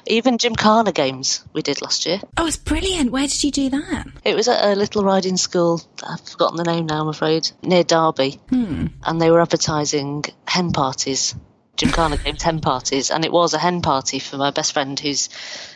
Even 0.07 0.39
Gymkhana 0.39 0.93
games 0.93 1.45
we 1.53 1.63
did 1.63 1.81
last 1.81 2.07
year. 2.07 2.21
Oh, 2.37 2.47
it's 2.47 2.57
brilliant. 2.57 3.11
Where 3.11 3.27
did 3.27 3.43
you 3.43 3.51
do 3.51 3.71
that? 3.71 4.07
It 4.25 4.35
was 4.35 4.49
at 4.49 4.65
a 4.65 4.77
little 4.77 5.03
riding 5.03 5.37
school, 5.37 5.81
I've 6.07 6.21
forgotten 6.21 6.57
the 6.57 6.65
name 6.65 6.87
now, 6.87 7.01
I'm 7.01 7.09
afraid, 7.09 7.51
near 7.63 7.85
Derby. 7.85 8.41
Hmm. 8.51 8.89
And 9.03 9.21
they 9.21 9.31
were 9.31 9.41
advertising 9.41 10.25
hen 10.47 10.73
parties, 10.73 11.35
Gymkhana 11.77 12.19
games 12.19 12.43
hen 12.43 12.61
parties. 12.61 13.11
And 13.11 13.25
it 13.25 13.33
was 13.33 13.55
a 13.55 13.59
hen 13.59 13.81
party 13.83 14.19
for 14.19 14.37
my 14.37 14.51
best 14.51 14.73
friend 14.73 14.99
who's 14.99 15.29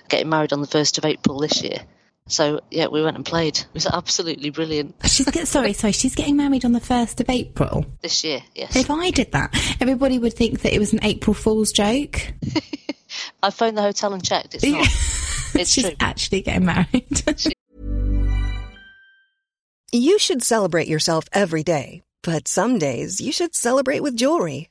getting 0.08 0.28
married 0.28 0.52
on 0.52 0.60
the 0.60 0.66
1st 0.66 0.98
of 0.98 1.04
April 1.04 1.38
this 1.38 1.62
year. 1.62 1.78
So, 2.28 2.60
yeah, 2.70 2.86
we 2.86 3.02
went 3.02 3.16
and 3.16 3.26
played. 3.26 3.58
It 3.58 3.66
was 3.74 3.86
absolutely 3.86 4.50
brilliant 4.50 4.94
She's 5.04 5.28
get, 5.28 5.48
sorry, 5.48 5.72
sorry. 5.72 5.92
She's 5.92 6.14
getting 6.14 6.36
married 6.36 6.64
on 6.64 6.72
the 6.72 6.80
first 6.80 7.20
of 7.20 7.28
April. 7.28 7.84
this 8.00 8.22
year, 8.24 8.40
yes. 8.54 8.76
If 8.76 8.90
I 8.90 9.10
did 9.10 9.32
that, 9.32 9.52
everybody 9.80 10.18
would 10.18 10.32
think 10.32 10.62
that 10.62 10.72
it 10.74 10.78
was 10.78 10.92
an 10.92 11.00
April 11.02 11.34
Fool's 11.34 11.72
joke. 11.72 12.32
I 13.42 13.50
phoned 13.50 13.76
the 13.76 13.82
hotel 13.82 14.14
and 14.14 14.24
checked. 14.24 14.54
It's 14.54 14.64
not. 15.54 15.60
It's 15.60 15.70
She's 15.70 15.84
true. 15.84 15.94
actually 16.00 16.42
getting 16.42 16.64
married. 16.64 17.22
You 19.94 20.18
should 20.18 20.42
celebrate 20.42 20.88
yourself 20.88 21.26
every 21.34 21.62
day, 21.62 22.02
but 22.22 22.48
some 22.48 22.78
days 22.78 23.20
you 23.20 23.30
should 23.30 23.54
celebrate 23.54 24.00
with 24.00 24.16
jewelry. 24.16 24.70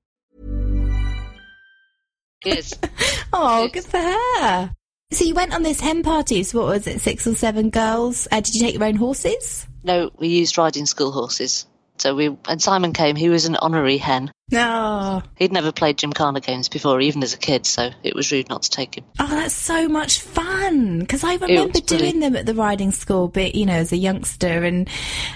Yes. 2.45 2.73
oh, 3.33 3.67
good 3.69 3.85
for 3.85 3.99
her. 3.99 4.71
So 5.11 5.25
you 5.25 5.33
went 5.33 5.53
on 5.53 5.63
this 5.63 5.79
hen 5.79 6.03
party. 6.03 6.43
So 6.43 6.59
what 6.59 6.67
was 6.67 6.87
it, 6.87 7.01
six 7.01 7.27
or 7.27 7.35
seven 7.35 7.69
girls? 7.69 8.27
Uh, 8.31 8.39
did 8.39 8.55
you 8.55 8.61
take 8.61 8.75
your 8.75 8.83
own 8.85 8.95
horses? 8.95 9.67
No, 9.83 10.11
we 10.17 10.29
used 10.29 10.57
riding 10.57 10.85
school 10.85 11.11
horses. 11.11 11.65
So 11.97 12.15
we 12.15 12.35
and 12.47 12.59
Simon 12.59 12.93
came. 12.93 13.15
He 13.15 13.29
was 13.29 13.45
an 13.45 13.55
honorary 13.55 13.97
hen. 13.97 14.31
No. 14.49 15.21
He'd 15.37 15.51
never 15.51 15.71
played 15.71 15.97
Gymkhana 15.97 16.39
games 16.39 16.67
before, 16.67 16.99
even 16.99 17.21
as 17.21 17.35
a 17.35 17.37
kid. 17.37 17.67
So 17.67 17.91
it 18.01 18.15
was 18.15 18.31
rude 18.31 18.49
not 18.49 18.63
to 18.63 18.69
take 18.71 18.97
him. 18.97 19.03
Oh, 19.19 19.27
that's 19.27 19.53
so 19.53 19.87
much 19.87 20.19
fun 20.19 20.99
because 20.99 21.23
I 21.23 21.35
remember 21.35 21.79
doing 21.79 22.19
them 22.19 22.35
at 22.35 22.47
the 22.47 22.55
riding 22.55 22.91
school, 22.91 23.27
but 23.27 23.53
you 23.53 23.67
know, 23.67 23.73
as 23.73 23.91
a 23.91 23.97
youngster, 23.97 24.63
and 24.63 24.89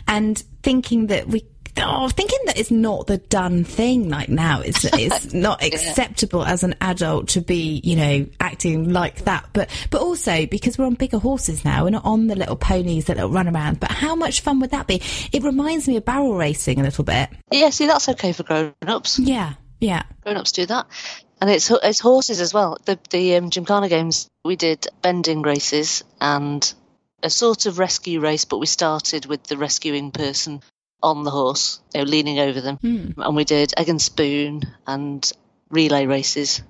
and 0.08 0.44
thinking 0.64 1.08
that 1.08 1.28
we. 1.28 1.46
Oh, 1.78 2.08
thinking 2.08 2.40
that 2.46 2.58
it's 2.58 2.72
not 2.72 3.08
the 3.08 3.18
done 3.18 3.64
thing 3.64 4.10
like 4.10 4.30
now. 4.30 4.62
It's 4.62 4.86
it's 4.94 5.34
not 5.34 5.64
acceptable 5.64 6.44
as 6.44 6.64
an 6.64 6.76
adult 6.82 7.30
to 7.30 7.42
be, 7.42 7.82
you 7.84 7.96
know, 7.96 8.28
acting 8.40 8.92
like 8.94 9.26
that. 9.26 9.50
But 9.54 9.70
but 9.90 10.02
also 10.02 10.46
because 10.46 10.78
we're 10.78 10.86
on 10.86 10.96
bigger 10.96 11.18
horses 11.18 11.66
now, 11.66 11.84
we're 11.84 11.90
not 11.92 12.06
on 12.06 12.28
the 12.28 12.36
little 12.36 12.56
ponies 12.56 13.06
that 13.06 13.18
run 13.18 13.48
around. 13.48 13.80
But 13.80 13.92
how 13.92 14.16
much 14.16 14.42
fun 14.42 14.60
would 14.62 14.72
that 14.72 14.88
be? 14.88 15.02
It 15.32 15.44
reminds 15.44 15.88
me 15.88 15.98
of 15.98 16.06
barrel 16.06 16.36
racing 16.36 16.80
a 16.80 16.84
little 16.84 17.04
bit. 17.04 17.30
Yeah, 17.52 17.70
see, 17.70 17.88
that's 17.88 18.10
okay 18.10 18.32
for 18.32 18.44
grown-ups. 18.44 19.20
Yeah, 19.20 19.54
yeah. 19.80 20.04
Grown-ups 20.24 20.54
do 20.54 20.66
that, 20.68 20.88
and 21.42 21.50
it's 21.50 21.70
it's 21.72 22.00
horses 22.00 22.40
as 22.40 22.54
well. 22.54 22.78
The 22.86 22.98
the 23.10 23.36
um, 23.36 23.50
Gymkhana 23.50 23.90
games 23.90 24.30
we 24.46 24.56
did 24.56 24.88
bending 25.02 25.42
races 25.42 26.04
and 26.22 26.74
a 27.22 27.30
sort 27.30 27.66
of 27.66 27.80
rescue 27.80 28.20
race, 28.20 28.46
but 28.46 28.60
we 28.60 28.66
started 28.66 29.26
with 29.26 29.44
the 29.44 29.58
rescuing 29.58 30.12
person 30.12 30.62
on 31.06 31.24
the 31.24 31.32
horse, 31.32 31.80
you 31.94 32.02
know, 32.02 32.06
leaning 32.06 32.40
over 32.40 32.60
them, 32.60 32.78
hmm. 32.78 33.22
and 33.22 33.36
we 33.36 33.44
did 33.44 33.74
egg 33.78 33.90
and 33.90 34.02
spoon 34.02 34.64
and 34.88 35.32
relay 35.70 36.08
races. 36.08 36.64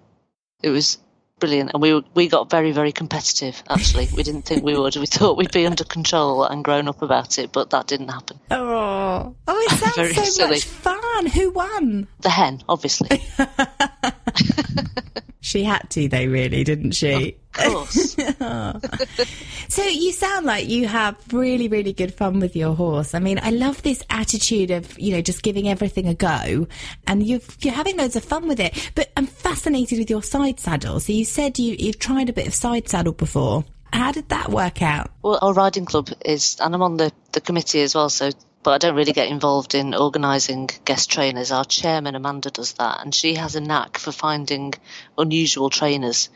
It 0.61 0.69
was 0.69 0.97
brilliant, 1.39 1.71
and 1.73 1.81
we 1.81 1.93
were, 1.93 2.03
we 2.13 2.27
got 2.27 2.49
very 2.49 2.73
very 2.73 2.91
competitive. 2.91 3.63
Actually, 3.69 4.09
we 4.13 4.23
didn't 4.23 4.43
think 4.43 4.63
we 4.63 4.77
would. 4.77 4.97
We 4.97 5.05
thought 5.05 5.37
we'd 5.37 5.53
be 5.53 5.65
under 5.65 5.85
control 5.85 6.43
and 6.43 6.65
grown 6.65 6.89
up 6.89 7.01
about 7.01 7.39
it, 7.39 7.53
but 7.53 7.69
that 7.69 7.87
didn't 7.87 8.09
happen. 8.09 8.39
Oh, 8.51 9.35
oh, 9.47 9.67
it 9.69 9.71
sounds 9.95 10.15
so 10.15 10.23
silly. 10.23 10.49
much 10.51 10.65
fun. 10.65 11.25
Who 11.27 11.51
won? 11.51 12.07
The 12.19 12.29
hen, 12.29 12.61
obviously, 12.67 13.23
She 15.45 15.63
had 15.63 15.91
to, 15.91 16.09
though, 16.09 16.25
really, 16.25 16.63
didn't 16.63 16.93
she? 16.93 17.37
of 17.59 17.71
course. 17.71 18.17
So 19.69 19.83
you 19.83 20.11
sound 20.11 20.47
like 20.47 20.67
you 20.67 20.87
have 20.87 21.15
really, 21.31 21.67
really 21.67 21.93
good 21.93 22.13
fun 22.15 22.39
with 22.39 22.55
your 22.55 22.73
horse. 22.73 23.13
I 23.13 23.19
mean, 23.19 23.39
I 23.41 23.51
love 23.51 23.81
this 23.83 24.01
attitude 24.09 24.71
of 24.71 24.97
you 24.97 25.11
know 25.11 25.21
just 25.21 25.43
giving 25.43 25.67
everything 25.67 26.07
a 26.07 26.15
go, 26.15 26.67
and 27.05 27.25
you've, 27.25 27.57
you're 27.61 27.73
having 27.73 27.97
loads 27.97 28.15
of 28.15 28.23
fun 28.23 28.47
with 28.47 28.59
it. 28.59 28.91
But 28.95 29.11
I'm 29.17 29.27
fascinated 29.27 29.99
with 29.99 30.09
your 30.09 30.23
side 30.23 30.59
saddle. 30.59 30.99
So 30.99 31.13
you 31.13 31.25
said 31.25 31.59
you, 31.59 31.75
you've 31.77 31.99
tried 31.99 32.29
a 32.29 32.33
bit 32.33 32.47
of 32.47 32.53
side 32.55 32.89
saddle 32.89 33.13
before. 33.13 33.65
How 33.93 34.11
did 34.11 34.29
that 34.29 34.49
work 34.49 34.81
out? 34.81 35.11
Well, 35.21 35.37
our 35.41 35.53
riding 35.53 35.85
club 35.85 36.09
is, 36.25 36.57
and 36.59 36.73
I'm 36.73 36.81
on 36.81 36.97
the, 36.97 37.11
the 37.33 37.41
committee 37.41 37.81
as 37.81 37.95
well, 37.95 38.09
so, 38.09 38.31
but 38.65 38.71
I 38.71 38.77
don't 38.79 38.95
really 38.95 39.13
get 39.13 39.27
involved 39.27 39.75
in 39.75 39.93
organising 39.93 40.71
guest 40.85 41.11
trainers. 41.11 41.51
Our 41.51 41.65
chairman, 41.65 42.15
Amanda, 42.15 42.49
does 42.49 42.73
that, 42.73 42.99
and 42.99 43.13
she 43.13 43.35
has 43.35 43.55
a 43.55 43.61
knack 43.61 43.99
for 43.99 44.11
finding 44.11 44.73
unusual 45.19 45.69
trainers. 45.69 46.29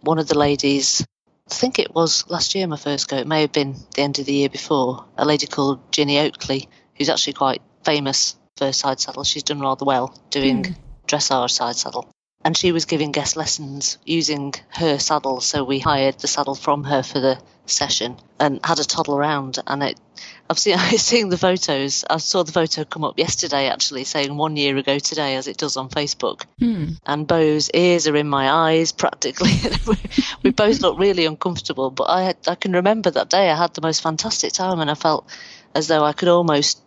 One 0.00 0.20
of 0.20 0.28
the 0.28 0.38
ladies, 0.38 1.04
I 1.50 1.54
think 1.54 1.80
it 1.80 1.92
was 1.92 2.24
last 2.30 2.54
year 2.54 2.68
my 2.68 2.76
first 2.76 3.08
go, 3.08 3.16
it 3.16 3.26
may 3.26 3.40
have 3.40 3.50
been 3.50 3.74
the 3.96 4.02
end 4.02 4.20
of 4.20 4.26
the 4.26 4.34
year 4.34 4.48
before, 4.48 5.04
a 5.16 5.24
lady 5.24 5.48
called 5.48 5.90
Ginny 5.90 6.20
Oakley, 6.20 6.68
who's 6.94 7.08
actually 7.08 7.32
quite 7.32 7.60
famous 7.82 8.36
for 8.56 8.72
side 8.72 9.00
saddle. 9.00 9.24
She's 9.24 9.42
done 9.42 9.60
rather 9.60 9.84
well 9.84 10.16
doing 10.30 10.64
hmm. 10.64 10.72
dressage 11.08 11.50
side 11.50 11.74
saddle. 11.74 12.08
And 12.42 12.56
she 12.56 12.72
was 12.72 12.84
giving 12.84 13.12
guest 13.12 13.36
lessons 13.36 13.98
using 14.04 14.54
her 14.68 14.98
saddle, 14.98 15.40
so 15.40 15.64
we 15.64 15.80
hired 15.80 16.18
the 16.18 16.28
saddle 16.28 16.54
from 16.54 16.84
her 16.84 17.02
for 17.02 17.18
the 17.18 17.38
session 17.66 18.16
and 18.38 18.60
had 18.64 18.78
a 18.78 18.84
toddle 18.84 19.16
around. 19.16 19.58
And 19.66 19.82
it, 19.82 20.00
I've 20.48 20.58
seen, 20.58 20.74
I've 20.78 21.00
seen 21.00 21.28
the 21.28 21.38
photos. 21.38 22.04
I 22.08 22.18
saw 22.18 22.44
the 22.44 22.52
photo 22.52 22.84
come 22.84 23.04
up 23.04 23.18
yesterday, 23.18 23.68
actually, 23.68 24.04
saying 24.04 24.36
one 24.36 24.56
year 24.56 24.76
ago 24.76 24.98
today, 24.98 25.36
as 25.36 25.48
it 25.48 25.56
does 25.56 25.76
on 25.76 25.88
Facebook. 25.88 26.44
Hmm. 26.58 26.90
And 27.04 27.26
Bo's 27.26 27.70
ears 27.74 28.06
are 28.06 28.16
in 28.16 28.28
my 28.28 28.50
eyes 28.50 28.92
practically. 29.02 29.52
we 30.42 30.50
both 30.50 30.80
look 30.80 30.98
really 30.98 31.26
uncomfortable, 31.26 31.90
but 31.90 32.04
I, 32.04 32.22
had, 32.22 32.36
I 32.46 32.54
can 32.54 32.72
remember 32.72 33.10
that 33.10 33.30
day. 33.30 33.50
I 33.50 33.56
had 33.56 33.74
the 33.74 33.82
most 33.82 34.02
fantastic 34.02 34.52
time, 34.52 34.80
and 34.80 34.90
I 34.90 34.94
felt 34.94 35.28
as 35.74 35.88
though 35.88 36.04
I 36.04 36.12
could 36.12 36.28
almost 36.28 36.80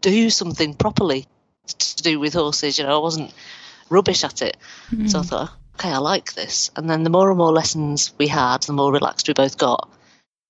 do 0.00 0.30
something 0.30 0.74
properly 0.74 1.26
to 1.66 2.02
do 2.02 2.20
with 2.20 2.34
horses. 2.34 2.78
You 2.78 2.84
know, 2.84 2.96
I 2.96 3.02
wasn't 3.02 3.32
rubbish 3.90 4.24
at 4.24 4.42
it. 4.42 4.56
So 5.08 5.20
I 5.20 5.22
thought, 5.22 5.50
okay, 5.74 5.90
I 5.90 5.98
like 5.98 6.34
this. 6.34 6.70
And 6.76 6.88
then 6.88 7.02
the 7.02 7.10
more 7.10 7.28
and 7.28 7.38
more 7.38 7.52
lessons 7.52 8.12
we 8.18 8.28
had, 8.28 8.62
the 8.62 8.72
more 8.72 8.92
relaxed 8.92 9.28
we 9.28 9.34
both 9.34 9.58
got. 9.58 9.90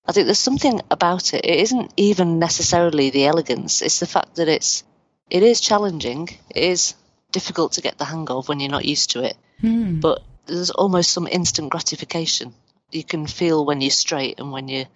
I 0.06 0.12
think 0.12 0.26
there's 0.26 0.38
something 0.38 0.80
about 0.90 1.34
it. 1.34 1.44
It 1.44 1.60
isn't 1.60 1.92
even 1.96 2.38
necessarily 2.38 3.10
the 3.10 3.26
elegance. 3.26 3.82
It's 3.82 4.00
the 4.00 4.06
fact 4.06 4.36
that 4.36 4.48
it's 4.48 4.82
it 5.28 5.42
is 5.42 5.60
challenging. 5.60 6.30
It 6.48 6.64
is 6.64 6.94
difficult 7.30 7.72
to 7.72 7.82
get 7.82 7.98
the 7.98 8.06
hang 8.06 8.30
of 8.30 8.48
when 8.48 8.60
you're 8.60 8.70
not 8.70 8.86
used 8.86 9.10
to 9.10 9.22
it. 9.22 9.36
Hmm. 9.60 10.00
But 10.00 10.22
there's 10.46 10.70
almost 10.70 11.10
some 11.10 11.28
instant 11.30 11.70
gratification. 11.70 12.54
You 12.90 13.04
can 13.04 13.26
feel 13.26 13.66
when 13.66 13.82
you're 13.82 13.90
straight 13.90 14.40
and 14.40 14.50
when 14.50 14.68
you 14.68 14.86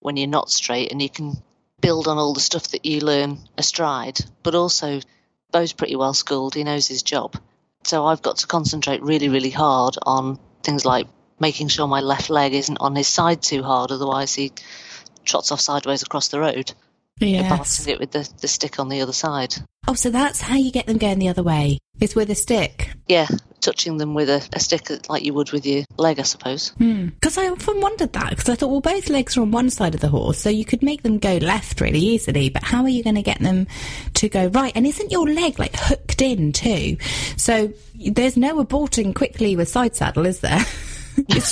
when 0.00 0.16
you're 0.16 0.28
not 0.28 0.50
straight, 0.50 0.92
and 0.92 1.00
you 1.00 1.08
can 1.08 1.34
build 1.80 2.08
on 2.08 2.18
all 2.18 2.34
the 2.34 2.40
stuff 2.40 2.68
that 2.68 2.84
you 2.84 3.00
learn 3.00 3.38
astride. 3.56 4.18
But 4.42 4.54
also, 4.54 5.00
Bo's 5.50 5.72
pretty 5.72 5.96
well 5.96 6.14
schooled. 6.14 6.54
He 6.54 6.64
knows 6.64 6.86
his 6.86 7.02
job, 7.02 7.36
so 7.84 8.06
I've 8.06 8.22
got 8.22 8.38
to 8.38 8.46
concentrate 8.46 9.02
really, 9.02 9.28
really 9.28 9.50
hard 9.50 9.96
on 10.02 10.38
things 10.62 10.84
like 10.84 11.06
making 11.38 11.68
sure 11.68 11.86
my 11.86 12.00
left 12.00 12.30
leg 12.30 12.54
isn't 12.54 12.78
on 12.78 12.94
his 12.96 13.08
side 13.08 13.42
too 13.42 13.62
hard, 13.62 13.90
otherwise 13.90 14.34
he 14.34 14.52
trots 15.24 15.52
off 15.52 15.60
sideways 15.60 16.02
across 16.02 16.28
the 16.28 16.40
road. 16.40 16.72
Yes. 17.20 17.48
Balancing 17.48 17.94
it 17.94 18.00
with 18.00 18.10
the, 18.10 18.28
the 18.40 18.48
stick 18.48 18.80
on 18.80 18.88
the 18.88 19.00
other 19.00 19.12
side. 19.12 19.54
Oh, 19.86 19.94
so 19.94 20.10
that's 20.10 20.40
how 20.40 20.56
you 20.56 20.72
get 20.72 20.86
them 20.86 20.98
going 20.98 21.18
the 21.18 21.28
other 21.28 21.42
way. 21.42 21.78
It's 22.00 22.16
with 22.16 22.30
a 22.30 22.34
stick. 22.34 22.90
Yeah, 23.06 23.28
touching 23.64 23.96
them 23.96 24.14
with 24.14 24.28
a, 24.28 24.46
a 24.52 24.60
stick 24.60 25.08
like 25.08 25.24
you 25.24 25.34
would 25.34 25.50
with 25.52 25.66
your 25.66 25.84
leg, 25.96 26.18
I 26.18 26.22
suppose. 26.22 26.68
Hmm. 26.78 27.06
Because 27.06 27.38
I 27.38 27.48
often 27.48 27.80
wondered 27.80 28.12
that, 28.12 28.30
because 28.30 28.48
I 28.48 28.54
thought, 28.54 28.70
well, 28.70 28.80
both 28.80 29.08
legs 29.08 29.36
are 29.36 29.42
on 29.42 29.50
one 29.50 29.70
side 29.70 29.94
of 29.94 30.00
the 30.00 30.08
horse, 30.08 30.38
so 30.38 30.50
you 30.50 30.64
could 30.64 30.82
make 30.82 31.02
them 31.02 31.18
go 31.18 31.36
left 31.38 31.80
really 31.80 31.98
easily, 31.98 32.50
but 32.50 32.62
how 32.62 32.82
are 32.82 32.88
you 32.88 33.02
going 33.02 33.16
to 33.16 33.22
get 33.22 33.40
them 33.40 33.66
to 34.14 34.28
go 34.28 34.46
right? 34.48 34.72
And 34.74 34.86
isn't 34.86 35.10
your 35.10 35.28
leg 35.28 35.58
like 35.58 35.74
hooked 35.76 36.22
in 36.22 36.52
too? 36.52 36.96
So 37.36 37.72
there's 37.94 38.36
no 38.36 38.62
aborting 38.64 39.14
quickly 39.14 39.56
with 39.56 39.68
side 39.68 39.96
saddle, 39.96 40.26
is 40.26 40.40
there? 40.40 40.60
you're, 41.28 41.42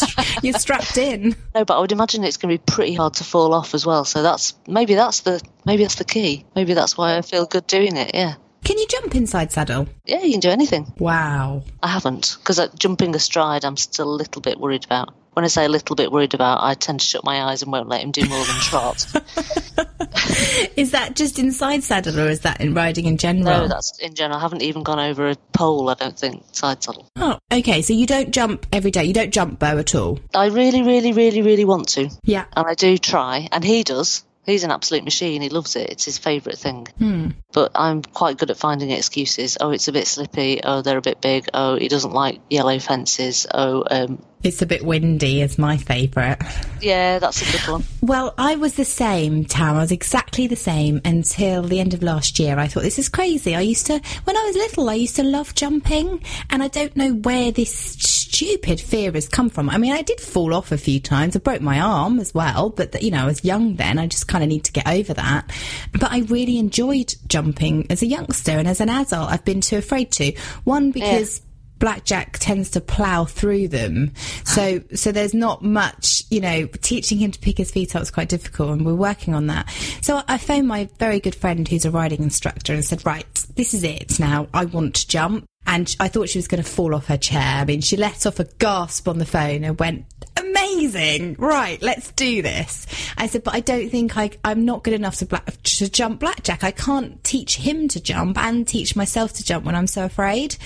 you're 0.42 0.58
strapped 0.58 0.98
in. 0.98 1.34
No, 1.54 1.64
but 1.64 1.76
I 1.76 1.80
would 1.80 1.92
imagine 1.92 2.24
it's 2.24 2.36
going 2.36 2.56
to 2.56 2.62
be 2.62 2.72
pretty 2.72 2.94
hard 2.94 3.14
to 3.14 3.24
fall 3.24 3.54
off 3.54 3.74
as 3.74 3.86
well. 3.86 4.04
So 4.04 4.22
that's 4.22 4.54
maybe 4.66 4.94
that's 4.94 5.20
the 5.20 5.40
maybe 5.64 5.84
that's 5.84 5.96
the 5.96 6.04
key. 6.04 6.44
Maybe 6.54 6.74
that's 6.74 6.96
why 6.96 7.16
I 7.16 7.22
feel 7.22 7.46
good 7.46 7.66
doing 7.66 7.96
it. 7.96 8.12
Yeah, 8.14 8.34
Can 8.64 8.78
you 8.78 8.86
jump 8.88 9.14
inside 9.14 9.52
saddle? 9.52 9.88
yeah, 10.04 10.22
you 10.22 10.32
can 10.32 10.40
do 10.40 10.50
anything. 10.50 10.92
Wow. 10.98 11.64
I 11.82 11.88
haven't 11.88 12.36
because 12.38 12.60
jumping 12.78 13.14
astride, 13.14 13.64
I'm 13.64 13.76
still 13.76 14.10
a 14.10 14.16
little 14.16 14.40
bit 14.42 14.58
worried 14.60 14.84
about. 14.84 15.14
When 15.34 15.44
I 15.46 15.48
say 15.48 15.64
a 15.64 15.68
little 15.68 15.96
bit 15.96 16.12
worried 16.12 16.34
about, 16.34 16.62
I 16.62 16.74
tend 16.74 17.00
to 17.00 17.06
shut 17.06 17.24
my 17.24 17.42
eyes 17.44 17.62
and 17.62 17.72
won't 17.72 17.88
let 17.88 18.02
him 18.02 18.10
do 18.10 18.28
more 18.28 18.44
than 18.44 18.56
trot. 18.56 19.06
Is 20.76 20.90
that 20.92 21.16
just 21.16 21.38
inside 21.38 21.82
saddle 21.82 22.20
or 22.20 22.28
is 22.28 22.40
that 22.40 22.60
in 22.60 22.74
riding 22.74 23.06
in 23.06 23.16
general? 23.16 23.44
no, 23.62 23.68
that's 23.68 23.98
in 23.98 24.14
general. 24.14 24.38
I 24.38 24.42
haven't 24.42 24.62
even 24.62 24.82
gone 24.82 24.98
over 24.98 25.28
a 25.30 25.36
pole. 25.52 25.88
I 25.88 25.94
don't 25.94 26.18
think 26.18 26.44
side 26.52 26.82
saddle. 26.82 27.08
Oh, 27.16 27.38
okay. 27.52 27.80
So 27.82 27.92
you 27.94 28.06
don't 28.06 28.30
jump 28.30 28.66
every 28.72 28.90
day. 28.90 29.04
You 29.04 29.14
don't 29.14 29.32
jump 29.32 29.58
Bo 29.58 29.78
at 29.78 29.94
all. 29.94 30.20
I 30.34 30.46
really, 30.46 30.82
really, 30.82 31.12
really, 31.12 31.40
really 31.42 31.64
want 31.64 31.88
to, 31.90 32.10
Yeah. 32.24 32.44
and 32.56 32.66
I 32.66 32.74
do 32.74 32.98
try, 32.98 33.48
and 33.50 33.64
he 33.64 33.82
does. 33.82 34.24
He's 34.44 34.64
an 34.64 34.70
absolute 34.72 35.04
machine. 35.04 35.40
He 35.40 35.48
loves 35.48 35.76
it. 35.76 35.90
It's 35.90 36.04
his 36.04 36.18
favourite 36.18 36.58
thing. 36.58 37.34
But 37.52 37.70
I'm 37.74 38.02
quite 38.02 38.38
good 38.38 38.50
at 38.50 38.56
finding 38.56 38.90
excuses. 38.90 39.56
Oh, 39.60 39.70
it's 39.70 39.86
a 39.88 39.92
bit 39.92 40.06
slippy. 40.06 40.60
Oh, 40.64 40.82
they're 40.82 40.98
a 40.98 41.02
bit 41.02 41.20
big. 41.20 41.48
Oh, 41.54 41.76
he 41.76 41.86
doesn't 41.88 42.12
like 42.12 42.40
yellow 42.50 42.78
fences. 42.80 43.46
Oh, 43.52 43.84
um, 43.90 44.24
It's 44.42 44.60
a 44.62 44.66
bit 44.66 44.84
windy. 44.84 45.42
Is 45.42 45.58
my 45.58 45.76
favourite. 45.76 46.38
yeah, 46.80 47.18
that's 47.20 47.42
a 47.42 47.52
good 47.52 47.70
one. 47.70 47.84
Well, 48.00 48.34
I 48.36 48.56
was 48.56 48.74
the 48.74 48.84
same, 48.86 49.44
Tam. 49.44 49.76
I 49.76 49.80
was 49.80 49.92
exactly 49.92 50.46
the 50.48 50.56
same 50.56 51.00
until 51.04 51.62
the 51.62 51.78
end 51.78 51.94
of 51.94 52.02
last 52.02 52.38
year. 52.40 52.58
I 52.58 52.66
thought 52.66 52.82
this 52.82 52.98
is 52.98 53.08
crazy. 53.08 53.54
I 53.54 53.60
used 53.60 53.86
to, 53.86 54.00
when 54.24 54.36
I 54.36 54.42
was 54.44 54.56
little, 54.56 54.88
I 54.90 54.94
used 54.94 55.16
to 55.16 55.22
love 55.22 55.54
jumping, 55.54 56.20
and 56.50 56.62
I 56.62 56.68
don't 56.68 56.96
know 56.96 57.12
where 57.12 57.52
this 57.52 58.21
stupid 58.42 58.80
fear 58.80 59.12
has 59.12 59.28
come 59.28 59.48
from. 59.48 59.70
I 59.70 59.78
mean, 59.78 59.92
I 59.92 60.02
did 60.02 60.20
fall 60.20 60.52
off 60.52 60.72
a 60.72 60.78
few 60.78 60.98
times. 60.98 61.36
I 61.36 61.38
broke 61.38 61.62
my 61.62 61.80
arm 61.80 62.18
as 62.18 62.34
well, 62.34 62.70
but 62.70 63.00
you 63.02 63.10
know, 63.10 63.22
I 63.22 63.26
was 63.26 63.44
young 63.44 63.76
then. 63.76 63.98
I 63.98 64.06
just 64.06 64.26
kind 64.26 64.42
of 64.42 64.48
need 64.48 64.64
to 64.64 64.72
get 64.72 64.88
over 64.88 65.14
that. 65.14 65.50
But 65.92 66.10
I 66.10 66.20
really 66.22 66.58
enjoyed 66.58 67.14
jumping 67.28 67.86
as 67.88 68.02
a 68.02 68.06
youngster 68.06 68.52
and 68.52 68.66
as 68.66 68.80
an 68.80 68.88
adult. 68.88 69.30
I've 69.30 69.44
been 69.44 69.60
too 69.60 69.76
afraid 69.76 70.10
to. 70.12 70.32
One 70.64 70.90
because 70.90 71.40
blackjack 71.78 72.38
tends 72.38 72.70
to 72.70 72.80
plow 72.80 73.24
through 73.24 73.66
them 73.66 74.12
so 74.44 74.80
so 74.94 75.10
there's 75.10 75.34
not 75.34 75.64
much 75.64 76.22
you 76.30 76.40
know 76.40 76.64
teaching 76.80 77.18
him 77.18 77.32
to 77.32 77.40
pick 77.40 77.58
his 77.58 77.72
feet 77.72 77.96
up 77.96 78.02
is 78.02 78.10
quite 78.12 78.28
difficult 78.28 78.70
and 78.70 78.86
we're 78.86 78.94
working 78.94 79.34
on 79.34 79.48
that 79.48 79.68
so 80.00 80.22
i 80.28 80.38
phoned 80.38 80.68
my 80.68 80.88
very 81.00 81.18
good 81.18 81.34
friend 81.34 81.66
who's 81.66 81.84
a 81.84 81.90
riding 81.90 82.22
instructor 82.22 82.72
and 82.72 82.84
said 82.84 83.04
right 83.04 83.26
this 83.56 83.74
is 83.74 83.82
it 83.82 84.20
now 84.20 84.46
i 84.54 84.64
want 84.64 84.94
to 84.94 85.08
jump 85.08 85.44
and 85.66 85.94
I 86.00 86.08
thought 86.08 86.28
she 86.28 86.38
was 86.38 86.48
going 86.48 86.62
to 86.62 86.68
fall 86.68 86.94
off 86.94 87.06
her 87.06 87.16
chair. 87.16 87.40
I 87.40 87.64
mean, 87.64 87.80
she 87.80 87.96
let 87.96 88.26
off 88.26 88.40
a 88.40 88.44
gasp 88.44 89.08
on 89.08 89.18
the 89.18 89.26
phone 89.26 89.64
and 89.64 89.78
went, 89.78 90.06
amazing. 90.36 91.36
Right, 91.38 91.80
let's 91.82 92.10
do 92.12 92.42
this. 92.42 92.86
I 93.16 93.26
said, 93.26 93.44
but 93.44 93.54
I 93.54 93.60
don't 93.60 93.88
think 93.88 94.16
I, 94.16 94.30
I'm 94.44 94.64
not 94.64 94.82
good 94.82 94.94
enough 94.94 95.16
to, 95.16 95.26
black, 95.26 95.62
to 95.62 95.88
jump 95.88 96.20
blackjack. 96.20 96.64
I 96.64 96.72
can't 96.72 97.22
teach 97.24 97.56
him 97.56 97.88
to 97.88 98.00
jump 98.00 98.38
and 98.38 98.66
teach 98.66 98.96
myself 98.96 99.32
to 99.34 99.44
jump 99.44 99.64
when 99.64 99.74
I'm 99.74 99.86
so 99.86 100.04
afraid. 100.04 100.56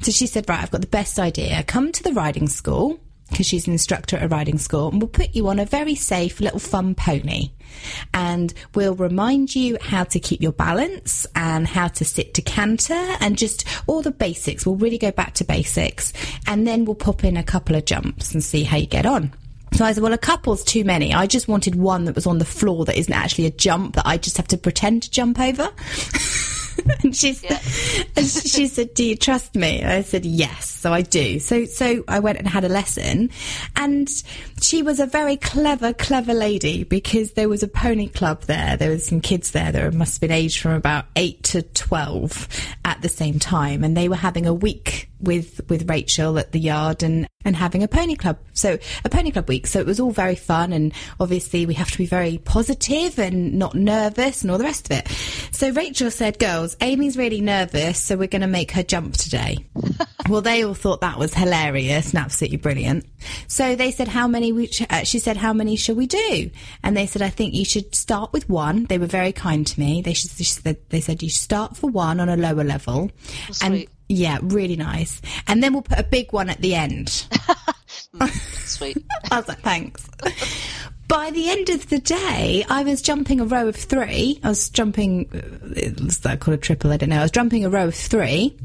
So 0.00 0.12
she 0.12 0.26
said, 0.26 0.48
right, 0.48 0.62
I've 0.62 0.70
got 0.70 0.80
the 0.80 0.86
best 0.86 1.18
idea. 1.18 1.62
Come 1.64 1.92
to 1.92 2.02
the 2.02 2.12
riding 2.12 2.48
school 2.48 3.00
because 3.30 3.46
she's 3.46 3.66
an 3.66 3.72
instructor 3.72 4.16
at 4.16 4.22
a 4.22 4.28
riding 4.28 4.58
school, 4.58 4.90
and 4.90 5.00
we'll 5.00 5.08
put 5.08 5.34
you 5.34 5.48
on 5.48 5.58
a 5.58 5.64
very 5.64 5.94
safe 5.94 6.40
little 6.40 6.58
fun 6.58 6.94
pony. 6.94 7.50
And 8.12 8.52
we'll 8.74 8.94
remind 8.94 9.54
you 9.54 9.78
how 9.80 10.04
to 10.04 10.20
keep 10.20 10.40
your 10.40 10.52
balance 10.52 11.26
and 11.34 11.66
how 11.66 11.88
to 11.88 12.04
sit 12.04 12.34
to 12.34 12.42
canter 12.42 12.94
and 13.20 13.36
just 13.36 13.64
all 13.86 14.02
the 14.02 14.10
basics. 14.10 14.66
We'll 14.66 14.76
really 14.76 14.98
go 14.98 15.10
back 15.10 15.34
to 15.34 15.44
basics. 15.44 16.12
And 16.46 16.66
then 16.66 16.84
we'll 16.84 16.94
pop 16.94 17.24
in 17.24 17.36
a 17.36 17.42
couple 17.42 17.76
of 17.76 17.84
jumps 17.84 18.32
and 18.32 18.42
see 18.42 18.64
how 18.64 18.76
you 18.76 18.86
get 18.86 19.06
on. 19.06 19.32
So 19.74 19.84
I 19.84 19.92
said, 19.92 20.04
well, 20.04 20.12
a 20.12 20.18
couple's 20.18 20.62
too 20.62 20.84
many. 20.84 21.12
I 21.12 21.26
just 21.26 21.48
wanted 21.48 21.74
one 21.74 22.04
that 22.04 22.14
was 22.14 22.28
on 22.28 22.38
the 22.38 22.44
floor 22.44 22.84
that 22.84 22.96
isn't 22.96 23.12
actually 23.12 23.46
a 23.46 23.50
jump 23.50 23.96
that 23.96 24.06
I 24.06 24.18
just 24.18 24.36
have 24.36 24.46
to 24.48 24.56
pretend 24.56 25.02
to 25.02 25.10
jump 25.10 25.40
over. 25.40 25.68
and 27.02 27.14
she 27.14 27.32
said, 27.32 27.60
and 28.16 28.26
she 28.26 28.66
said, 28.66 28.94
"Do 28.94 29.04
you 29.04 29.16
trust 29.16 29.54
me?" 29.54 29.80
And 29.80 29.90
I 29.90 30.02
said, 30.02 30.24
"Yes." 30.24 30.68
So 30.68 30.92
I 30.92 31.02
do. 31.02 31.38
So 31.38 31.64
so 31.64 32.04
I 32.08 32.20
went 32.20 32.38
and 32.38 32.46
had 32.46 32.64
a 32.64 32.68
lesson, 32.68 33.30
and 33.76 34.08
she 34.60 34.82
was 34.82 35.00
a 35.00 35.06
very 35.06 35.36
clever, 35.36 35.92
clever 35.92 36.34
lady 36.34 36.84
because 36.84 37.32
there 37.32 37.48
was 37.48 37.62
a 37.62 37.68
pony 37.68 38.08
club 38.08 38.42
there. 38.42 38.76
There 38.76 38.90
was 38.90 39.06
some 39.06 39.20
kids 39.20 39.52
there. 39.52 39.72
that 39.72 39.94
must 39.94 40.14
have 40.14 40.20
been 40.20 40.36
aged 40.36 40.60
from 40.60 40.72
about 40.72 41.06
eight 41.16 41.42
to 41.44 41.62
twelve 41.62 42.48
at 42.84 43.02
the 43.02 43.08
same 43.08 43.38
time, 43.38 43.84
and 43.84 43.96
they 43.96 44.08
were 44.08 44.16
having 44.16 44.46
a 44.46 44.54
week 44.54 45.08
with 45.24 45.60
with 45.68 45.88
Rachel 45.88 46.38
at 46.38 46.52
the 46.52 46.60
yard 46.60 47.02
and 47.02 47.26
and 47.44 47.56
having 47.56 47.82
a 47.82 47.88
pony 47.88 48.16
club. 48.16 48.38
So 48.52 48.78
a 49.04 49.08
pony 49.08 49.30
club 49.30 49.48
week. 49.48 49.66
So 49.66 49.80
it 49.80 49.86
was 49.86 50.00
all 50.00 50.10
very 50.10 50.34
fun, 50.34 50.72
and 50.72 50.92
obviously 51.20 51.66
we 51.66 51.74
have 51.74 51.90
to 51.90 51.98
be 51.98 52.06
very 52.06 52.38
positive 52.38 53.18
and 53.18 53.54
not 53.54 53.74
nervous 53.74 54.42
and 54.42 54.50
all 54.50 54.58
the 54.58 54.64
rest 54.64 54.90
of 54.90 54.98
it. 54.98 55.08
So 55.52 55.70
Rachel 55.70 56.10
said, 56.10 56.38
"Girls, 56.38 56.76
Amy's 56.80 57.16
really 57.16 57.40
nervous, 57.40 57.98
so 57.98 58.16
we're 58.16 58.28
going 58.28 58.42
to 58.42 58.48
make 58.48 58.72
her 58.72 58.82
jump 58.82 59.14
today." 59.14 59.58
well, 60.28 60.40
they 60.40 60.64
all 60.64 60.74
thought 60.74 61.00
that 61.02 61.18
was 61.18 61.34
hilarious 61.34 62.10
and 62.10 62.18
absolutely 62.18 62.58
brilliant. 62.58 63.06
So 63.46 63.76
they 63.76 63.90
said, 63.90 64.08
"How 64.08 64.26
many?" 64.26 64.52
We, 64.52 64.70
uh, 64.90 65.04
she 65.04 65.18
said, 65.18 65.36
"How 65.36 65.52
many 65.52 65.76
shall 65.76 65.96
we 65.96 66.06
do?" 66.06 66.50
And 66.82 66.96
they 66.96 67.06
said, 67.06 67.22
"I 67.22 67.30
think 67.30 67.54
you 67.54 67.64
should 67.64 67.94
start 67.94 68.32
with 68.32 68.48
one." 68.48 68.84
They 68.84 68.98
were 68.98 69.06
very 69.06 69.32
kind 69.32 69.66
to 69.66 69.80
me. 69.80 70.02
They 70.02 70.14
should. 70.14 70.30
Said, 70.34 70.76
they 70.88 71.00
said 71.00 71.22
you 71.22 71.30
start 71.30 71.76
for 71.76 71.88
one 71.88 72.20
on 72.20 72.28
a 72.28 72.36
lower 72.36 72.64
level, 72.64 73.10
and 73.62 73.74
sweet. 73.74 73.88
Yeah, 74.08 74.38
really 74.42 74.76
nice. 74.76 75.20
And 75.46 75.62
then 75.62 75.72
we'll 75.72 75.82
put 75.82 75.98
a 75.98 76.04
big 76.04 76.32
one 76.32 76.50
at 76.50 76.60
the 76.60 76.74
end. 76.74 77.08
Sweet. 78.30 78.98
I 79.30 79.38
was 79.38 79.48
like, 79.48 79.60
thanks. 79.60 80.08
By 81.08 81.30
the 81.30 81.50
end 81.50 81.68
of 81.70 81.88
the 81.88 81.98
day, 81.98 82.64
I 82.68 82.82
was 82.82 83.02
jumping 83.02 83.40
a 83.40 83.44
row 83.44 83.68
of 83.68 83.76
three. 83.76 84.40
I 84.42 84.48
was 84.48 84.68
jumping, 84.68 85.28
uh, 85.32 85.72
is 85.76 86.20
that 86.20 86.40
called 86.40 86.54
a 86.54 86.58
triple? 86.58 86.92
I 86.92 86.96
don't 86.96 87.10
know. 87.10 87.18
I 87.18 87.22
was 87.22 87.30
jumping 87.30 87.64
a 87.64 87.70
row 87.70 87.88
of 87.88 87.94
three. 87.94 88.56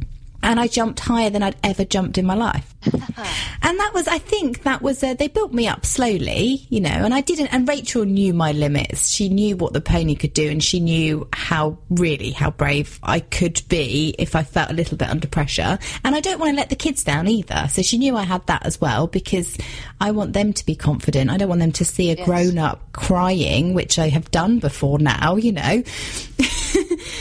And 0.41 0.60
I 0.60 0.67
jumped 0.67 0.99
higher 1.02 1.30
than 1.30 1.43
I'd 1.43 1.58
ever 1.63 1.86
jumped 1.86 2.17
in 2.17 2.25
my 2.25 2.36
life. 2.36 2.73
and 2.86 3.80
that 3.80 3.91
was, 3.93 4.08
I 4.08 4.19
think 4.19 4.63
that 4.63 4.82
was, 4.82 5.04
uh, 5.04 5.13
they 5.13 5.28
built 5.28 5.54
me 5.54 5.67
up 5.67 5.86
slowly, 5.86 6.65
you 6.69 6.80
know, 6.80 6.89
and 6.89 7.13
I 7.13 7.21
didn't, 7.21 7.54
and 7.54 7.67
Rachel 7.67 8.06
knew 8.06 8.34
my 8.34 8.52
limits. 8.54 9.10
She 9.10 9.30
knew 9.30 9.58
what 9.58 9.73
the 9.73 9.82
pony 9.82 10.15
could 10.15 10.34
do 10.34 10.49
and 10.49 10.63
she 10.63 10.80
knew 10.80 11.28
how, 11.34 11.78
really, 11.89 12.32
how 12.32 12.52
brave 12.52 12.99
I 13.04 13.19
could 13.19 13.62
be 13.67 14.15
if 14.17 14.36
I 14.36 14.43
felt 14.43 14.71
a 14.71 14.73
little 14.73 14.97
bit 14.97 15.10
under 15.10 15.28
pressure. 15.28 15.78
And 16.04 16.15
I 16.15 16.21
don't 16.21 16.39
want 16.39 16.52
to 16.52 16.56
let 16.56 16.69
the 16.69 16.75
kids 16.75 17.04
down 17.04 17.28
either. 17.28 17.67
So 17.69 17.82
she 17.82 17.97
knew 17.97 18.15
I 18.15 18.23
had 18.23 18.45
that 18.47 18.65
as 18.65 18.80
well 18.80 19.08
because 19.08 19.58
I 19.99 20.12
want 20.12 20.34
them 20.34 20.54
to 20.54 20.65
be 20.65 20.75
confident. 20.75 21.30
I 21.30 21.38
don't 21.38 21.49
want 21.49 21.62
them 21.62 21.73
to 21.73 21.86
see 21.86 22.12
a 22.12 22.25
grown 22.25 22.58
up 22.58 22.93
crying, 22.93 23.73
which 23.73 23.99
I 23.99 24.08
have 24.10 24.32
done 24.32 24.60
before 24.60 24.99
now, 24.99 25.36
you 25.36 25.52
know. 25.52 25.84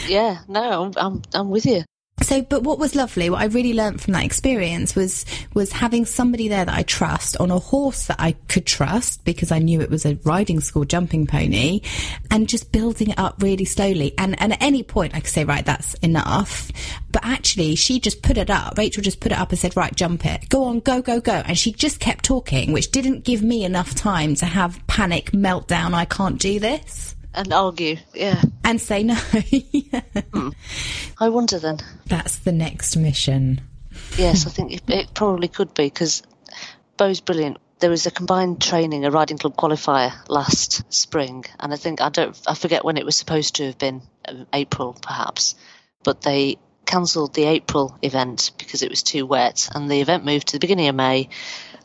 Yeah, 0.07 0.39
no, 0.47 0.83
I'm, 0.83 0.93
I'm, 0.97 1.21
I'm 1.33 1.49
with 1.49 1.65
you. 1.65 1.83
So, 2.21 2.41
but 2.41 2.63
what 2.63 2.79
was 2.79 2.95
lovely, 2.95 3.29
what 3.29 3.41
I 3.41 3.45
really 3.45 3.73
learnt 3.73 4.01
from 4.01 4.13
that 4.13 4.23
experience 4.23 4.95
was 4.95 5.25
was 5.53 5.71
having 5.71 6.05
somebody 6.05 6.47
there 6.47 6.65
that 6.65 6.75
I 6.75 6.83
trust 6.83 7.37
on 7.37 7.49
a 7.49 7.59
horse 7.59 8.07
that 8.07 8.17
I 8.19 8.33
could 8.47 8.65
trust 8.65 9.23
because 9.23 9.51
I 9.51 9.59
knew 9.59 9.81
it 9.81 9.89
was 9.89 10.05
a 10.05 10.15
riding 10.23 10.59
school 10.59 10.85
jumping 10.85 11.27
pony, 11.27 11.81
and 12.29 12.49
just 12.49 12.71
building 12.71 13.09
it 13.09 13.19
up 13.19 13.41
really 13.41 13.65
slowly. 13.65 14.13
And 14.17 14.39
and 14.41 14.53
at 14.53 14.61
any 14.61 14.83
point, 14.83 15.15
I 15.15 15.21
could 15.21 15.29
say, 15.29 15.45
right, 15.45 15.65
that's 15.65 15.93
enough. 15.95 16.71
But 17.11 17.25
actually, 17.25 17.75
she 17.75 17.99
just 17.99 18.21
put 18.21 18.37
it 18.37 18.49
up. 18.49 18.77
Rachel 18.77 19.01
just 19.01 19.21
put 19.21 19.31
it 19.31 19.37
up 19.37 19.49
and 19.49 19.59
said, 19.59 19.75
right, 19.75 19.95
jump 19.95 20.25
it, 20.25 20.49
go 20.49 20.65
on, 20.65 20.81
go, 20.81 21.01
go, 21.01 21.19
go. 21.21 21.33
And 21.33 21.57
she 21.57 21.71
just 21.71 21.99
kept 21.99 22.25
talking, 22.25 22.73
which 22.73 22.91
didn't 22.91 23.23
give 23.23 23.41
me 23.41 23.63
enough 23.63 23.95
time 23.95 24.35
to 24.35 24.45
have 24.45 24.85
panic 24.87 25.31
meltdown. 25.31 25.93
I 25.93 26.05
can't 26.05 26.39
do 26.39 26.59
this. 26.59 27.15
And 27.39 27.53
argue. 27.53 27.95
Yeah. 28.13 28.41
and 28.65 28.81
say 28.81 29.01
no. 29.01 29.15
I 31.21 31.29
wonder 31.29 31.57
then. 31.57 31.77
That's 32.05 32.39
the 32.39 32.51
next 32.51 32.97
mission. 32.97 33.61
Yes, 34.17 34.45
I 34.45 34.49
think 34.49 34.73
it, 34.73 34.81
it 34.89 35.13
probably 35.13 35.47
could 35.47 35.73
be 35.73 35.85
because 35.85 36.21
Bo's 36.97 37.21
brilliant. 37.21 37.55
There 37.79 37.89
was 37.89 38.05
a 38.05 38.11
combined 38.11 38.61
training, 38.61 39.05
a 39.05 39.11
riding 39.11 39.37
club 39.37 39.55
qualifier 39.55 40.11
last 40.27 40.83
spring, 40.93 41.45
and 41.61 41.71
I 41.71 41.77
think 41.77 42.01
I 42.01 42.09
don't, 42.09 42.37
I 42.45 42.55
forget 42.55 42.83
when 42.83 42.97
it 42.97 43.05
was 43.05 43.15
supposed 43.15 43.55
to 43.55 43.67
have 43.67 43.77
been, 43.77 44.01
um, 44.27 44.45
April 44.51 44.97
perhaps, 45.01 45.55
but 46.03 46.21
they 46.21 46.57
cancelled 46.85 47.33
the 47.35 47.45
April 47.45 47.97
event 48.01 48.51
because 48.57 48.83
it 48.83 48.89
was 48.89 49.01
too 49.01 49.25
wet, 49.25 49.69
and 49.73 49.89
the 49.89 50.01
event 50.01 50.25
moved 50.25 50.47
to 50.47 50.53
the 50.57 50.59
beginning 50.59 50.89
of 50.89 50.95
May, 50.95 51.29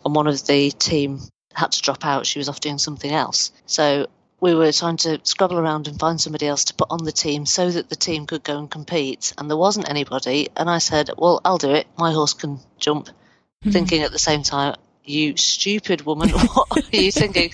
and 0.05 0.17
one 0.17 0.27
of 0.27 0.45
the 0.47 0.73
team 0.73 1.21
had 1.53 1.71
to 1.71 1.81
drop 1.81 2.05
out. 2.05 2.27
She 2.27 2.41
was 2.41 2.49
off 2.49 2.59
doing 2.59 2.79
something 2.79 3.13
else, 3.13 3.53
so 3.67 4.09
we 4.41 4.55
were 4.55 4.73
trying 4.73 4.97
to 4.99 5.21
scrabble 5.23 5.59
around 5.59 5.89
and 5.89 5.99
find 5.99 6.21
somebody 6.21 6.47
else 6.47 6.65
to 6.65 6.75
put 6.75 6.89
on 6.91 7.05
the 7.05 7.13
team 7.13 7.47
so 7.47 7.71
that 7.71 7.89
the 7.89 7.97
team 7.97 8.27
could 8.27 8.45
go 8.45 8.59
and 8.59 8.71
compete. 8.71 9.33
And 9.39 9.49
there 9.49 9.57
wasn't 9.57 9.89
anybody. 9.89 10.49
And 10.57 10.69
I 10.69 10.79
said, 10.79 11.11
Well, 11.17 11.41
I'll 11.45 11.59
do 11.59 11.71
it. 11.71 11.87
My 11.97 12.13
horse 12.13 12.35
can 12.35 12.61
jump. 12.79 13.07
Mm-hmm. 13.07 13.71
Thinking 13.71 14.03
at 14.03 14.13
the 14.13 14.19
same 14.19 14.43
time, 14.43 14.77
You 15.05 15.37
stupid 15.37 16.03
woman, 16.03 16.29
what 16.31 16.93
are 16.93 16.97
you 16.97 17.13
thinking? 17.13 17.53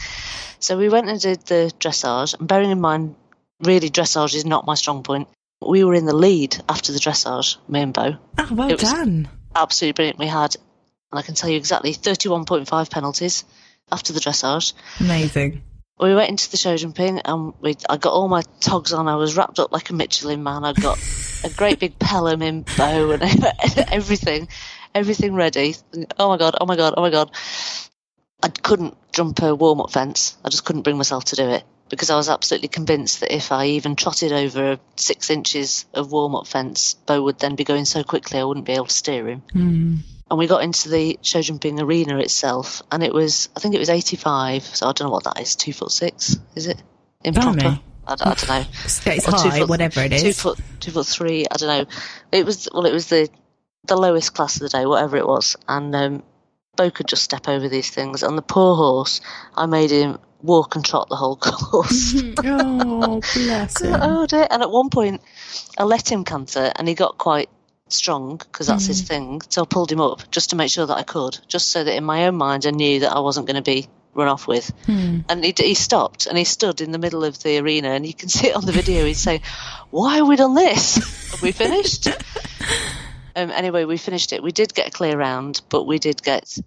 So 0.58 0.76
we 0.76 0.88
went 0.88 1.08
and 1.08 1.20
did 1.20 1.40
the 1.46 1.72
dressage. 1.78 2.38
And 2.38 2.48
bearing 2.48 2.70
in 2.70 2.80
mind, 2.80 3.14
really, 3.60 3.88
dressage 3.88 4.34
is 4.34 4.44
not 4.44 4.66
my 4.66 4.74
strong 4.74 5.02
point. 5.02 5.28
We 5.62 5.84
were 5.84 5.94
in 5.94 6.06
the 6.06 6.16
lead 6.16 6.56
after 6.68 6.92
the 6.92 6.98
dressage, 6.98 7.58
me 7.68 7.82
and 7.82 7.92
Bo. 7.92 8.16
Oh, 8.38 8.48
well 8.50 8.70
it 8.70 8.80
done. 8.80 9.28
Absolutely 9.54 9.92
brilliant. 9.92 10.18
We 10.18 10.26
had, 10.26 10.56
and 11.12 11.18
I 11.18 11.22
can 11.22 11.34
tell 11.34 11.50
you 11.50 11.56
exactly, 11.56 11.92
31.5 11.92 12.90
penalties 12.90 13.44
after 13.92 14.12
the 14.12 14.20
dressage. 14.20 14.72
Amazing 14.98 15.62
we 16.00 16.14
went 16.14 16.30
into 16.30 16.50
the 16.50 16.56
show 16.56 16.76
jumping 16.76 17.20
and 17.24 17.52
we 17.60 17.76
I 17.88 17.96
got 17.96 18.12
all 18.12 18.28
my 18.28 18.42
togs 18.60 18.92
on. 18.92 19.08
I 19.08 19.16
was 19.16 19.36
wrapped 19.36 19.58
up 19.58 19.72
like 19.72 19.90
a 19.90 19.94
Michelin 19.94 20.42
man. 20.42 20.64
I 20.64 20.72
got 20.72 20.98
a 21.44 21.50
great 21.50 21.78
big 21.78 21.98
Pelham 21.98 22.42
in 22.42 22.64
Bo 22.76 23.10
and 23.10 23.22
everything, 23.92 24.48
everything 24.94 25.34
ready. 25.34 25.76
Oh 26.18 26.28
my 26.28 26.38
god! 26.38 26.56
Oh 26.60 26.66
my 26.66 26.76
god! 26.76 26.94
Oh 26.96 27.02
my 27.02 27.10
god! 27.10 27.30
I 28.42 28.48
couldn't 28.48 28.96
jump 29.12 29.42
a 29.42 29.54
warm 29.54 29.80
up 29.80 29.90
fence. 29.90 30.36
I 30.44 30.48
just 30.48 30.64
couldn't 30.64 30.82
bring 30.82 30.96
myself 30.96 31.26
to 31.26 31.36
do 31.36 31.48
it 31.50 31.64
because 31.90 32.08
I 32.08 32.16
was 32.16 32.28
absolutely 32.30 32.68
convinced 32.68 33.20
that 33.20 33.34
if 33.34 33.52
I 33.52 33.66
even 33.66 33.96
trotted 33.96 34.32
over 34.32 34.78
six 34.96 35.28
inches 35.28 35.84
of 35.92 36.12
warm 36.12 36.34
up 36.34 36.46
fence, 36.46 36.94
Bo 36.94 37.22
would 37.22 37.38
then 37.38 37.56
be 37.56 37.64
going 37.64 37.84
so 37.84 38.04
quickly 38.04 38.38
I 38.38 38.44
wouldn't 38.44 38.66
be 38.66 38.72
able 38.72 38.86
to 38.86 38.94
steer 38.94 39.28
him. 39.28 39.42
Mm 39.54 39.98
and 40.30 40.38
we 40.38 40.46
got 40.46 40.62
into 40.62 40.88
the 40.88 41.18
show 41.22 41.42
jumping 41.42 41.80
arena 41.80 42.18
itself, 42.18 42.82
and 42.90 43.02
it 43.02 43.12
was 43.12 43.48
I 43.56 43.60
think 43.60 43.74
it 43.74 43.78
was 43.78 43.90
85, 43.90 44.62
so 44.62 44.86
I 44.86 44.92
don't 44.92 45.08
know 45.08 45.12
what 45.12 45.24
that 45.24 45.40
is, 45.40 45.56
two 45.56 45.72
foot 45.72 45.90
six, 45.90 46.36
is 46.54 46.66
it 46.66 46.80
improper? 47.24 47.80
I, 48.06 48.12
I, 48.12 48.16
don't 48.16 48.48
know. 48.48 48.64
It's 48.84 49.26
high, 49.26 49.58
foot, 49.58 49.68
whatever 49.68 50.00
it 50.00 50.12
is. 50.12 50.22
Two 50.22 50.32
foot, 50.32 50.58
two 50.80 50.90
foot 50.90 51.06
three. 51.06 51.46
I 51.50 51.56
don't 51.56 51.68
know. 51.68 51.94
It 52.32 52.46
was 52.46 52.68
well, 52.72 52.86
it 52.86 52.92
was 52.92 53.08
the 53.08 53.28
the 53.86 53.96
lowest 53.96 54.34
class 54.34 54.56
of 54.56 54.62
the 54.62 54.68
day, 54.68 54.86
whatever 54.86 55.16
it 55.16 55.26
was, 55.26 55.56
and 55.68 55.94
um, 55.94 56.22
Bo 56.76 56.90
could 56.90 57.08
just 57.08 57.22
step 57.22 57.48
over 57.48 57.68
these 57.68 57.90
things, 57.90 58.22
and 58.22 58.36
the 58.38 58.42
poor 58.42 58.74
horse, 58.74 59.20
I 59.56 59.66
made 59.66 59.90
him 59.90 60.18
walk 60.42 60.74
and 60.74 60.84
trot 60.84 61.08
the 61.08 61.16
whole 61.16 61.36
course. 61.40 62.14
oh, 62.44 63.20
bless 63.34 63.80
him. 63.80 63.96
oh, 64.00 64.26
dear. 64.26 64.46
And 64.50 64.62
at 64.62 64.70
one 64.70 64.90
point, 64.90 65.20
I 65.78 65.84
let 65.84 66.10
him 66.10 66.24
canter, 66.24 66.72
and 66.76 66.88
he 66.88 66.94
got 66.94 67.18
quite 67.18 67.50
strong 67.92 68.36
because 68.36 68.66
that's 68.66 68.84
mm. 68.84 68.88
his 68.88 69.02
thing. 69.02 69.40
So 69.48 69.62
I 69.62 69.66
pulled 69.66 69.90
him 69.90 70.00
up 70.00 70.30
just 70.30 70.50
to 70.50 70.56
make 70.56 70.70
sure 70.70 70.86
that 70.86 70.96
I 70.96 71.02
could, 71.02 71.38
just 71.48 71.70
so 71.70 71.84
that 71.84 71.96
in 71.96 72.04
my 72.04 72.26
own 72.26 72.36
mind 72.36 72.66
I 72.66 72.70
knew 72.70 73.00
that 73.00 73.12
I 73.12 73.20
wasn't 73.20 73.46
going 73.46 73.56
to 73.56 73.62
be 73.62 73.88
run 74.14 74.28
off 74.28 74.46
with. 74.46 74.72
Mm. 74.86 75.24
And 75.28 75.44
he, 75.44 75.54
he 75.56 75.74
stopped 75.74 76.26
and 76.26 76.36
he 76.36 76.44
stood 76.44 76.80
in 76.80 76.92
the 76.92 76.98
middle 76.98 77.24
of 77.24 77.42
the 77.42 77.58
arena, 77.58 77.90
and 77.90 78.06
you 78.06 78.14
can 78.14 78.28
see 78.36 78.48
it 78.48 78.56
on 78.56 78.64
the 78.64 78.72
video. 78.72 79.04
He's 79.04 79.20
saying, 79.20 79.42
"Why 79.90 80.16
have 80.16 80.28
we 80.28 80.36
done 80.36 80.54
this? 80.54 80.96
Have 81.30 81.42
we 81.42 81.52
finished?" 81.52 82.08
um, 83.36 83.50
anyway, 83.50 83.84
we 83.84 83.96
finished 83.96 84.32
it. 84.32 84.42
We 84.42 84.52
did 84.52 84.74
get 84.74 84.88
a 84.88 84.90
clear 84.90 85.16
round, 85.16 85.62
but 85.68 85.84
we 85.84 85.98
did 85.98 86.22
get 86.22 86.58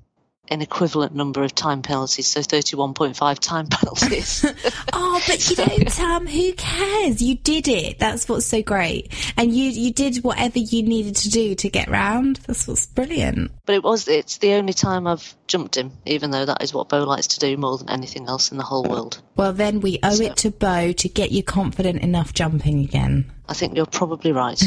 an 0.49 0.62
equivalent 0.62 1.15
number 1.15 1.43
of 1.43 1.56
time 1.56 1.82
penalties, 1.82 2.27
so 2.27 2.41
31.5 2.41 3.39
time 3.39 3.67
penalties. 3.67 4.45
oh, 4.93 5.21
but 5.25 5.49
you 5.49 5.56
know, 5.58 5.86
Tam, 5.86 6.21
um, 6.21 6.27
who 6.27 6.53
cares? 6.53 7.21
You 7.21 7.36
did 7.36 7.67
it. 7.67 7.99
That's 7.99 8.27
what's 8.27 8.45
so 8.45 8.62
great. 8.62 9.13
And 9.38 9.56
you 9.56 9.69
you 9.69 9.93
did 9.93 10.17
whatever 10.17 10.60
you 10.60 10.84
needed 10.84 11.15
to 11.17 11.29
do 11.29 11.56
to 11.56 11.69
get 11.69 11.89
round. 11.89 12.38
That's 12.47 12.67
what's 12.67 12.86
brilliant. 12.86 13.51
But 13.65 13.75
it 13.75 13.84
was 13.84 14.08
it's 14.08 14.38
the 14.38 14.53
only 14.53 14.73
time 14.73 15.08
I've 15.08 15.34
jumped 15.47 15.77
him, 15.77 15.93
even 16.06 16.32
though 16.32 16.45
that 16.45 16.62
is 16.62 16.73
what 16.73 16.89
Bo 16.89 17.03
likes 17.03 17.27
to 17.27 17.39
do 17.39 17.56
more 17.56 17.77
than 17.77 17.89
anything 17.89 18.27
else 18.27 18.51
in 18.51 18.58
the 18.58 18.63
whole 18.63 18.84
world. 18.84 19.21
Well, 19.36 19.53
then 19.53 19.79
we 19.79 19.99
owe 20.03 20.12
so. 20.12 20.23
it 20.23 20.36
to 20.38 20.51
Bo 20.51 20.91
to 20.91 21.10
get 21.10 21.32
you 21.32 21.43
confident 21.43 22.01
enough 22.01 22.34
jumping 22.34 22.82
again. 22.82 23.32
I 23.47 23.53
think 23.53 23.75
you're 23.75 23.86
probably 23.86 24.32
right. 24.32 24.62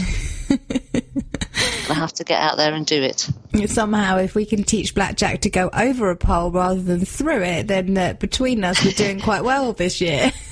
I 1.89 1.95
have 1.95 2.13
to 2.15 2.25
get 2.25 2.41
out 2.41 2.57
there 2.57 2.75
and 2.75 2.85
do 2.85 3.03
it. 3.03 3.29
Somehow, 3.67 4.19
if 4.19 4.35
we 4.35 4.45
can 4.45 4.65
teach 4.65 4.95
Blackjack 4.95 5.43
to 5.43 5.51
go 5.51 5.71
over 5.73 6.11
a 6.11 6.17
pole 6.17 6.51
rather 6.51 6.83
than 6.83 7.05
through 7.05 7.43
it, 7.43 7.69
then 7.69 7.97
uh, 7.97 8.15
between 8.15 8.65
us, 8.65 8.85
we're 8.85 8.93
doing 8.93 9.21
quite 9.21 9.45
well 9.45 9.73
this 9.73 10.01
year. 10.01 10.33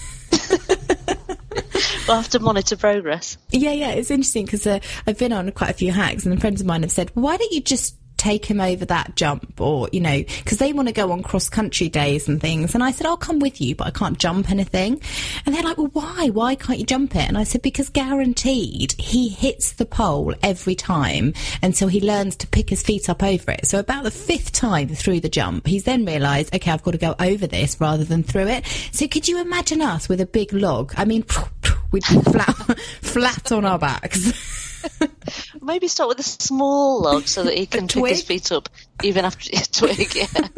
we'll 2.09 2.16
have 2.16 2.29
to 2.31 2.38
monitor 2.38 2.77
progress. 2.77 3.37
Yeah, 3.51 3.73
yeah, 3.73 3.90
it's 3.90 4.11
interesting 4.11 4.44
because 4.44 4.66
uh, 4.66 4.81
I've 5.07 5.18
been 5.18 5.33
on 5.33 5.51
quite 5.53 5.70
a 5.70 5.75
few 5.75 5.92
hacks, 5.92 6.27
and 6.27 6.40
friends 6.40 6.61
of 6.61 6.66
mine 6.66 6.83
have 6.83 6.92
said, 6.92 7.11
"Why 7.14 7.37
don't 7.37 7.53
you 7.53 7.61
just 7.61 7.97
take 8.16 8.44
him 8.46 8.61
over 8.61 8.85
that 8.87 9.16
jump 9.16 9.61
or, 9.61 9.88
you 9.92 10.00
know, 10.00 10.22
because 10.38 10.59
they 10.59 10.72
want 10.72 10.88
to 10.88 10.94
go 10.94 11.12
on 11.12 11.22
cross 11.22 11.48
country 11.48 11.88
days 11.88 12.29
and 12.29 12.40
things. 12.40 12.74
And 12.74 12.83
I 12.83 12.90
said, 12.90 13.07
I'll 13.07 13.16
come 13.16 13.38
with 13.38 13.61
you, 13.61 13.74
but 13.74 13.87
I 13.87 13.90
can't 13.90 14.18
jump 14.18 14.50
anything. 14.50 15.00
And 15.44 15.55
they're 15.55 15.62
like, 15.62 15.79
well, 15.79 15.90
why? 15.92 16.31
Why 16.31 16.55
can't 16.55 16.79
you 16.79 16.87
jump 16.87 17.16
it? 17.16 17.29
And 17.29 17.37
I 17.37 17.44
said, 17.44 17.62
because 17.62 17.88
guaranteed 17.88 18.92
he 18.92 19.29
hits 19.29 19.72
the 19.72 19.87
pole 19.87 20.35
every 20.42 20.74
time 20.74 21.35
until 21.62 21.88
he 21.88 22.00
learns 22.00 22.37
to 22.37 22.46
pick 22.46 22.70
his 22.70 22.83
feet 22.83 23.09
up 23.09 23.22
over 23.22 23.53
it. 23.53 23.66
So 23.66 23.79
about 23.79 24.05
the 24.05 24.11
fifth 24.11 24.53
time 24.53 24.88
through 24.88 25.20
the 25.20 25.29
jump, 25.29 25.66
he's 25.66 25.85
then 25.85 26.05
realised, 26.05 26.55
okay, 26.55 26.70
I've 26.70 26.83
got 26.83 26.92
to 26.92 26.98
go 26.98 27.14
over 27.18 27.46
this 27.46 27.81
rather 27.81 28.05
than 28.05 28.22
through 28.22 28.48
it. 28.48 28.66
So 28.92 29.09
could 29.09 29.29
you 29.29 29.40
imagine 29.40 29.81
us 29.81 30.09
with 30.09 30.20
a 30.20 30.27
big 30.27 30.53
log? 30.53 30.94
I 30.96 31.05
mean, 31.05 31.24
we'd 31.90 32.05
be 32.09 32.20
flat, 32.20 32.55
flat 33.03 33.53
on 33.53 33.64
our 33.64 33.79
backs. 33.79 34.61
Maybe 35.62 35.88
start 35.88 36.09
with 36.09 36.18
a 36.18 36.23
small 36.23 37.03
log 37.03 37.27
so 37.27 37.44
that 37.44 37.57
he 37.57 37.66
can 37.66 37.88
pick 37.88 38.07
his 38.07 38.23
feet 38.23 38.53
up 38.53 38.68
even 39.03 39.25
after 39.25 39.51
a 39.53 39.61
twig, 39.73 40.14
yeah. 40.14 40.49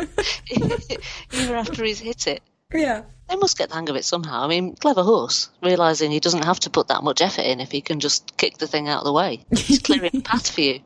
even 1.33 1.55
after 1.55 1.85
he's 1.85 2.01
hit 2.01 2.27
it. 2.27 2.43
Yeah. 2.73 3.03
They 3.29 3.37
must 3.37 3.59
get 3.59 3.71
the 3.71 3.75
hang 3.75 3.89
of 3.89 3.97
it 3.97 4.05
somehow. 4.05 4.45
I 4.45 4.47
mean, 4.47 4.77
clever 4.77 5.03
horse, 5.03 5.51
realizing 5.61 6.13
he 6.13 6.21
doesn't 6.21 6.45
have 6.45 6.61
to 6.61 6.71
put 6.71 6.89
that 6.89 7.03
much 7.03 7.21
effort 7.21 7.43
in 7.43 7.59
if 7.59 7.73
he 7.73 7.81
can 7.81 7.99
just 7.99 8.37
kick 8.37 8.59
the 8.59 8.69
thing 8.69 8.89
out 8.89 9.01
of 9.01 9.05
the 9.05 9.13
way. 9.13 9.45
He's 9.51 9.81
clearing 9.81 10.17
a 10.17 10.21
path 10.21 10.49
for 10.51 10.61
you. 10.61 10.81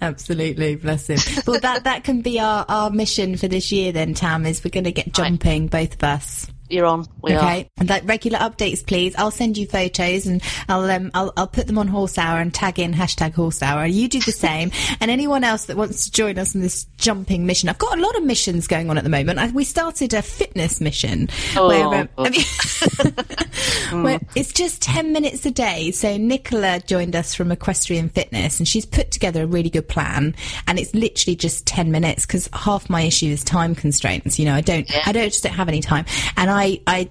Absolutely, 0.00 0.74
bless 0.74 1.08
him. 1.08 1.18
Well, 1.46 1.60
that 1.60 1.84
that 1.84 2.02
can 2.02 2.20
be 2.20 2.40
our, 2.40 2.64
our 2.68 2.90
mission 2.90 3.36
for 3.36 3.46
this 3.46 3.70
year 3.70 3.92
then, 3.92 4.14
Tam, 4.14 4.44
is 4.44 4.64
we're 4.64 4.70
going 4.70 4.84
to 4.84 4.92
get 4.92 5.12
jumping, 5.12 5.62
right. 5.62 5.88
both 5.88 5.94
of 5.94 6.02
us. 6.02 6.50
You're 6.70 6.86
on. 6.86 7.06
We 7.20 7.36
okay. 7.36 7.62
Are. 7.62 7.66
And 7.76 7.88
like 7.88 8.08
regular 8.08 8.38
updates, 8.38 8.84
please. 8.84 9.14
I'll 9.16 9.30
send 9.30 9.58
you 9.58 9.66
photos 9.66 10.26
and 10.26 10.42
I'll 10.68 10.90
um, 10.90 11.10
I'll, 11.12 11.32
I'll 11.36 11.46
put 11.46 11.66
them 11.66 11.76
on 11.78 11.88
Horse 11.88 12.16
Hour 12.16 12.40
and 12.40 12.54
tag 12.54 12.78
in 12.78 12.94
hashtag 12.94 13.34
Horse 13.34 13.62
Hour. 13.62 13.84
You 13.86 14.08
do 14.08 14.20
the 14.20 14.32
same. 14.32 14.70
and 15.00 15.10
anyone 15.10 15.44
else 15.44 15.66
that 15.66 15.76
wants 15.76 16.06
to 16.06 16.10
join 16.10 16.38
us 16.38 16.54
in 16.54 16.62
this 16.62 16.86
jumping 16.96 17.44
mission, 17.44 17.68
I've 17.68 17.78
got 17.78 17.98
a 17.98 18.00
lot 18.00 18.16
of 18.16 18.22
missions 18.22 18.66
going 18.66 18.88
on 18.88 18.96
at 18.96 19.04
the 19.04 19.10
moment. 19.10 19.38
I, 19.38 19.50
we 19.50 19.64
started 19.64 20.14
a 20.14 20.22
fitness 20.22 20.80
mission 20.80 21.28
oh. 21.54 21.68
where, 21.68 22.08
um, 22.16 24.02
where 24.02 24.20
it's 24.34 24.52
just 24.52 24.80
ten 24.80 25.12
minutes 25.12 25.44
a 25.44 25.50
day. 25.50 25.90
So 25.90 26.16
Nicola 26.16 26.80
joined 26.80 27.14
us 27.14 27.34
from 27.34 27.52
Equestrian 27.52 28.08
Fitness, 28.08 28.58
and 28.58 28.66
she's 28.66 28.86
put 28.86 29.10
together 29.10 29.42
a 29.42 29.46
really 29.46 29.70
good 29.70 29.88
plan. 29.88 30.34
And 30.66 30.78
it's 30.78 30.94
literally 30.94 31.36
just 31.36 31.66
ten 31.66 31.90
minutes 31.90 32.24
because 32.24 32.48
half 32.54 32.88
my 32.88 33.02
issue 33.02 33.26
is 33.26 33.44
time 33.44 33.74
constraints. 33.74 34.38
You 34.38 34.46
know, 34.46 34.54
I 34.54 34.62
don't 34.62 34.88
yeah. 34.90 35.02
I 35.04 35.12
don't 35.12 35.24
just 35.24 35.42
don't 35.42 35.52
have 35.52 35.68
any 35.68 35.82
time, 35.82 36.06
and 36.38 36.53
I, 36.54 36.80
I, 36.86 37.10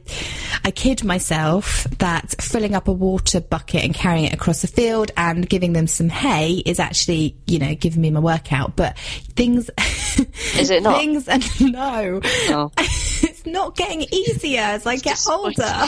I 0.64 0.72
kid 0.72 1.04
myself 1.04 1.84
that 2.00 2.36
filling 2.42 2.76
up 2.76 2.88
a 2.88 2.92
water 2.92 3.42
bucket 3.42 3.84
and 3.84 3.94
carrying 3.94 4.26
it 4.26 4.34
across 4.34 4.62
the 4.62 4.68
field 4.68 5.12
and 5.18 5.48
giving 5.48 5.74
them 5.74 5.88
some 5.88 6.10
hay 6.10 6.64
is 6.66 6.80
actually, 6.80 7.36
you 7.46 7.60
know, 7.60 7.76
giving 7.76 8.02
me 8.02 8.12
my 8.12 8.20
workout. 8.20 8.76
But 8.76 8.98
things, 9.36 9.70
is 10.56 10.70
it 10.70 10.84
not? 10.84 10.98
Things, 10.98 11.28
and 11.28 11.44
no, 11.74 12.22
oh. 12.24 12.72
it's 12.78 13.46
not 13.46 13.76
getting 13.76 14.06
easier 14.12 14.62
as 14.62 14.86
I 14.86 14.98
get 14.98 15.20
older. 15.30 15.88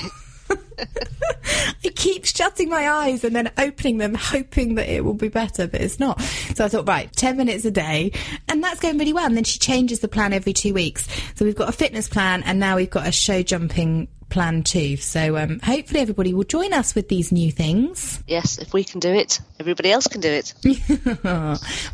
I 1.86 1.90
keep 1.90 2.26
shutting 2.26 2.70
my 2.70 2.90
eyes 2.90 3.24
and 3.24 3.36
then 3.36 3.52
opening 3.58 3.98
them, 3.98 4.16
hoping 4.16 4.76
that 4.76 4.90
it 4.90 5.06
will 5.06 5.14
be 5.14 5.30
better, 5.30 5.68
but 5.68 5.82
it's 5.82 6.00
not. 6.00 6.22
So 6.22 6.66
I 6.66 6.68
thought, 6.68 6.88
right, 6.88 7.12
10 7.14 7.38
minutes 7.38 7.66
a 7.66 7.72
day, 7.72 8.12
and 8.48 8.64
that's 8.64 8.80
going 8.80 8.98
really 8.98 9.14
well. 9.14 9.26
And 9.26 9.36
then 9.36 9.44
she 9.44 9.60
changes 9.60 10.00
the 10.00 10.08
plan 10.08 10.34
every 10.34 10.54
two 10.54 10.74
weeks. 10.74 11.08
So 11.36 11.46
we've 11.46 11.56
got 11.56 11.70
a 11.70 11.74
fitness 11.74 12.08
plan, 12.08 12.44
and 12.44 12.60
now 12.60 12.76
we've 12.76 12.90
got 12.90 13.08
a 13.08 13.12
show 13.12 13.42
jumping 13.42 14.08
plan 14.36 14.64
too. 14.64 14.98
So 14.98 15.38
um, 15.38 15.60
hopefully 15.62 16.02
everybody 16.02 16.34
will 16.34 16.44
join 16.44 16.74
us 16.74 16.94
with 16.94 17.08
these 17.10 17.32
new 17.32 17.52
things. 17.52 18.22
Yes, 18.28 18.58
if 18.60 18.74
we 18.74 18.84
can 18.84 19.00
do 19.00 19.10
it, 19.10 19.40
everybody 19.60 19.92
else 19.92 20.08
can 20.08 20.20
do 20.22 20.30
it. 20.30 20.54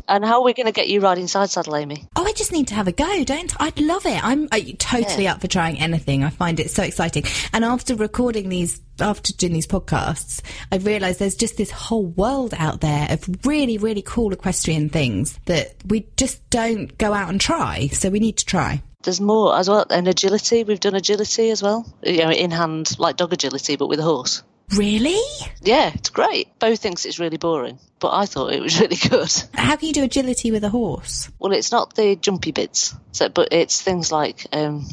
and 0.08 0.24
how 0.24 0.40
are 0.40 0.44
we 0.44 0.52
going 0.52 0.66
to 0.66 0.72
get 0.72 0.88
you 0.88 1.00
riding 1.00 1.28
side 1.28 1.50
saddle, 1.50 1.76
Amy? 1.76 2.08
Oh, 2.16 2.24
I 2.26 2.32
just 2.32 2.52
need 2.52 2.68
to 2.68 2.74
have 2.74 2.88
a 2.88 2.92
go, 2.92 3.24
don't 3.24 3.54
I? 3.60 3.66
I'd 3.66 3.80
love 3.80 4.04
it. 4.06 4.22
I'm 4.24 4.48
uh, 4.50 4.58
totally 4.78 5.24
Yeah. 5.24 5.34
up 5.34 5.40
for 5.40 5.46
trying 5.46 5.78
anything. 5.78 6.24
I 6.24 6.30
find 6.30 6.58
it 6.60 6.70
so 6.70 6.82
exciting. 6.82 7.24
And 7.52 7.64
after 7.64 7.94
recording 7.94 8.48
these, 8.48 8.80
after 8.98 9.32
doing 9.32 9.52
these 9.52 9.68
podcasts, 9.68 10.42
I've 10.72 10.84
realised 10.84 11.20
there's 11.20 11.36
just 11.36 11.56
this 11.56 11.70
whole 11.70 12.06
world 12.06 12.54
out 12.58 12.80
there 12.80 13.06
of 13.10 13.28
really, 13.46 13.78
really 13.78 14.02
cool 14.02 14.32
equestrian 14.32 14.88
things 14.88 15.38
that 15.46 15.74
we 15.86 16.08
just 16.16 16.50
don't 16.50 16.98
go 16.98 17.12
out 17.12 17.28
and 17.30 17.40
try. 17.40 17.86
So 17.92 18.10
we 18.10 18.18
need 18.18 18.36
to 18.38 18.44
try. 18.44 18.82
There's 19.02 19.20
more 19.20 19.56
as 19.56 19.68
well, 19.68 19.84
and 19.90 20.06
agility. 20.08 20.64
We've 20.64 20.80
done 20.80 20.94
agility 20.94 21.50
as 21.50 21.62
well. 21.62 21.86
You 22.02 22.24
know, 22.24 22.30
in 22.30 22.50
hand, 22.50 22.98
like 22.98 23.16
dog 23.16 23.32
agility, 23.32 23.76
but 23.76 23.88
with 23.88 24.00
a 24.00 24.04
horse. 24.04 24.42
Really? 24.74 25.20
Yeah, 25.60 25.90
it's 25.94 26.08
great. 26.08 26.58
Bo 26.58 26.76
thinks 26.76 27.04
it's 27.04 27.18
really 27.18 27.36
boring, 27.36 27.78
but 28.00 28.12
I 28.12 28.26
thought 28.26 28.52
it 28.52 28.62
was 28.62 28.80
really 28.80 28.96
good. 28.96 29.30
How 29.54 29.76
can 29.76 29.88
you 29.88 29.94
do 29.94 30.04
agility 30.04 30.50
with 30.50 30.64
a 30.64 30.70
horse? 30.70 31.30
Well, 31.38 31.52
it's 31.52 31.72
not 31.72 31.94
the 31.94 32.16
jumpy 32.16 32.52
bits, 32.52 32.94
so 33.12 33.28
but 33.28 33.48
it's 33.52 33.82
things 33.82 34.10
like, 34.10 34.46
um, 34.52 34.86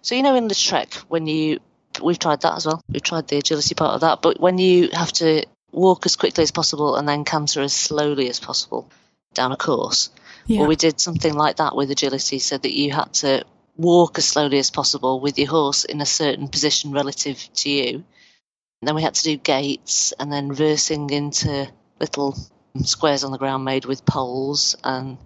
so 0.00 0.14
you 0.14 0.22
know, 0.22 0.34
in 0.34 0.48
the 0.48 0.54
trek 0.54 0.94
when 1.08 1.26
you, 1.26 1.60
we've 2.02 2.18
tried 2.18 2.40
that 2.42 2.56
as 2.56 2.66
well. 2.66 2.82
We've 2.88 3.02
tried 3.02 3.28
the 3.28 3.38
agility 3.38 3.74
part 3.74 3.94
of 3.94 4.00
that, 4.00 4.22
but 4.22 4.40
when 4.40 4.58
you 4.58 4.88
have 4.92 5.12
to 5.14 5.46
walk 5.70 6.04
as 6.04 6.16
quickly 6.16 6.42
as 6.42 6.50
possible 6.50 6.96
and 6.96 7.08
then 7.08 7.24
canter 7.24 7.60
as 7.60 7.72
slowly 7.72 8.28
as 8.28 8.40
possible 8.40 8.90
down 9.34 9.52
a 9.52 9.56
course, 9.56 10.10
Yeah. 10.46 10.60
well, 10.60 10.68
we 10.68 10.76
did 10.76 11.00
something 11.00 11.34
like 11.34 11.56
that 11.56 11.76
with 11.76 11.90
agility, 11.90 12.38
so 12.38 12.58
that 12.58 12.72
you 12.72 12.92
had 12.92 13.12
to 13.14 13.44
walk 13.76 14.18
as 14.18 14.26
slowly 14.26 14.58
as 14.58 14.70
possible 14.70 15.20
with 15.20 15.38
your 15.38 15.48
horse 15.48 15.84
in 15.84 16.00
a 16.00 16.06
certain 16.06 16.48
position 16.48 16.92
relative 16.92 17.48
to 17.54 17.70
you. 17.70 17.94
And 18.80 18.88
then 18.88 18.94
we 18.94 19.02
had 19.02 19.14
to 19.14 19.22
do 19.24 19.36
gates 19.36 20.12
and 20.18 20.30
then 20.32 20.52
versing 20.52 21.08
into 21.10 21.68
little 22.00 22.36
squares 22.82 23.22
on 23.24 23.30
the 23.32 23.38
ground 23.38 23.64
made 23.64 23.84
with 23.84 24.04
poles 24.04 24.74
and 24.82 25.18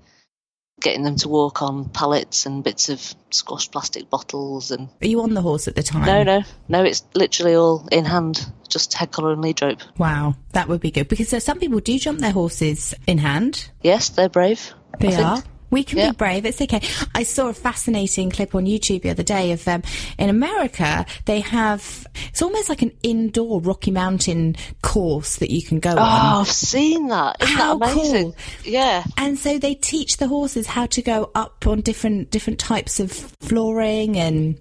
getting 0.83 1.03
them 1.05 1.17
to 1.17 1.29
walk 1.29 1.62
on 1.62 1.89
pallets 1.89 2.45
and 2.45 2.62
bits 2.62 2.91
of 2.91 3.14
squashed 3.31 3.73
plastic 3.73 4.11
bottles 4.11 4.71
and 4.71 4.89
Are 5.01 5.07
you 5.07 5.23
on 5.23 5.33
the 5.33 5.41
horse 5.41 5.67
at 5.69 5.75
the 5.75 5.83
time? 5.83 6.05
no 6.05 6.23
no 6.23 6.43
no 6.69 6.85
it's 6.85 7.03
literally 7.14 7.55
all 7.55 7.89
in 7.91 8.05
hand 8.05 8.45
just 8.69 8.93
head 8.93 9.11
collar 9.11 9.33
and 9.33 9.41
lead 9.41 9.62
rope 9.62 9.81
Wow, 9.97 10.35
that 10.53 10.69
would 10.69 10.83
be 10.83 10.91
good 10.91 11.09
because 11.09 11.33
uh, 11.33 11.41
some 11.41 11.59
people 11.61 11.81
do 11.81 11.99
jump 11.99 12.19
their 12.19 12.33
horses 12.33 12.95
in 13.07 13.17
hand. 13.19 13.71
yes 13.83 14.11
they're 14.11 14.29
brave 14.29 14.75
They 15.01 15.11
think. 15.11 15.20
are. 15.26 15.42
We 15.68 15.82
can 15.82 15.99
Yeah. 15.99 16.11
be 16.12 16.16
brave. 16.16 16.47
It's 16.47 16.61
okay. 16.62 16.80
I 17.12 17.24
saw 17.24 17.49
a 17.49 17.53
fascinating 17.53 18.30
clip 18.30 18.55
on 18.55 18.66
YouTube 18.66 19.03
the 19.03 19.11
other 19.11 19.24
day 19.24 19.51
of 19.51 19.66
um, 19.66 19.82
in 20.16 20.30
America 20.30 21.05
they 21.24 21.40
have 21.40 22.07
it's 22.28 22.40
almost 22.40 22.68
like 22.68 22.82
an 22.82 22.92
indoor 23.03 23.61
Rocky 23.61 23.90
Mountain 23.90 24.55
course 24.82 25.36
that 25.36 25.51
you 25.51 25.62
can 25.62 25.80
go 25.80 25.90
oh 25.90 25.99
on. 25.99 26.40
i've 26.42 26.49
seen 26.49 27.09
that 27.09 27.36
isn't 27.42 27.57
How 27.57 27.76
that 27.78 27.92
amazing 27.92 28.32
cool. 28.32 28.36
yeah 28.64 29.03
And 29.18 29.36
so 29.38 29.59
they 29.59 29.74
teach 29.74 30.18
the 30.18 30.28
horses 30.28 30.68
how 30.68 30.86
to 30.86 31.03
go 31.03 31.30
up 31.34 31.66
on 31.66 31.80
different 31.80 32.30
different 32.30 32.61
types 32.61 33.01
of 33.01 33.11
flooring 33.40 34.16
and 34.16 34.59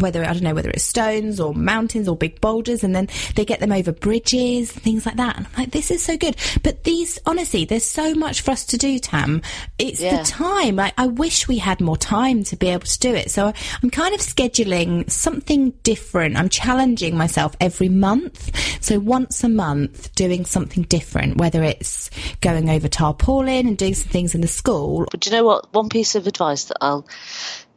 whether 0.00 0.24
I 0.24 0.32
don't 0.32 0.42
know 0.42 0.54
whether 0.54 0.70
it's 0.70 0.84
stones 0.84 1.40
or 1.40 1.54
mountains 1.54 2.08
or 2.08 2.16
big 2.16 2.40
boulders, 2.40 2.82
and 2.84 2.94
then 2.94 3.08
they 3.36 3.44
get 3.44 3.60
them 3.60 3.72
over 3.72 3.92
bridges, 3.92 4.70
things 4.72 5.06
like 5.06 5.16
that. 5.16 5.36
And 5.36 5.46
I'm 5.46 5.52
like, 5.62 5.70
this 5.70 5.90
is 5.90 6.02
so 6.02 6.16
good. 6.16 6.36
But 6.62 6.84
these, 6.84 7.18
honestly, 7.26 7.64
there's 7.64 7.84
so 7.84 8.14
much 8.14 8.40
for 8.40 8.50
us 8.50 8.64
to 8.66 8.76
do, 8.76 8.98
Tam. 8.98 9.42
It's 9.78 10.00
Yeah. 10.00 10.18
the 10.18 10.24
time. 10.24 10.76
Like, 10.76 10.94
I 10.98 11.06
wish 11.06 11.46
we 11.48 11.58
had 11.58 11.80
more 11.80 11.96
time 11.96 12.44
to 12.44 12.56
be 12.56 12.68
able 12.68 12.86
to 12.86 12.98
do 12.98 13.14
it. 13.14 13.30
So 13.30 13.52
I'm 13.82 13.90
kind 13.90 14.14
of 14.14 14.20
scheduling 14.20 15.10
something 15.10 15.70
different. 15.82 16.36
I'm 16.36 16.48
challenging 16.48 17.16
myself 17.16 17.56
every 17.60 17.88
month. 17.88 18.50
So 18.82 18.98
once 18.98 19.44
a 19.44 19.48
month, 19.48 20.14
doing 20.14 20.44
something 20.44 20.82
different, 20.84 21.38
whether 21.38 21.62
it's 21.62 22.10
going 22.40 22.68
over 22.68 22.88
tarpaulin 22.88 23.66
and 23.66 23.78
doing 23.78 23.94
some 23.94 24.08
things 24.08 24.34
in 24.34 24.40
the 24.40 24.48
school. 24.48 25.06
But 25.10 25.20
do 25.20 25.30
you 25.30 25.36
know 25.36 25.44
what? 25.44 25.72
One 25.72 25.88
piece 25.88 26.14
of 26.14 26.26
advice 26.26 26.64
that 26.64 26.78
I'll 26.80 27.06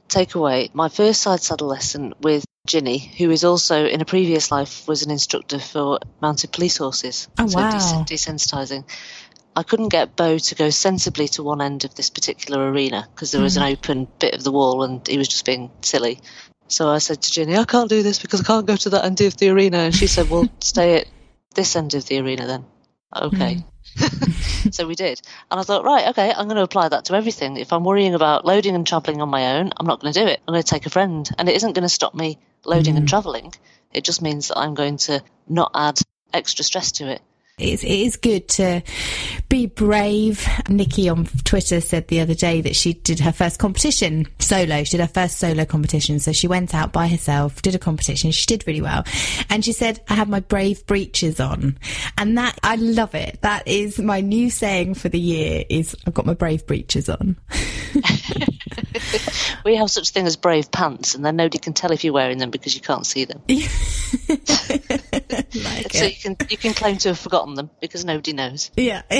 take 0.07 0.35
away 0.35 0.69
my 0.73 0.89
first 0.89 1.21
side 1.21 1.41
saddle 1.41 1.67
lesson 1.67 2.13
with 2.21 2.45
Ginny, 2.65 2.97
who 3.17 3.31
is 3.31 3.43
also 3.43 3.85
in 3.85 4.01
a 4.01 4.05
previous 4.05 4.51
life 4.51 4.87
was 4.87 5.03
an 5.03 5.11
instructor 5.11 5.59
for 5.59 5.99
mounted 6.21 6.51
police 6.51 6.77
horses. 6.77 7.27
Oh, 7.37 7.47
so 7.47 7.59
wow. 7.59 8.03
des- 8.05 8.13
desensitizing. 8.15 8.83
I 9.55 9.63
couldn't 9.63 9.89
get 9.89 10.15
Bo 10.15 10.37
to 10.37 10.55
go 10.55 10.69
sensibly 10.69 11.27
to 11.29 11.43
one 11.43 11.61
end 11.61 11.83
of 11.85 11.95
this 11.95 12.09
particular 12.09 12.69
arena 12.69 13.07
because 13.13 13.31
there 13.31 13.41
was 13.41 13.55
Hmm. 13.55 13.63
an 13.63 13.71
open 13.73 14.07
bit 14.19 14.35
of 14.35 14.43
the 14.43 14.51
wall 14.51 14.83
and 14.83 15.05
he 15.07 15.17
was 15.17 15.27
just 15.27 15.45
being 15.45 15.71
silly. 15.81 16.19
So 16.67 16.89
I 16.89 16.97
said 16.99 17.21
to 17.21 17.31
Ginny, 17.31 17.57
I 17.57 17.63
can't 17.63 17.89
do 17.89 18.03
this 18.03 18.19
because 18.19 18.41
I 18.41 18.43
can't 18.43 18.65
go 18.67 18.75
to 18.75 18.89
that 18.91 19.05
end 19.05 19.21
of 19.21 19.37
the 19.37 19.49
arena. 19.49 19.77
And 19.79 19.95
she 19.95 20.07
said, 20.07 20.29
Well, 20.29 20.47
stay 20.59 20.97
at 20.99 21.07
this 21.55 21.75
end 21.75 21.93
of 21.95 22.05
the 22.05 22.19
arena 22.19 22.45
then. 22.45 22.65
Okay. 23.15 23.63
so 24.71 24.87
we 24.87 24.95
did. 24.95 25.21
And 25.49 25.59
I 25.59 25.63
thought, 25.63 25.83
right, 25.83 26.07
okay, 26.09 26.31
I'm 26.31 26.47
going 26.47 26.57
to 26.57 26.63
apply 26.63 26.89
that 26.89 27.05
to 27.05 27.15
everything. 27.15 27.57
If 27.57 27.73
I'm 27.73 27.83
worrying 27.83 28.13
about 28.13 28.45
loading 28.45 28.75
and 28.75 28.85
travelling 28.85 29.21
on 29.21 29.29
my 29.29 29.57
own, 29.57 29.71
I'm 29.77 29.85
not 29.85 29.99
going 29.99 30.13
to 30.13 30.19
do 30.19 30.27
it. 30.27 30.39
I'm 30.47 30.53
going 30.53 30.63
to 30.63 30.69
take 30.69 30.85
a 30.85 30.89
friend. 30.89 31.29
And 31.37 31.49
it 31.49 31.55
isn't 31.55 31.73
going 31.73 31.83
to 31.83 31.89
stop 31.89 32.13
me 32.13 32.39
loading 32.65 32.97
and 32.97 33.05
mm. 33.05 33.09
travelling. 33.09 33.53
It 33.93 34.03
just 34.03 34.21
means 34.21 34.49
that 34.49 34.57
I'm 34.57 34.73
going 34.73 34.97
to 34.97 35.23
not 35.47 35.71
add 35.73 35.99
extra 36.33 36.63
stress 36.63 36.91
to 36.93 37.09
it. 37.09 37.21
It's, 37.59 37.83
it 37.83 37.89
is 37.89 38.17
good 38.17 38.47
to 38.49 38.83
be 39.49 39.65
brave. 39.65 40.47
Nikki 40.69 41.09
on 41.09 41.25
Twitter 41.43 41.81
said 41.81 42.07
the 42.07 42.19
other 42.19 42.35
day 42.35 42.61
that 42.61 42.75
she 42.75 42.93
did 42.93 43.19
her 43.21 43.31
first 43.31 43.57
competition 43.57 44.27
solo. 44.37 44.83
She 44.83 44.91
did 44.97 45.01
her 45.01 45.11
first 45.11 45.39
solo 45.39 45.65
competition. 45.65 46.19
So 46.19 46.33
she 46.33 46.47
went 46.47 46.75
out 46.75 46.91
by 46.93 47.07
herself, 47.07 47.63
did 47.63 47.73
a 47.73 47.79
competition. 47.79 48.29
She 48.29 48.45
did 48.45 48.67
really 48.67 48.83
well. 48.83 49.05
And 49.49 49.65
she 49.65 49.71
said, 49.71 50.03
I 50.07 50.13
have 50.13 50.29
my 50.29 50.39
brave 50.41 50.85
breeches 50.85 51.39
on. 51.39 51.79
And 52.15 52.37
that, 52.37 52.59
I 52.61 52.75
love 52.75 53.15
it. 53.15 53.39
That 53.41 53.67
is 53.67 53.97
my 53.97 54.21
new 54.21 54.51
saying 54.51 54.93
for 54.93 55.09
the 55.09 55.19
year 55.19 55.63
is 55.67 55.95
I've 56.05 56.13
got 56.13 56.27
my 56.27 56.35
brave 56.35 56.67
breeches 56.67 57.09
on. 57.09 57.37
We 59.63 59.75
have 59.75 59.91
such 59.91 60.11
thing 60.11 60.25
as 60.27 60.37
brave 60.37 60.71
pants, 60.71 61.13
and 61.13 61.25
then 61.25 61.35
nobody 61.35 61.57
can 61.57 61.73
tell 61.73 61.91
if 61.91 62.03
you're 62.03 62.13
wearing 62.13 62.37
them 62.37 62.51
because 62.51 62.73
you 62.73 62.81
can't 62.81 63.05
see 63.05 63.25
them. 63.25 63.41
Like 65.57 65.91
So 65.93 66.05
it. 66.05 66.15
you 66.15 66.21
can 66.21 66.37
you 66.49 66.57
can 66.57 66.73
claim 66.73 66.97
to 66.99 67.09
have 67.09 67.19
forgotten 67.19 67.46
them 67.55 67.69
because 67.79 68.05
nobody 68.05 68.33
knows. 68.33 68.71
Yeah. 68.75 69.01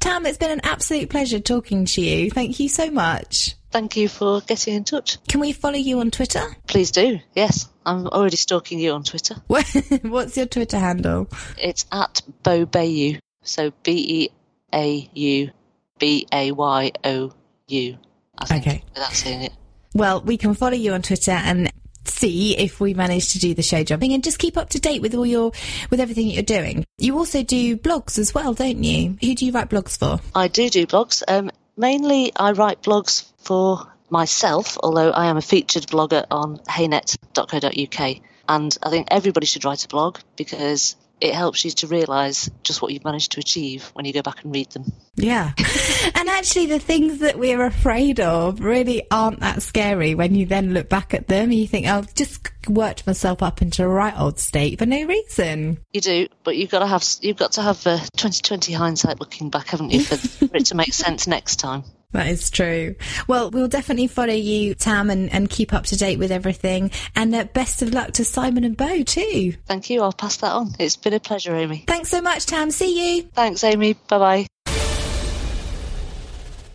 Tam, 0.00 0.26
it's 0.26 0.38
been 0.38 0.50
an 0.50 0.60
absolute 0.64 1.10
pleasure 1.10 1.38
talking 1.40 1.84
to 1.84 2.00
you. 2.00 2.30
Thank 2.30 2.58
you 2.58 2.68
so 2.68 2.90
much. 2.90 3.54
Thank 3.70 3.96
you 3.96 4.08
for 4.08 4.40
getting 4.42 4.74
in 4.74 4.84
touch. 4.84 5.22
Can 5.26 5.40
we 5.40 5.52
follow 5.52 5.76
you 5.76 6.00
on 6.00 6.10
Twitter? 6.10 6.42
Please 6.66 6.90
do. 6.90 7.20
Yes, 7.34 7.68
I'm 7.86 8.06
already 8.06 8.36
stalking 8.36 8.78
you 8.78 8.92
on 8.92 9.02
Twitter. 9.02 9.36
What's 9.46 10.36
your 10.36 10.46
Twitter 10.46 10.78
handle? 10.78 11.28
It's 11.58 11.86
at 11.90 12.20
Beau 12.42 12.66
Bayou. 12.66 13.18
So 13.42 13.72
B 13.82 13.92
E 14.08 14.28
A 14.74 15.08
U 15.14 15.50
B 15.98 16.26
A 16.32 16.52
Y 16.52 16.92
O 17.04 17.32
U. 17.68 17.98
I 18.38 18.44
think. 18.44 18.66
Okay. 18.66 18.84
Without 18.94 19.12
saying 19.12 19.42
it. 19.42 19.52
Well, 19.94 20.20
we 20.20 20.36
can 20.36 20.54
follow 20.54 20.74
you 20.74 20.92
on 20.92 21.02
Twitter 21.02 21.32
and 21.32 21.70
see 22.12 22.56
if 22.56 22.80
we 22.80 22.94
manage 22.94 23.32
to 23.32 23.38
do 23.38 23.54
the 23.54 23.62
show 23.62 23.82
jumping 23.84 24.12
and 24.12 24.22
just 24.22 24.38
keep 24.38 24.56
up 24.56 24.70
to 24.70 24.80
date 24.80 25.02
with 25.02 25.14
all 25.14 25.26
your 25.26 25.52
with 25.90 26.00
everything 26.00 26.26
that 26.28 26.34
you're 26.34 26.42
doing. 26.42 26.84
You 26.98 27.18
also 27.18 27.42
do 27.42 27.76
blogs 27.76 28.18
as 28.18 28.34
well, 28.34 28.54
don't 28.54 28.82
you? 28.82 29.16
Who 29.20 29.34
do 29.34 29.46
you 29.46 29.52
write 29.52 29.68
blogs 29.68 29.98
for? 29.98 30.20
I 30.34 30.48
do 30.48 30.68
do 30.68 30.86
blogs. 30.86 31.22
Um, 31.26 31.50
mainly, 31.76 32.32
I 32.36 32.52
write 32.52 32.82
blogs 32.82 33.24
for 33.38 33.86
myself, 34.10 34.76
although 34.82 35.10
I 35.10 35.26
am 35.26 35.36
a 35.36 35.42
featured 35.42 35.84
blogger 35.84 36.26
on 36.30 36.60
haynet.co.uk. 36.68 38.16
And 38.48 38.76
I 38.82 38.90
think 38.90 39.08
everybody 39.10 39.46
should 39.46 39.64
write 39.64 39.84
a 39.84 39.88
blog 39.88 40.18
because 40.36 40.96
it 41.22 41.34
helps 41.34 41.64
you 41.64 41.70
to 41.70 41.86
realise 41.86 42.50
just 42.64 42.82
what 42.82 42.92
you've 42.92 43.04
managed 43.04 43.30
to 43.32 43.40
achieve 43.40 43.84
when 43.94 44.04
you 44.04 44.12
go 44.12 44.22
back 44.22 44.42
and 44.42 44.52
read 44.52 44.68
them. 44.72 44.92
Yeah. 45.14 45.52
and 46.16 46.28
actually 46.28 46.66
the 46.66 46.80
things 46.80 47.20
that 47.20 47.38
we're 47.38 47.64
afraid 47.64 48.18
of 48.18 48.58
really 48.58 49.06
aren't 49.08 49.38
that 49.38 49.62
scary 49.62 50.16
when 50.16 50.34
you 50.34 50.46
then 50.46 50.74
look 50.74 50.88
back 50.88 51.14
at 51.14 51.28
them 51.28 51.44
and 51.44 51.54
you 51.54 51.68
think, 51.68 51.86
I've 51.86 52.12
just 52.14 52.48
worked 52.68 53.06
myself 53.06 53.40
up 53.40 53.62
into 53.62 53.84
a 53.84 53.88
right 53.88 54.18
old 54.18 54.40
state 54.40 54.80
for 54.80 54.86
no 54.86 55.04
reason. 55.04 55.78
You 55.92 56.00
do, 56.00 56.26
but 56.42 56.56
you've 56.56 56.70
got 56.70 56.80
to 56.80 56.88
have 56.88 57.04
you've 57.20 57.36
got 57.36 57.52
to 57.52 57.62
have 57.62 57.86
uh, 57.86 57.98
2020 58.16 58.72
hindsight 58.72 59.20
looking 59.20 59.48
back, 59.48 59.68
haven't 59.68 59.90
you, 59.90 60.02
for, 60.02 60.16
for 60.48 60.56
it 60.56 60.66
to 60.66 60.74
make 60.74 60.92
sense 60.92 61.28
next 61.28 61.56
time. 61.56 61.84
That 62.12 62.28
is 62.28 62.50
true. 62.50 62.94
Well, 63.26 63.50
we'll 63.50 63.68
definitely 63.68 64.06
follow 64.06 64.34
you, 64.34 64.74
Tam, 64.74 65.10
and, 65.10 65.32
and 65.32 65.48
keep 65.48 65.72
up 65.72 65.84
to 65.86 65.96
date 65.96 66.18
with 66.18 66.30
everything. 66.30 66.90
And 67.16 67.34
uh, 67.34 67.44
best 67.44 67.82
of 67.82 67.92
luck 67.92 68.12
to 68.12 68.24
Simon 68.24 68.64
and 68.64 68.76
Bo, 68.76 69.02
too. 69.02 69.54
Thank 69.66 69.90
you. 69.90 70.02
I'll 70.02 70.12
pass 70.12 70.36
that 70.38 70.52
on. 70.52 70.72
It's 70.78 70.96
been 70.96 71.14
a 71.14 71.20
pleasure, 71.20 71.54
Amy. 71.56 71.84
Thanks 71.86 72.10
so 72.10 72.20
much, 72.20 72.46
Tam. 72.46 72.70
See 72.70 73.16
you. 73.16 73.22
Thanks, 73.34 73.64
Amy. 73.64 73.94
Bye 74.08 74.46
bye. 74.66 74.81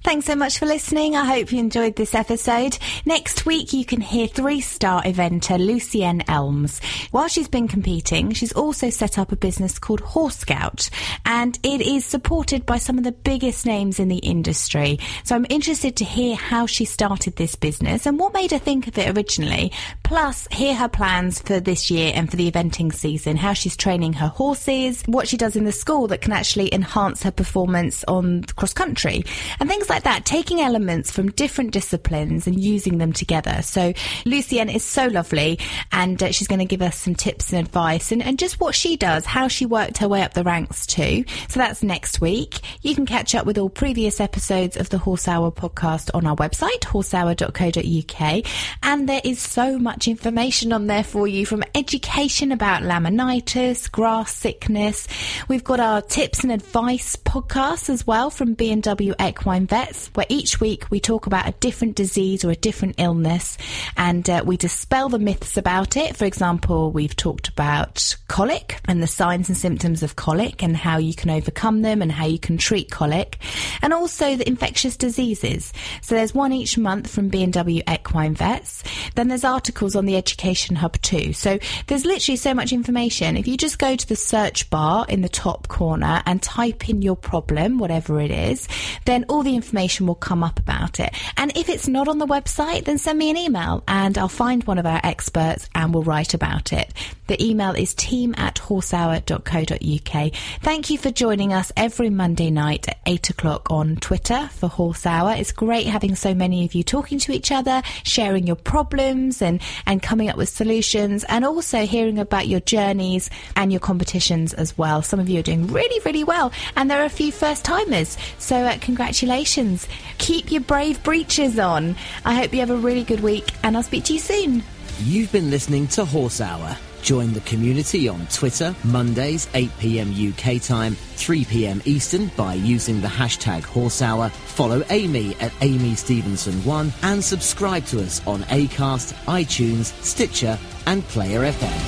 Thanks 0.07 0.25
so 0.25 0.37
much 0.37 0.57
for 0.57 0.65
listening. 0.65 1.17
I 1.17 1.25
hope 1.25 1.51
you 1.51 1.59
enjoyed 1.59 1.97
this 1.97 2.15
episode. 2.15 2.77
Next 3.05 3.45
week, 3.45 3.73
you 3.73 3.83
can 3.83 3.99
hear 3.99 4.25
three 4.25 4.61
star 4.61 5.03
eventer 5.03 5.59
Lucienne 5.59 6.23
Elms. 6.29 6.79
While 7.11 7.27
she's 7.27 7.49
been 7.49 7.67
competing, 7.67 8.31
she's 8.31 8.53
also 8.53 8.89
set 8.89 9.17
up 9.17 9.33
a 9.33 9.35
business 9.35 9.77
called 9.77 9.99
Horse 9.99 10.37
Scout, 10.37 10.89
and 11.25 11.59
it 11.61 11.81
is 11.81 12.05
supported 12.05 12.65
by 12.65 12.77
some 12.77 12.97
of 12.97 13.03
the 13.03 13.11
biggest 13.11 13.65
names 13.65 13.99
in 13.99 14.07
the 14.07 14.19
industry. 14.19 14.97
So 15.25 15.35
I'm 15.35 15.45
interested 15.49 15.97
to 15.97 16.05
hear 16.05 16.37
how 16.37 16.67
she 16.67 16.85
started 16.85 17.35
this 17.35 17.55
business 17.55 18.05
and 18.05 18.17
what 18.17 18.33
made 18.33 18.51
her 18.51 18.59
think 18.59 18.87
of 18.87 18.97
it 18.97 19.13
originally. 19.13 19.73
Plus, 20.07 20.47
hear 20.53 20.73
her 20.73 20.87
plans 20.87 21.41
for 21.41 21.59
this 21.59 21.91
year 21.91 22.13
and 22.15 22.31
for 22.31 22.37
the 22.37 22.49
eventing 22.49 22.93
season, 22.93 23.35
how 23.35 23.51
she's 23.51 23.75
training 23.75 24.13
her 24.13 24.29
horses, 24.29 25.03
what 25.05 25.27
she 25.27 25.35
does 25.35 25.57
in 25.57 25.65
the 25.65 25.71
school 25.73 26.07
that 26.07 26.21
can 26.21 26.31
actually 26.31 26.73
enhance 26.73 27.23
her 27.23 27.29
performance 27.29 28.05
on 28.05 28.45
cross 28.55 28.73
country, 28.73 29.25
and 29.59 29.67
things 29.67 29.89
like 29.89 30.03
that, 30.03 30.23
taking 30.23 30.61
elements 30.61 31.11
from 31.11 31.29
different 31.31 31.71
disciplines 31.71 32.47
and 32.47 32.57
using 32.57 32.99
them 32.99 33.11
together. 33.11 33.61
So, 33.63 33.91
Lucienne 34.23 34.69
is 34.73 34.85
so 34.85 35.07
lovely, 35.07 35.59
and 35.91 36.23
uh, 36.23 36.31
she's 36.31 36.47
going 36.47 36.59
to 36.59 36.65
give 36.65 36.81
us 36.81 36.97
some 36.97 37.13
tips 37.13 37.51
and 37.51 37.67
advice 37.67 38.13
and, 38.13 38.23
and 38.23 38.39
just 38.39 38.61
what 38.61 38.75
she 38.75 38.95
does, 38.95 39.25
how 39.25 39.49
she 39.49 39.65
worked 39.65 39.97
her 39.97 40.07
way 40.07 40.21
up 40.21 40.35
the 40.35 40.43
ranks 40.45 40.87
too. 40.87 41.25
So, 41.49 41.59
that's 41.59 41.83
next 41.83 42.21
week. 42.21 42.61
You 42.81 42.95
can 42.95 43.05
catch 43.05 43.35
up 43.35 43.45
with 43.45 43.57
all 43.57 43.69
previous 43.69 44.21
episodes 44.21 44.77
of 44.77 44.89
the 44.89 44.99
Horse 44.99 45.27
Hour 45.27 45.51
podcast 45.51 46.11
on 46.13 46.25
our 46.25 46.37
website, 46.37 46.85
horsehour.co.uk, 46.85 48.45
and 48.83 49.09
there 49.09 49.21
is 49.25 49.41
so 49.41 49.77
much 49.77 49.96
information 50.05 50.73
on 50.73 50.87
there 50.87 51.03
for 51.03 51.29
you 51.29 51.45
from 51.45 51.63
education 51.73 52.51
about 52.51 52.83
laminitis, 52.83 53.89
grass 53.89 54.35
sickness. 54.35 55.07
We've 55.47 55.63
got 55.63 55.79
our 55.79 56.01
tips 56.01 56.43
and 56.43 56.51
advice 56.51 57.15
podcast 57.15 57.89
as 57.89 58.05
well 58.05 58.29
from 58.29 58.53
B&W 58.53 59.13
Equine 59.17 59.67
Vets, 59.67 60.07
where 60.13 60.25
each 60.27 60.59
week 60.59 60.91
we 60.91 60.99
talk 60.99 61.25
about 61.25 61.47
a 61.47 61.53
different 61.53 61.95
disease 61.95 62.43
or 62.43 62.51
a 62.51 62.55
different 62.55 62.95
illness 62.97 63.57
and 63.95 64.29
uh, 64.29 64.43
we 64.45 64.57
dispel 64.57 65.07
the 65.07 65.19
myths 65.19 65.55
about 65.55 65.95
it. 65.95 66.17
For 66.17 66.25
example, 66.25 66.91
we've 66.91 67.15
talked 67.15 67.47
about 67.47 68.17
colic 68.27 68.81
and 68.85 69.01
the 69.01 69.07
signs 69.07 69.47
and 69.47 69.57
symptoms 69.57 70.03
of 70.03 70.17
colic 70.17 70.61
and 70.61 70.75
how 70.75 70.97
you 70.97 71.13
can 71.13 71.29
overcome 71.29 71.81
them 71.81 72.01
and 72.01 72.11
how 72.11 72.25
you 72.25 72.39
can 72.39 72.57
treat 72.57 72.91
colic 72.91 73.37
and 73.81 73.93
also 73.93 74.35
the 74.35 74.47
infectious 74.47 74.97
diseases. 74.97 75.71
So 76.01 76.15
there's 76.15 76.33
one 76.33 76.51
each 76.51 76.77
month 76.77 77.09
from 77.09 77.29
B&W 77.29 77.81
Equine 77.87 78.35
Vets. 78.35 78.83
Then 79.15 79.27
there's 79.27 79.43
articles 79.43 79.86
on 79.95 80.05
the 80.05 80.15
Education 80.15 80.75
Hub 80.75 80.99
too. 81.01 81.33
So 81.33 81.59
there's 81.87 82.05
literally 82.05 82.37
so 82.37 82.53
much 82.53 82.73
information. 82.73 83.37
If 83.37 83.47
you 83.47 83.57
just 83.57 83.79
go 83.79 83.95
to 83.95 84.07
the 84.07 84.15
search 84.15 84.69
bar 84.69 85.05
in 85.07 85.21
the 85.21 85.29
top 85.29 85.67
corner 85.67 86.21
and 86.25 86.41
type 86.41 86.89
in 86.89 87.01
your 87.01 87.15
problem, 87.15 87.77
whatever 87.77 88.19
it 88.19 88.31
is, 88.31 88.67
then 89.05 89.25
all 89.29 89.43
the 89.43 89.55
information 89.55 90.07
will 90.07 90.15
come 90.15 90.43
up 90.43 90.59
about 90.59 90.99
it. 90.99 91.13
And 91.37 91.55
if 91.55 91.69
it's 91.69 91.87
not 91.87 92.07
on 92.07 92.17
the 92.17 92.27
website, 92.27 92.85
then 92.85 92.97
send 92.97 93.19
me 93.19 93.29
an 93.29 93.37
email 93.37 93.83
and 93.87 94.17
I'll 94.17 94.27
find 94.27 94.63
one 94.65 94.77
of 94.77 94.85
our 94.85 95.01
experts 95.03 95.69
and 95.75 95.93
we'll 95.93 96.03
write 96.03 96.33
about 96.33 96.73
it. 96.73 96.93
The 97.27 97.43
email 97.43 97.73
is 97.73 97.93
team 97.93 98.33
at 98.37 98.57
horsehour.co.uk. 98.57 100.33
Thank 100.61 100.89
you 100.89 100.97
for 100.97 101.11
joining 101.11 101.53
us 101.53 101.71
every 101.75 102.09
Monday 102.09 102.49
night 102.49 102.87
at 102.87 102.99
8 103.05 103.29
o'clock 103.29 103.69
on 103.69 103.97
Twitter 103.97 104.49
for 104.53 104.67
Horse 104.67 105.05
Hour. 105.05 105.35
It's 105.37 105.51
great 105.51 105.87
having 105.87 106.15
so 106.15 106.33
many 106.33 106.65
of 106.65 106.73
you 106.73 106.83
talking 106.83 107.19
to 107.19 107.33
each 107.33 107.51
other, 107.51 107.81
sharing 108.03 108.47
your 108.47 108.55
problems 108.55 109.41
and, 109.41 109.61
and 109.85 110.01
coming 110.01 110.29
up 110.29 110.37
with 110.37 110.49
solutions, 110.49 111.23
and 111.25 111.45
also 111.45 111.85
hearing 111.85 112.19
about 112.19 112.47
your 112.47 112.59
journeys 112.61 113.29
and 113.55 113.71
your 113.71 113.79
competitions 113.79 114.53
as 114.53 114.77
well. 114.77 115.01
Some 115.01 115.19
of 115.19 115.29
you 115.29 115.39
are 115.39 115.43
doing 115.43 115.67
really, 115.67 115.99
really 116.05 116.23
well, 116.23 116.51
and 116.75 116.89
there 116.89 117.01
are 117.01 117.05
a 117.05 117.09
few 117.09 117.31
first 117.31 117.65
timers. 117.65 118.17
So, 118.39 118.55
uh, 118.55 118.77
congratulations. 118.79 119.87
Keep 120.17 120.51
your 120.51 120.61
brave 120.61 121.01
breeches 121.03 121.59
on. 121.59 121.95
I 122.25 122.33
hope 122.33 122.53
you 122.53 122.59
have 122.59 122.69
a 122.69 122.77
really 122.77 123.03
good 123.03 123.21
week, 123.21 123.51
and 123.63 123.75
I'll 123.77 123.83
speak 123.83 124.05
to 124.05 124.13
you 124.13 124.19
soon. 124.19 124.63
You've 125.03 125.31
been 125.31 125.51
listening 125.51 125.87
to 125.89 126.05
Horse 126.05 126.41
Hour. 126.41 126.77
Join 127.07 127.31
the 127.31 127.39
community 127.39 128.09
on 128.09 128.27
Twitter, 128.27 128.75
Mondays, 128.83 129.47
8 129.53 129.71
pm 129.79 130.11
UK 130.11 130.61
time, 130.61 130.93
3 130.93 131.45
pm 131.45 131.81
Eastern 131.85 132.27
by 132.35 132.55
using 132.55 132.99
the 132.99 133.07
hashtag 133.07 133.63
Horse 133.63 134.01
Hour. 134.01 134.27
Follow 134.27 134.83
Amy 134.89 135.33
at 135.35 135.53
Amy 135.61 135.91
Stevenson1 135.91 136.91
and 137.03 137.23
subscribe 137.23 137.85
to 137.85 138.01
us 138.01 138.19
on 138.27 138.41
Acast, 138.49 139.13
iTunes, 139.23 139.93
Stitcher, 140.03 140.59
and 140.85 141.01
Player 141.07 141.49
FM. 141.49 141.79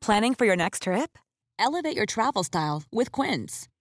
Planning 0.00 0.32
for 0.32 0.46
your 0.46 0.56
next 0.56 0.84
trip? 0.84 1.18
Elevate 1.58 1.94
your 1.94 2.06
travel 2.06 2.42
style 2.42 2.84
with 2.90 3.12
Quince. 3.12 3.68